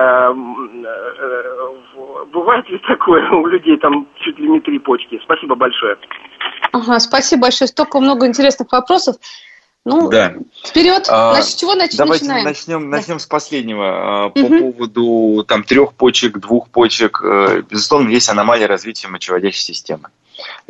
бывает 2.32 2.68
ли 2.70 2.78
такое 2.86 3.28
у 3.30 3.46
людей 3.46 3.76
там 3.78 4.06
чуть 4.20 4.38
ли 4.38 4.48
не 4.48 4.60
три 4.60 4.78
почки? 4.78 5.20
Спасибо 5.24 5.56
большое. 5.56 5.96
Ага, 6.72 7.00
спасибо 7.00 7.42
большое. 7.42 7.68
Столько 7.68 7.98
много 7.98 8.26
интересных 8.26 8.70
вопросов. 8.70 9.16
Ну, 9.84 10.10
да. 10.10 10.34
вперед. 10.64 11.06
А, 11.08 11.34
Значит, 11.34 11.50
с 11.50 11.54
чего 11.54 11.74
нач- 11.74 11.96
давайте 11.96 12.24
начинаем? 12.24 12.44
начнем, 12.44 12.90
начнем 12.90 13.14
да. 13.16 13.20
с 13.20 13.26
последнего. 13.26 14.24
А, 14.24 14.28
по 14.30 14.40
угу. 14.40 14.72
поводу 14.72 15.44
там 15.44 15.62
трех 15.62 15.94
почек, 15.94 16.38
двух 16.38 16.70
почек. 16.70 17.20
Э, 17.22 17.62
безусловно, 17.62 18.08
есть 18.08 18.28
аномалия 18.28 18.66
развития 18.66 19.06
мочеводящей 19.06 19.62
системы. 19.62 20.08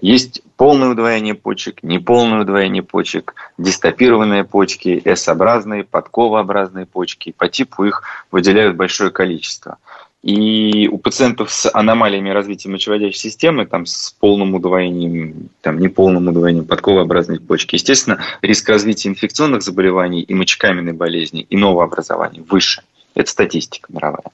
Есть 0.01 0.43
полное 0.57 0.91
удвоение 0.91 1.35
почек, 1.35 1.83
неполное 1.83 2.43
удвоение 2.43 2.83
почек, 2.83 3.35
дистопированные 3.59 4.45
почки, 4.45 5.01
S-образные, 5.05 5.85
подковообразные 5.85 6.87
почки. 6.87 7.33
По 7.37 7.49
типу 7.49 7.85
их 7.85 8.03
выделяют 8.31 8.77
большое 8.77 9.11
количество. 9.11 9.79
И 10.23 10.89
у 10.91 10.99
пациентов 10.99 11.53
с 11.53 11.71
аномалиями 11.73 12.31
развития 12.31 12.69
мочеводящей 12.69 13.19
системы, 13.19 13.64
там, 13.64 13.87
с 13.87 14.11
полным 14.19 14.55
удвоением, 14.55 15.51
там, 15.61 15.79
неполным 15.79 16.27
удвоением 16.27 16.64
подковообразной 16.64 17.39
почки, 17.39 17.77
естественно, 17.77 18.21
риск 18.43 18.69
развития 18.69 19.11
инфекционных 19.11 19.62
заболеваний 19.62 20.23
и 20.23 20.35
мочекаменной 20.35 20.95
болезни 20.95 21.47
и 21.49 21.57
нового 21.57 21.85
образования 21.85 22.43
выше. 22.49 22.83
Это 23.14 23.31
статистика 23.31 23.93
мировая. 23.93 24.33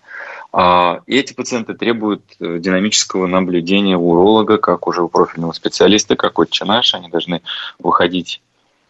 А, 0.52 1.00
и 1.06 1.16
эти 1.16 1.32
пациенты 1.32 1.74
требуют 1.74 2.22
э, 2.38 2.58
динамического 2.58 3.26
наблюдения 3.26 3.96
уролога, 3.96 4.58
как 4.58 4.86
уже 4.86 5.02
у 5.02 5.08
профильного 5.08 5.52
специалиста, 5.52 6.14
как 6.14 6.38
отче 6.38 6.66
наш. 6.66 6.94
Они 6.94 7.08
должны 7.08 7.40
выходить 7.78 8.42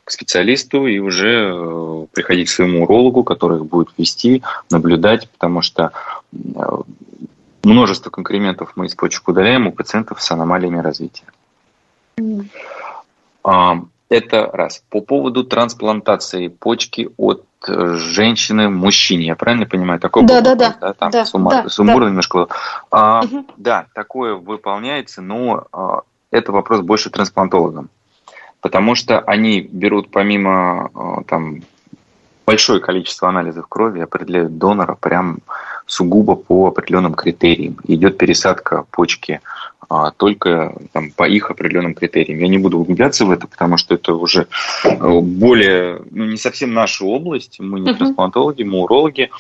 к 0.04 0.10
специалисту 0.10 0.88
и 0.88 0.98
уже 0.98 1.52
э, 1.54 2.06
приходить 2.12 2.48
к 2.48 2.52
своему 2.52 2.82
урологу, 2.82 3.22
который 3.22 3.58
их 3.58 3.66
будет 3.66 3.90
вести, 3.96 4.42
наблюдать, 4.70 5.30
потому 5.30 5.62
что 5.62 5.92
э, 6.32 6.38
множество 7.62 8.10
конкрементов 8.10 8.72
мы 8.74 8.86
из 8.86 8.96
почек 8.96 9.28
удаляем 9.28 9.68
у 9.68 9.72
пациентов 9.72 10.20
с 10.20 10.28
аномалиями 10.32 10.78
развития. 10.78 11.26
Mm. 12.18 12.48
Это 14.12 14.50
раз. 14.52 14.82
По 14.90 15.00
поводу 15.00 15.44
трансплантации 15.44 16.48
почки 16.48 17.10
от 17.16 17.44
э, 17.66 17.94
женщины 17.94 18.68
мужчине, 18.68 19.26
я 19.26 19.36
правильно 19.36 19.66
понимаю? 19.66 20.00
Такой 20.00 20.24
да, 20.24 20.40
да, 20.40 20.54
да, 20.54 20.76
да. 20.80 20.92
Там 20.92 21.10
да, 21.10 21.24
суммар, 21.24 21.64
да, 21.64 21.68
суммарно 21.68 22.04
да. 22.04 22.08
немножко. 22.08 22.48
А, 22.90 23.22
угу. 23.24 23.46
Да, 23.56 23.86
такое 23.94 24.34
выполняется, 24.34 25.22
но 25.22 25.66
а, 25.72 26.00
это 26.30 26.52
вопрос 26.52 26.80
больше 26.80 27.10
трансплантологам 27.10 27.88
потому 28.62 28.94
что 28.94 29.18
они 29.18 29.60
берут 29.60 30.10
помимо 30.10 30.90
э, 30.94 31.24
там, 31.26 31.62
большое 32.46 32.80
количество 32.80 33.28
анализов 33.28 33.66
крови, 33.68 34.00
определяют 34.00 34.56
донора 34.56 34.96
прям 34.98 35.40
сугубо 35.84 36.36
по 36.36 36.68
определенным 36.68 37.14
критериям. 37.14 37.76
Идет 37.86 38.16
пересадка 38.16 38.84
почки 38.90 39.40
а, 39.89 40.11
только 40.11 40.74
там, 40.93 41.11
по 41.11 41.28
их 41.28 41.51
определенным 41.51 41.95
критериям. 41.95 42.39
Я 42.41 42.49
не 42.49 42.59
буду 42.59 42.78
углубляться 42.78 43.24
в 43.24 43.30
это, 43.30 43.47
потому 43.47 43.76
что 43.76 43.95
это 43.95 44.14
уже 44.14 44.47
э, 44.85 45.20
более, 45.20 46.03
ну, 46.11 46.24
не 46.24 46.37
совсем 46.37 46.72
наша 46.72 47.05
область. 47.05 47.61
Мы 47.61 47.80
не 47.80 47.95
трансплантологи, 47.95 48.62
мы 48.62 48.80
урологи. 48.80 49.30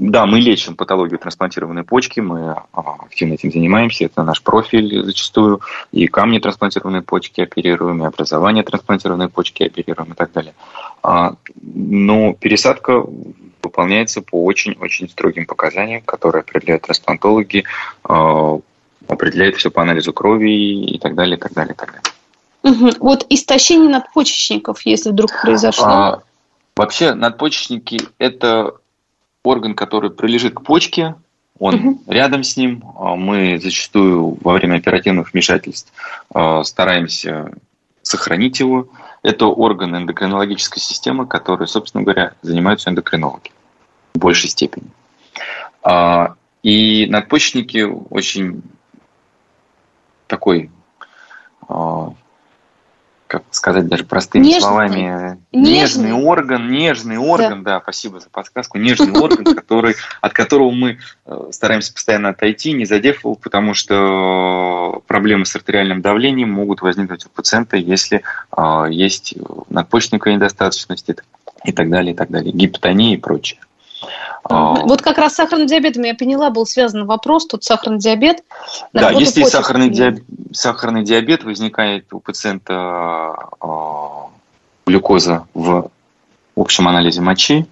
А, 0.00 0.10
да, 0.10 0.26
мы 0.26 0.40
лечим 0.40 0.76
патологию 0.76 1.18
трансплантированной 1.18 1.84
почки, 1.84 2.20
мы 2.20 2.56
а, 2.72 2.96
активно 3.00 3.34
этим 3.34 3.52
занимаемся, 3.52 4.06
это 4.06 4.22
наш 4.22 4.42
профиль 4.42 5.04
зачастую, 5.04 5.60
и 5.92 6.06
камни 6.06 6.38
трансплантированной 6.38 7.02
почки 7.02 7.42
оперируем, 7.42 8.02
и 8.02 8.06
образование 8.06 8.64
трансплантированной 8.64 9.28
почки 9.28 9.62
оперируем 9.62 10.12
и 10.12 10.14
так 10.14 10.32
далее. 10.32 10.54
А, 11.02 11.34
но 11.62 12.32
пересадка 12.34 13.04
выполняется 13.62 14.22
по 14.22 14.42
очень-очень 14.44 15.08
строгим 15.08 15.46
показаниям, 15.46 16.02
которые 16.02 16.40
определяют 16.40 16.82
трансплантологи, 16.82 17.64
а, 18.04 18.58
определяют 19.06 19.56
все 19.56 19.70
по 19.70 19.82
анализу 19.82 20.12
крови 20.12 20.50
и 20.50 20.98
так 20.98 21.14
далее, 21.14 21.36
и 21.36 21.40
так 21.40 21.52
далее, 21.52 21.74
и 21.74 21.76
так 21.76 21.88
далее. 21.88 22.02
Угу. 22.62 22.90
Вот 23.00 23.26
истощение 23.28 23.88
надпочечников, 23.88 24.84
если 24.84 25.10
вдруг 25.10 25.30
произошло. 25.42 25.86
А, 25.86 26.22
вообще 26.76 27.14
надпочечники– 27.14 28.00
это 28.18 28.74
орган, 29.44 29.74
который 29.74 30.10
прилежит 30.10 30.54
к 30.54 30.62
почке, 30.62 31.14
он 31.58 31.74
угу. 31.74 32.02
рядом 32.06 32.42
с 32.42 32.56
ним. 32.56 32.82
А, 32.96 33.16
мы 33.16 33.58
зачастую 33.60 34.38
во 34.40 34.54
время 34.54 34.76
оперативных 34.76 35.32
вмешательств 35.32 35.92
а, 36.32 36.62
стараемся 36.64 37.52
сохранить 38.02 38.60
его. 38.60 38.88
Это 39.22 39.46
орган 39.46 39.94
эндокринологической 39.96 40.80
системы, 40.80 41.26
который, 41.26 41.68
собственно 41.68 42.02
говоря, 42.02 42.32
занимаются 42.40 42.88
эндокринологи 42.88 43.50
в 44.14 44.18
большей 44.18 44.48
степени. 44.48 44.86
А, 45.82 46.34
и 46.62 47.06
надпочечники 47.06 47.86
очень 48.10 48.62
такой 50.26 50.70
как 53.30 53.44
сказать 53.52 53.86
даже 53.86 54.02
простыми 54.02 54.44
нежный. 54.44 54.60
словами, 54.60 55.38
нежный. 55.52 55.72
нежный 55.72 56.12
орган, 56.12 56.68
нежный 56.68 57.16
орган, 57.16 57.62
да. 57.62 57.74
да, 57.74 57.80
спасибо 57.80 58.18
за 58.18 58.28
подсказку, 58.28 58.76
нежный 58.76 59.12
орган, 59.12 59.44
который, 59.54 59.94
от 60.20 60.32
которого 60.32 60.72
мы 60.72 60.98
э, 61.26 61.48
стараемся 61.52 61.92
постоянно 61.92 62.30
отойти, 62.30 62.72
не 62.72 62.86
задев 62.86 63.24
его, 63.24 63.36
потому 63.36 63.74
что 63.74 65.00
проблемы 65.06 65.46
с 65.46 65.54
артериальным 65.54 66.02
давлением 66.02 66.50
могут 66.50 66.82
возникнуть 66.82 67.24
у 67.24 67.28
пациента, 67.28 67.76
если 67.76 68.22
э, 68.56 68.86
есть 68.90 69.36
надпочечниковая 69.68 70.34
недостаточность 70.34 71.08
и 71.64 71.72
так 71.72 71.88
далее, 71.88 72.14
и 72.14 72.16
так 72.16 72.30
далее, 72.30 72.52
гипотония 72.52 73.14
и 73.14 73.16
прочее. 73.16 73.60
А, 74.44 74.74
вот 74.86 75.02
как 75.02 75.18
раз 75.18 75.32
с 75.32 75.36
сахарным 75.36 75.66
диабетом, 75.66 76.02
я 76.04 76.14
поняла, 76.14 76.50
был 76.50 76.66
связан 76.66 77.06
вопрос, 77.06 77.46
тут 77.46 77.64
сахарный 77.64 77.98
диабет. 77.98 78.42
Да, 78.92 79.10
если 79.10 79.44
сахарный 79.44 79.90
диабет, 79.90 80.24
сахарный 80.52 81.04
диабет, 81.04 81.44
возникает 81.44 82.12
у 82.12 82.20
пациента 82.20 83.34
э, 83.60 83.66
глюкоза 84.86 85.46
в 85.54 85.90
общем 86.56 86.88
анализе 86.88 87.20
мочи. 87.20 87.66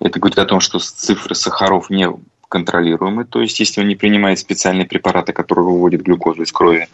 Это 0.00 0.18
говорит 0.18 0.38
о 0.38 0.46
том, 0.46 0.60
что 0.60 0.78
цифры 0.78 1.34
сахаров 1.34 1.90
не 1.90 2.08
контролируемы, 2.48 3.24
то 3.24 3.40
есть 3.40 3.58
если 3.58 3.80
он 3.80 3.88
не 3.88 3.96
принимает 3.96 4.38
специальные 4.38 4.86
препараты, 4.86 5.32
которые 5.32 5.64
выводят 5.64 6.02
глюкозу 6.02 6.42
из 6.42 6.52
крови, 6.52 6.88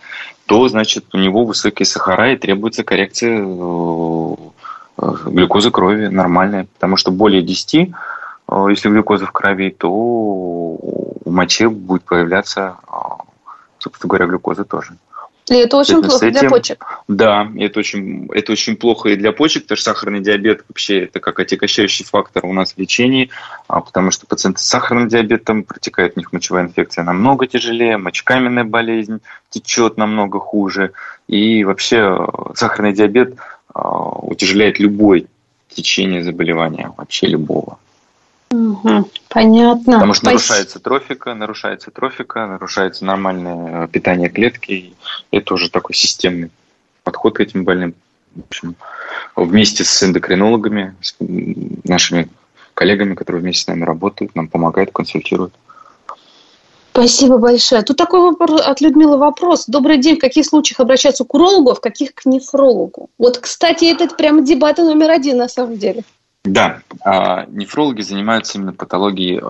то 0.47 0.67
значит 0.69 1.05
у 1.13 1.19
него 1.19 1.45
высокие 1.45 1.85
сахара 1.85 2.33
и 2.33 2.37
требуется 2.37 2.83
коррекция 2.83 3.41
э, 3.41 4.35
глюкозы 5.27 5.71
крови 5.71 6.07
нормальная, 6.07 6.65
потому 6.65 6.97
что 6.97 7.11
более 7.11 7.43
10 7.43 7.75
Э, 7.75 8.20
если 8.69 8.89
глюкоза 8.89 9.27
в 9.27 9.33
крови, 9.33 9.71
то 9.71 9.89
в 9.89 11.31
моче 11.31 11.69
будет 11.69 12.03
появляться, 12.03 12.77
э, 12.89 12.93
собственно 13.79 14.09
говоря, 14.09 14.27
глюкоза 14.27 14.65
тоже. 14.65 14.95
И 15.49 15.55
это 15.55 15.79
очень 15.79 16.01
плохо 16.01 16.27
этим, 16.27 16.41
для 16.41 16.49
почек. 16.49 16.85
Да, 17.09 17.51
это 17.59 17.81
очень, 17.81 18.29
это 18.33 18.53
очень 18.53 18.77
плохо 18.77 19.09
и 19.09 19.17
для 19.17 19.33
почек, 19.33 19.65
потому 19.65 19.77
что 19.77 19.91
сахарный 19.91 20.21
диабет 20.21 20.65
вообще 20.69 21.05
это 21.05 21.19
как 21.19 21.41
отягощающий 21.41 22.05
фактор 22.05 22.47
у 22.47 22.53
нас 22.53 22.75
в 22.75 22.79
лечении, 22.79 23.31
а, 23.67 23.81
потому 23.81 24.13
что 24.13 24.27
пациенты 24.27 24.61
с 24.61 24.67
сахарным 24.67 25.09
диабетом 25.09 25.65
протекает 25.65 26.13
у 26.17 26.21
них 26.21 26.33
мочевая 26.33 26.65
инфекция 26.65 27.03
намного 27.03 27.49
тяжелее, 27.49 27.97
мочекаменная 27.97 28.63
болезнь 28.63 29.21
течет 29.49 29.97
намного 29.97 30.39
хуже, 30.39 30.93
и 31.27 31.65
вообще 31.65 32.17
э, 32.17 32.27
сахарный 32.55 32.93
диабет 32.93 33.35
утяжеляет 33.75 34.79
любое 34.79 35.25
течение 35.69 36.23
заболевания, 36.23 36.93
вообще 36.97 37.27
любого. 37.27 37.79
Угу, 38.53 39.09
понятно. 39.29 39.95
Потому 39.95 40.15
что 40.15 40.27
нарушается 40.27 40.81
трофика, 40.81 41.35
нарушается 41.35 41.91
трофика, 41.91 42.47
нарушается 42.47 43.05
нормальное 43.05 43.87
питание 43.87 44.29
клетки. 44.29 44.95
Это 45.31 45.55
уже 45.55 45.71
такой 45.71 45.95
системный 45.95 46.51
подход 47.05 47.37
к 47.37 47.41
этим 47.41 47.65
больным. 47.65 47.95
В 48.35 48.41
общем, 48.49 48.77
вместе 49.37 49.85
с 49.85 50.03
эндокринологами, 50.03 50.97
с 51.01 51.17
нашими 51.85 52.29
коллегами, 52.75 53.15
которые 53.15 53.43
вместе 53.43 53.65
с 53.65 53.67
нами 53.67 53.85
работают, 53.85 54.35
нам 54.35 54.49
помогают, 54.49 54.91
консультируют. 54.93 55.55
Спасибо 56.93 57.39
большое. 57.39 57.83
Тут 57.83 57.97
такой 57.97 58.21
вопрос 58.21 58.63
от 58.63 58.81
Людмилы 58.81 59.17
вопрос. 59.17 59.67
Добрый 59.69 59.99
день. 59.99 60.17
В 60.17 60.21
каких 60.21 60.45
случаях 60.45 60.81
обращаться 60.81 61.25
к 61.25 61.33
урологу, 61.35 61.71
а 61.71 61.75
в 61.77 61.81
каких 61.81 62.15
к 62.15 62.27
нефрологу? 62.27 63.11
Вот, 63.17 63.39
кстати, 63.39 63.85
это 63.85 64.13
прямо 64.13 64.43
дебаты 64.43 64.83
номер 64.83 65.11
один 65.11 65.39
на 65.39 65.49
самом 65.49 65.77
деле. 65.77 66.03
Да, 66.45 66.81
а, 67.05 67.45
нефрологи 67.49 68.01
занимаются 68.01 68.57
именно 68.57 68.73
патологией 68.73 69.41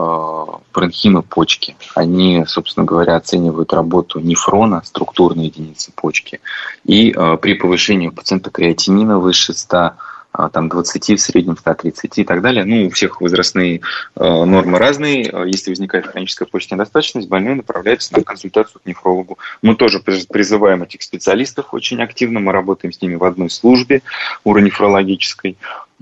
паренхимы 0.73 1.23
почки. 1.23 1.77
Они, 1.95 2.45
собственно 2.47 2.85
говоря, 2.85 3.15
оценивают 3.15 3.73
работу 3.73 4.19
нефрона, 4.19 4.83
структурной 4.85 5.47
единицы 5.47 5.93
почки. 5.95 6.41
И 6.85 7.13
а, 7.13 7.37
при 7.37 7.55
повышении 7.55 8.09
у 8.09 8.13
пациента 8.13 8.51
креатинина 8.51 9.21
выше 9.21 9.53
100 9.53 9.93
а, 10.33 10.49
там 10.49 10.69
20 10.69 11.11
в 11.11 11.23
среднем, 11.23 11.57
130 11.57 12.19
и 12.19 12.25
так 12.25 12.43
далее. 12.43 12.65
Ну, 12.65 12.87
у 12.87 12.91
всех 12.91 13.21
возрастные 13.21 13.83
нормы 14.17 14.77
разные. 14.79 15.33
Если 15.47 15.71
возникает 15.71 16.09
хроническая 16.09 16.49
почечная 16.49 16.77
недостаточность, 16.77 17.29
больной 17.29 17.55
направляется 17.55 18.17
на 18.17 18.25
консультацию 18.25 18.81
к 18.83 18.87
нефрологу. 18.87 19.39
Мы 19.63 19.77
тоже 19.77 20.01
призываем 20.01 20.83
этих 20.83 21.03
специалистов 21.03 21.73
очень 21.73 22.03
активно. 22.03 22.41
Мы 22.41 22.51
работаем 22.51 22.93
с 22.93 23.01
ними 23.01 23.15
в 23.15 23.23
одной 23.23 23.49
службе 23.49 24.03
уронефрологической. 24.43 25.57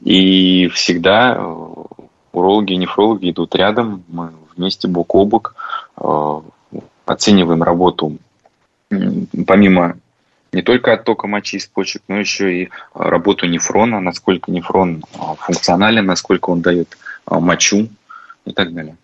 И 0.05 0.69
всегда 0.69 1.35
э, 1.37 1.55
урологи 2.33 2.73
и 2.73 2.77
нефрологи 2.77 3.31
идут 3.31 3.55
рядом. 3.55 4.05
Мы 4.09 4.31
вместе 4.57 4.89
бок 4.89 5.15
о 5.15 5.25
бок 5.25 5.55
э, 5.97 6.41
оцениваем 7.07 7.63
работу 7.63 8.19
помимо 9.47 9.97
не 10.53 10.63
только 10.63 10.95
оттока 10.95 11.27
мочи 11.27 11.57
из 11.57 11.67
почек, 11.67 12.03
но 12.09 12.19
еще 12.19 12.63
и 12.63 12.69
а, 12.95 13.11
работу 13.11 13.47
нефрона, 13.47 14.01
насколько 14.01 14.51
нефрон 14.51 15.05
функционален, 15.39 16.07
насколько 16.07 16.51
он 16.51 16.63
дает 16.63 16.97
мочу 17.27 17.89
и 18.47 18.53
так 18.53 18.73
далее. 18.73 18.97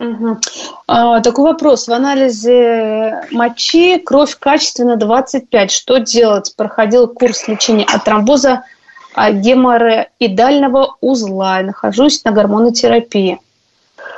Угу. 0.00 0.38
А, 0.88 1.20
такой 1.20 1.44
вопрос. 1.44 1.86
В 1.86 1.92
анализе 1.92 3.28
мочи 3.30 3.98
кровь 3.98 4.36
качественно 4.36 4.96
25. 4.96 5.70
Что 5.70 5.98
делать? 5.98 6.52
Проходил 6.56 7.06
курс 7.06 7.46
лечения 7.46 7.84
от 7.84 8.04
тромбоза 8.04 8.64
геморроидального 9.16 10.96
узла. 11.00 11.62
Нахожусь 11.62 12.24
на 12.24 12.32
гормонотерапии. 12.32 13.40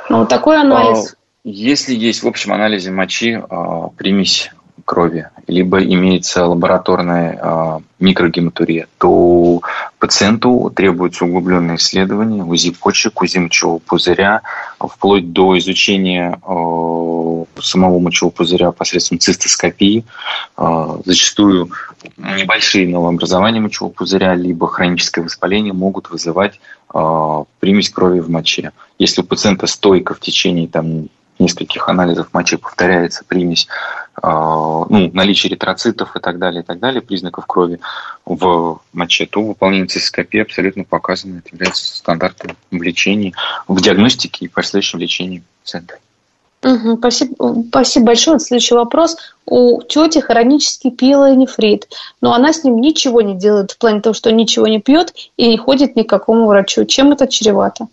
Ну, 0.09 0.25
такой 0.25 0.59
анализ. 0.59 1.15
Если 1.43 1.93
есть 1.93 2.23
в 2.23 2.27
общем 2.27 2.53
анализе 2.53 2.91
мочи 2.91 3.41
примесь 3.97 4.51
крови, 4.85 5.29
либо 5.47 5.83
имеется 5.83 6.45
лабораторная 6.45 7.39
э, 7.41 7.79
микрогематурия, 7.99 8.87
то 8.99 9.61
пациенту 9.97 10.71
требуется 10.73 11.25
углубленное 11.25 11.77
исследование 11.77 12.43
УЗИ 12.43 12.71
почек, 12.71 13.21
УЗИ 13.21 13.39
мочевого 13.39 13.79
пузыря, 13.79 14.41
вплоть 14.79 15.33
до 15.33 15.57
изучения 15.57 16.39
э, 16.47 17.61
самого 17.61 17.99
мочевого 17.99 18.31
пузыря 18.31 18.71
посредством 18.71 19.17
цистоскопии. 19.17 20.05
Э, 20.55 20.99
зачастую 21.03 21.71
небольшие 22.17 22.87
новообразования 22.87 23.59
мочевого 23.59 23.91
пузыря, 23.91 24.35
либо 24.35 24.67
хроническое 24.67 25.25
воспаление 25.25 25.73
могут 25.73 26.09
вызывать 26.09 26.59
примесь 27.59 27.89
крови 27.89 28.19
в 28.19 28.29
моче. 28.29 28.71
Если 28.99 29.21
у 29.21 29.25
пациента 29.25 29.67
стойко 29.67 30.13
в 30.13 30.21
течение 30.21 30.67
там, 30.67 31.09
нескольких 31.39 31.89
анализов 31.89 32.27
мочи 32.31 32.57
повторяется 32.57 33.23
примесь, 33.27 33.67
а, 33.67 34.04
ну, 34.21 35.11
наличие 35.13 35.51
эритроцитов 35.51 36.15
и 36.15 36.19
так 36.19 36.39
далее, 36.39 36.61
и 36.61 36.65
так 36.65 36.79
далее, 36.79 37.01
признаков 37.01 37.45
крови 37.45 37.79
в 38.25 38.79
моче, 38.93 39.25
то 39.25 39.41
выполнение 39.41 39.87
цистоскопии 39.87 40.39
абсолютно 40.39 40.83
показано. 40.83 41.39
Это 41.39 41.49
является 41.51 41.97
стандартом 41.97 42.55
в 42.71 42.81
лечении, 42.81 43.33
в 43.67 43.81
диагностике 43.81 44.45
и 44.45 44.47
последующем 44.47 44.99
лечении 44.99 45.43
пациента. 45.63 45.97
Угу, 46.63 46.97
спасибо, 46.97 47.63
спасибо 47.69 48.05
большое. 48.07 48.39
Следующий 48.39 48.73
вопрос. 48.73 49.17
У 49.45 49.83
тети 49.83 50.19
хронический 50.19 50.89
пилонефрит, 50.89 51.87
но 52.21 52.33
она 52.33 52.53
с 52.53 52.63
ним 52.63 52.81
ничего 52.81 53.21
не 53.21 53.35
делает 53.35 53.71
в 53.71 53.77
плане 53.77 54.01
того, 54.01 54.15
что 54.15 54.31
ничего 54.31 54.65
не 54.65 54.79
пьет 54.79 55.13
и 55.37 55.47
не 55.47 55.57
ходит 55.57 55.95
ни 55.95 56.01
к 56.01 56.09
какому 56.09 56.47
врачу. 56.47 56.85
Чем 56.85 57.11
это 57.11 57.27
чревато? 57.27 57.87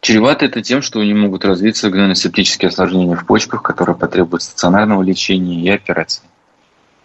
Чревато 0.00 0.44
это 0.46 0.62
тем, 0.62 0.82
что 0.82 1.02
не 1.02 1.14
могут 1.14 1.44
развиться 1.44 1.90
гнойно-септические 1.90 2.68
осложнения 2.68 3.16
в 3.16 3.24
почках, 3.26 3.62
которые 3.62 3.96
потребуют 3.96 4.42
стационарного 4.42 5.02
лечения 5.02 5.62
и 5.62 5.68
операции. 5.70 6.22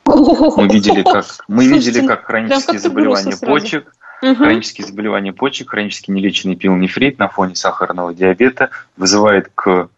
Мы 0.06 0.68
видели, 0.68 1.04
как, 1.04 1.26
мы 1.48 1.68
видели, 1.68 2.06
как 2.06 2.26
хронические 2.26 2.80
заболевания 2.80 3.38
почек, 3.40 3.94
угу. 4.22 4.36
хронические 4.36 4.88
заболевания 4.88 5.32
почек, 5.32 5.70
хронически 5.70 6.12
нелеченный 6.12 6.56
пилонефрит 6.56 7.18
на 7.18 7.30
фоне 7.30 7.56
сахарного 7.56 8.14
диабета 8.14 8.72
вызывает 8.98 9.50
к, 9.56 9.90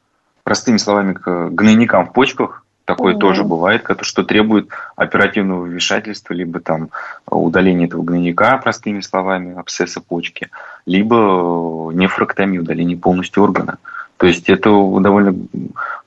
простыми 0.44 0.78
словами, 0.78 1.14
к 1.14 1.50
гнойникам 1.50 2.08
в 2.08 2.14
почках, 2.14 2.64
Такое 2.86 3.16
mm 3.16 3.20
тоже 3.20 3.44
бывает, 3.46 3.88
что 4.02 4.24
требует 4.24 4.68
оперативного 4.98 5.64
вмешательства, 5.64 6.34
либо 6.34 6.60
там 6.60 6.89
удаления 7.26 7.88
этого 7.88 8.04
гнойника, 8.04 8.58
простыми 8.58 9.00
словами, 9.00 9.58
абсцесса 9.58 10.02
почки, 10.02 10.50
либо 10.86 11.91
нефроктомии, 11.93 12.59
удаления 12.59 12.97
полностью 12.97 13.43
органа. 13.43 13.77
То 14.17 14.27
есть 14.27 14.49
это 14.49 14.69
довольно 14.69 15.36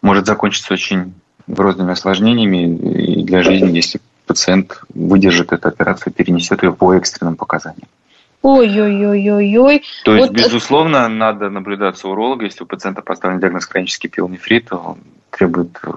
может 0.03 0.27
закончиться 0.27 0.75
очень 0.75 1.15
грозными 1.47 1.93
осложнениями 1.93 3.23
для 3.23 3.43
жизни, 3.43 3.77
если 3.77 4.01
пациент 4.27 4.81
выдержит 4.93 5.53
эту 5.53 5.69
операцию, 5.69 6.13
перенесет 6.13 6.63
ее 6.63 6.73
по 6.73 6.95
экстренным 6.95 7.37
показаниям. 7.37 7.89
Ой-ой-ой-ой-ой. 8.43 9.83
То 10.05 10.15
есть, 10.15 10.29
вот 10.29 10.37
безусловно, 10.37 11.09
надо 11.09 11.51
наблюдаться 11.51 12.07
у 12.07 12.13
уролога. 12.13 12.45
Если 12.45 12.63
у 12.63 12.67
пациента 12.67 13.03
поставлен 13.03 13.41
диагноз 13.41 13.67
хронический 13.67 14.09
пилонефрит, 14.09 14.73
он 14.73 14.99
требует 15.31 15.79
э, 15.83 15.91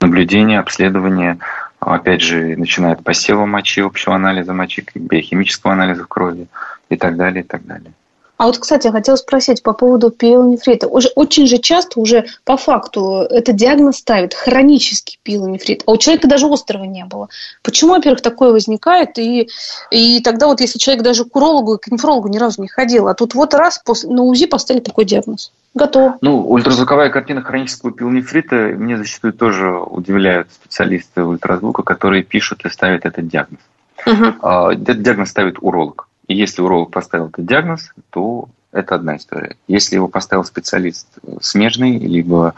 наблюдение, 0.00 0.60
обследование, 0.60 1.38
опять 1.80 2.20
же, 2.20 2.56
начиная 2.56 2.92
от 2.92 3.02
посева 3.02 3.46
мочи, 3.46 3.80
общего 3.80 4.14
анализа 4.14 4.52
мочи, 4.52 4.84
биохимического 4.94 5.72
анализа 5.72 6.04
крови 6.04 6.48
и 6.88 6.96
так 6.96 7.16
далее, 7.16 7.42
и 7.42 7.46
так 7.46 7.66
далее. 7.66 7.92
А 8.38 8.46
вот, 8.46 8.58
кстати, 8.58 8.86
я 8.86 8.92
хотела 8.92 9.16
спросить 9.16 9.64
по 9.64 9.72
поводу 9.72 10.10
пилонефрита. 10.10 10.86
Уже, 10.86 11.08
очень 11.16 11.48
же 11.48 11.58
часто 11.58 11.98
уже 11.98 12.26
по 12.44 12.56
факту 12.56 13.26
этот 13.28 13.56
диагноз 13.56 13.96
ставит 13.96 14.32
хронический 14.32 15.18
пилонефрит, 15.24 15.82
а 15.86 15.92
у 15.92 15.96
человека 15.96 16.28
даже 16.28 16.46
острого 16.46 16.84
не 16.84 17.04
было. 17.04 17.28
Почему, 17.64 17.94
во-первых, 17.94 18.20
такое 18.20 18.52
возникает? 18.52 19.18
И, 19.18 19.48
и 19.90 20.20
тогда 20.22 20.46
вот 20.46 20.60
если 20.60 20.78
человек 20.78 21.02
даже 21.02 21.24
к 21.24 21.34
урологу 21.34 21.74
и 21.74 21.78
к 21.78 21.88
нефрологу 21.88 22.28
ни 22.28 22.38
разу 22.38 22.62
не 22.62 22.68
ходил, 22.68 23.08
а 23.08 23.14
тут 23.14 23.34
вот 23.34 23.54
раз 23.54 23.80
после, 23.84 24.08
на 24.08 24.22
УЗИ 24.22 24.46
поставили 24.46 24.82
такой 24.82 25.04
диагноз. 25.04 25.50
Готово. 25.74 26.18
Ну, 26.20 26.48
ультразвуковая 26.48 27.10
картина 27.10 27.42
хронического 27.42 27.90
пилонефрита 27.90 28.54
мне 28.54 28.96
зачастую 28.96 29.32
тоже 29.32 29.68
удивляют 29.68 30.48
специалисты 30.52 31.24
ультразвука, 31.24 31.82
которые 31.82 32.22
пишут 32.22 32.64
и 32.64 32.70
ставят 32.70 33.04
этот 33.04 33.26
диагноз. 33.26 33.60
Угу. 34.06 34.46
Этот 34.70 35.02
диагноз 35.02 35.30
ставит 35.30 35.56
уролог. 35.60 36.07
И 36.28 36.36
если 36.36 36.62
уролог 36.62 36.90
поставил 36.90 37.28
этот 37.28 37.44
диагноз, 37.46 37.92
то 38.10 38.48
это 38.70 38.94
одна 38.94 39.16
история. 39.16 39.56
Если 39.66 39.96
его 39.96 40.08
поставил 40.08 40.44
специалист 40.44 41.08
смежный, 41.40 41.98
либо 41.98 42.54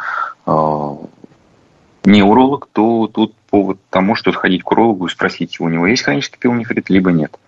э, 0.47 0.97
не 2.05 2.23
уролог, 2.23 2.69
то 2.73 3.07
тут 3.07 3.35
повод 3.49 3.79
тому, 3.91 4.17
что 4.17 4.33
сходить 4.33 4.63
к 4.63 4.71
урологу 4.73 5.07
и 5.07 5.11
спросить, 5.11 5.61
у 5.61 5.69
него 5.69 5.87
есть 5.87 6.03
хронический 6.03 6.39
пилонефрит, 6.39 6.91
либо 6.91 7.13
нет. 7.13 7.39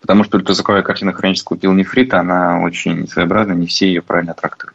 Потому 0.00 0.24
что 0.24 0.36
ультразвуковая 0.36 0.82
картина 0.82 1.12
хронического 1.12 1.56
пилонефрита, 1.56 2.20
она 2.20 2.60
очень 2.60 3.08
своеобразна, 3.08 3.52
не 3.52 3.66
все 3.66 3.86
ее 3.86 4.02
правильно 4.02 4.34
трактуют. 4.34 4.74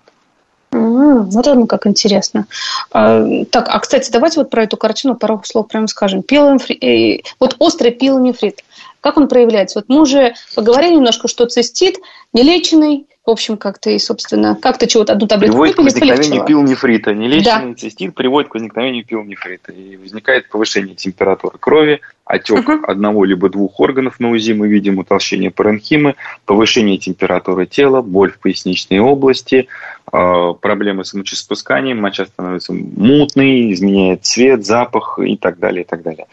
Вот 0.71 1.47
оно 1.47 1.65
как 1.65 1.87
интересно. 1.87 2.45
А, 2.91 3.25
так, 3.51 3.67
а 3.69 3.79
кстати, 3.79 4.11
давайте 4.11 4.39
вот 4.39 4.51
про 4.51 4.63
эту 4.63 4.77
картину 4.77 5.15
пару 5.15 5.41
слов 5.43 5.67
прямо 5.67 5.87
скажем. 5.87 6.21
Пилонефрит, 6.21 6.83
э, 6.83 7.21
вот 7.39 7.55
острый 7.59 7.91
пилонефрит, 7.91 8.63
как 9.01 9.17
он 9.17 9.27
проявляется? 9.27 9.79
Вот 9.79 9.85
мы 9.87 10.01
уже 10.01 10.33
поговорили 10.55 10.95
немножко, 10.95 11.27
что 11.27 11.45
цистит 11.45 11.97
нелеченный, 12.33 13.07
в 13.25 13.31
общем, 13.31 13.57
как-то 13.57 13.91
и, 13.91 13.99
собственно, 13.99 14.55
как-то 14.55 14.87
чего-то 14.87 15.13
одну 15.13 15.27
таблетку 15.27 15.53
Приводит 15.53 15.77
выпили, 15.77 15.91
к 15.91 15.93
возникновению 15.93 16.45
пилнефрита. 16.45 17.13
Нелеченный 17.13 17.73
да. 17.73 17.75
цистит 17.75 18.15
приводит 18.15 18.49
к 18.49 18.55
возникновению 18.55 19.05
пилнефрита. 19.05 19.71
И 19.71 19.97
возникает 19.97 20.49
повышение 20.49 20.95
температуры 20.95 21.57
крови, 21.59 22.01
отек 22.25 22.67
uh-huh. 22.67 22.85
одного 22.85 23.25
либо 23.25 23.49
двух 23.49 23.79
органов 23.79 24.19
на 24.19 24.31
УЗИ, 24.31 24.53
мы 24.53 24.67
видим 24.67 24.99
утолщение 24.99 25.51
паренхимы, 25.51 26.15
повышение 26.45 26.97
температуры 26.97 27.67
тела, 27.67 28.01
боль 28.01 28.31
в 28.31 28.39
поясничной 28.39 28.99
области, 28.99 29.67
э, 30.11 30.53
проблемы 30.59 31.05
с 31.05 31.13
мочеспусканием, 31.13 32.01
моча 32.01 32.25
становится 32.25 32.73
мутной, 32.73 33.73
изменяет 33.73 34.25
цвет, 34.25 34.65
запах 34.65 35.19
и 35.19 35.37
так 35.37 35.59
далее, 35.59 35.83
и 35.83 35.87
так 35.87 36.01
далее. 36.01 36.27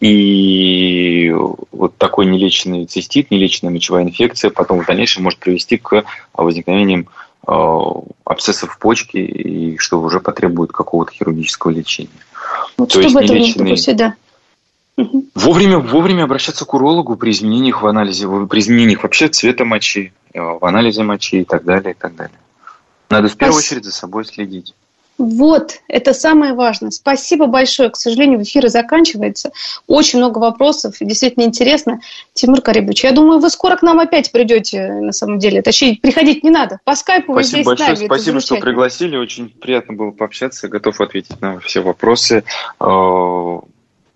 И 0.00 1.32
вот 1.72 1.96
такой 1.96 2.26
нелеченный 2.26 2.86
цистит, 2.86 3.30
нелеченная 3.30 3.72
мочевая 3.72 4.04
инфекция 4.04 4.50
потом 4.50 4.80
в 4.80 4.86
дальнейшем 4.86 5.24
может 5.24 5.40
привести 5.40 5.76
к 5.76 6.04
возникновениям 6.32 7.08
э, 7.46 7.52
абсцессов 8.24 8.74
в 8.74 8.78
почке, 8.78 9.24
и 9.24 9.76
что 9.78 10.00
уже 10.00 10.20
потребует 10.20 10.70
какого-то 10.70 11.12
хирургического 11.12 11.72
лечения. 11.72 12.10
Вот 12.76 12.92
То 12.92 13.02
чтобы 13.02 13.22
есть 13.22 13.32
нелеченный... 13.32 13.74
всегда. 13.74 14.14
Вовремя, 15.34 15.78
вовремя 15.78 16.24
обращаться 16.24 16.64
к 16.64 16.74
урологу 16.74 17.16
при 17.16 17.30
изменениях 17.30 17.82
в 17.82 17.86
анализе, 17.86 18.26
при 18.46 18.58
изменениях 18.58 19.02
вообще 19.02 19.28
цвета 19.28 19.64
мочи, 19.64 20.12
э, 20.32 20.40
в 20.40 20.64
анализе 20.64 21.02
мочи 21.02 21.40
и 21.40 21.44
так 21.44 21.64
далее, 21.64 21.92
и 21.92 21.96
так 21.96 22.14
далее. 22.14 22.38
Надо 23.10 23.28
в 23.28 23.36
первую 23.36 23.58
очередь 23.58 23.84
за 23.84 23.92
собой 23.92 24.24
следить. 24.24 24.74
Вот, 25.18 25.80
это 25.88 26.14
самое 26.14 26.54
важное. 26.54 26.92
Спасибо 26.92 27.46
большое. 27.46 27.90
К 27.90 27.96
сожалению, 27.96 28.40
эфир 28.42 28.68
заканчивается. 28.68 29.50
Очень 29.88 30.20
много 30.20 30.38
вопросов. 30.38 30.94
Действительно 31.00 31.42
интересно. 31.42 32.00
Тимур 32.34 32.60
Карибович, 32.60 33.02
я 33.02 33.10
думаю, 33.10 33.40
вы 33.40 33.50
скоро 33.50 33.76
к 33.76 33.82
нам 33.82 33.98
опять 33.98 34.30
придете, 34.30 34.92
на 34.92 35.12
самом 35.12 35.40
деле. 35.40 35.60
Точнее, 35.60 35.98
приходить 36.00 36.44
не 36.44 36.50
надо. 36.50 36.78
По 36.84 36.94
скайпу 36.94 37.32
вы 37.32 37.42
здесь 37.42 37.66
большое. 37.66 37.94
нами. 37.94 38.06
Спасибо, 38.06 38.40
что 38.40 38.56
пригласили. 38.56 39.16
Очень 39.16 39.48
приятно 39.48 39.94
было 39.94 40.12
пообщаться. 40.12 40.68
Готов 40.68 41.00
ответить 41.00 41.40
на 41.40 41.58
все 41.58 41.80
вопросы. 41.80 42.44
Э, 42.80 42.84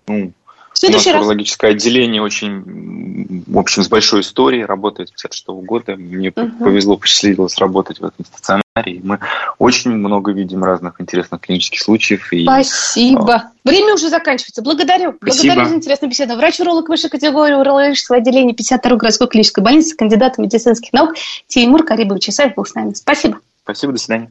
ну, 0.06 0.32
следующий 0.74 1.10
У 1.10 1.12
нас 1.12 1.14
раз. 1.14 1.26
урологическое 1.26 1.70
отделение 1.72 2.22
очень, 2.22 3.44
в 3.46 3.58
общем, 3.58 3.82
с 3.82 3.88
большой 3.88 4.20
историей, 4.22 4.64
работает 4.64 5.08
с 5.08 5.12
56 5.12 5.62
года. 5.64 5.96
Мне 5.96 6.32
Мгм. 6.34 6.58
повезло, 6.58 6.96
посчастливилось 6.96 7.58
работать 7.58 8.00
в 8.00 8.04
этом 8.04 8.24
стационаре. 8.24 8.62
И 8.86 9.00
мы 9.02 9.18
очень 9.58 9.90
много 9.90 10.32
видим 10.32 10.64
разных 10.64 11.00
интересных 11.00 11.40
клинических 11.42 11.80
случаев. 11.80 12.32
И 12.32 12.44
Спасибо. 12.44 13.50
Время 13.64 13.94
уже 13.94 14.08
заканчивается. 14.08 14.62
Благодарю. 14.62 15.14
Спасибо. 15.20 15.54
Благодарю 15.54 15.68
за 15.68 15.76
интересную 15.76 16.10
беседу. 16.10 16.36
Врач-уролог 16.36 16.88
высшей 16.88 17.10
категории 17.10 17.54
урологического 17.54 18.18
отделения 18.18 18.54
52 18.54 18.96
городской 18.96 19.28
клинической 19.28 19.62
больницы, 19.62 19.94
кандидат 19.96 20.38
медицинских 20.38 20.92
наук 20.92 21.14
Тимур 21.48 21.84
Карибович 21.84 22.30
Исаев 22.30 22.54
был 22.54 22.64
с 22.64 22.74
нами. 22.74 22.94
Спасибо. 22.94 23.40
спасибо, 23.62 23.92
до 23.92 23.98
свидания. 23.98 24.30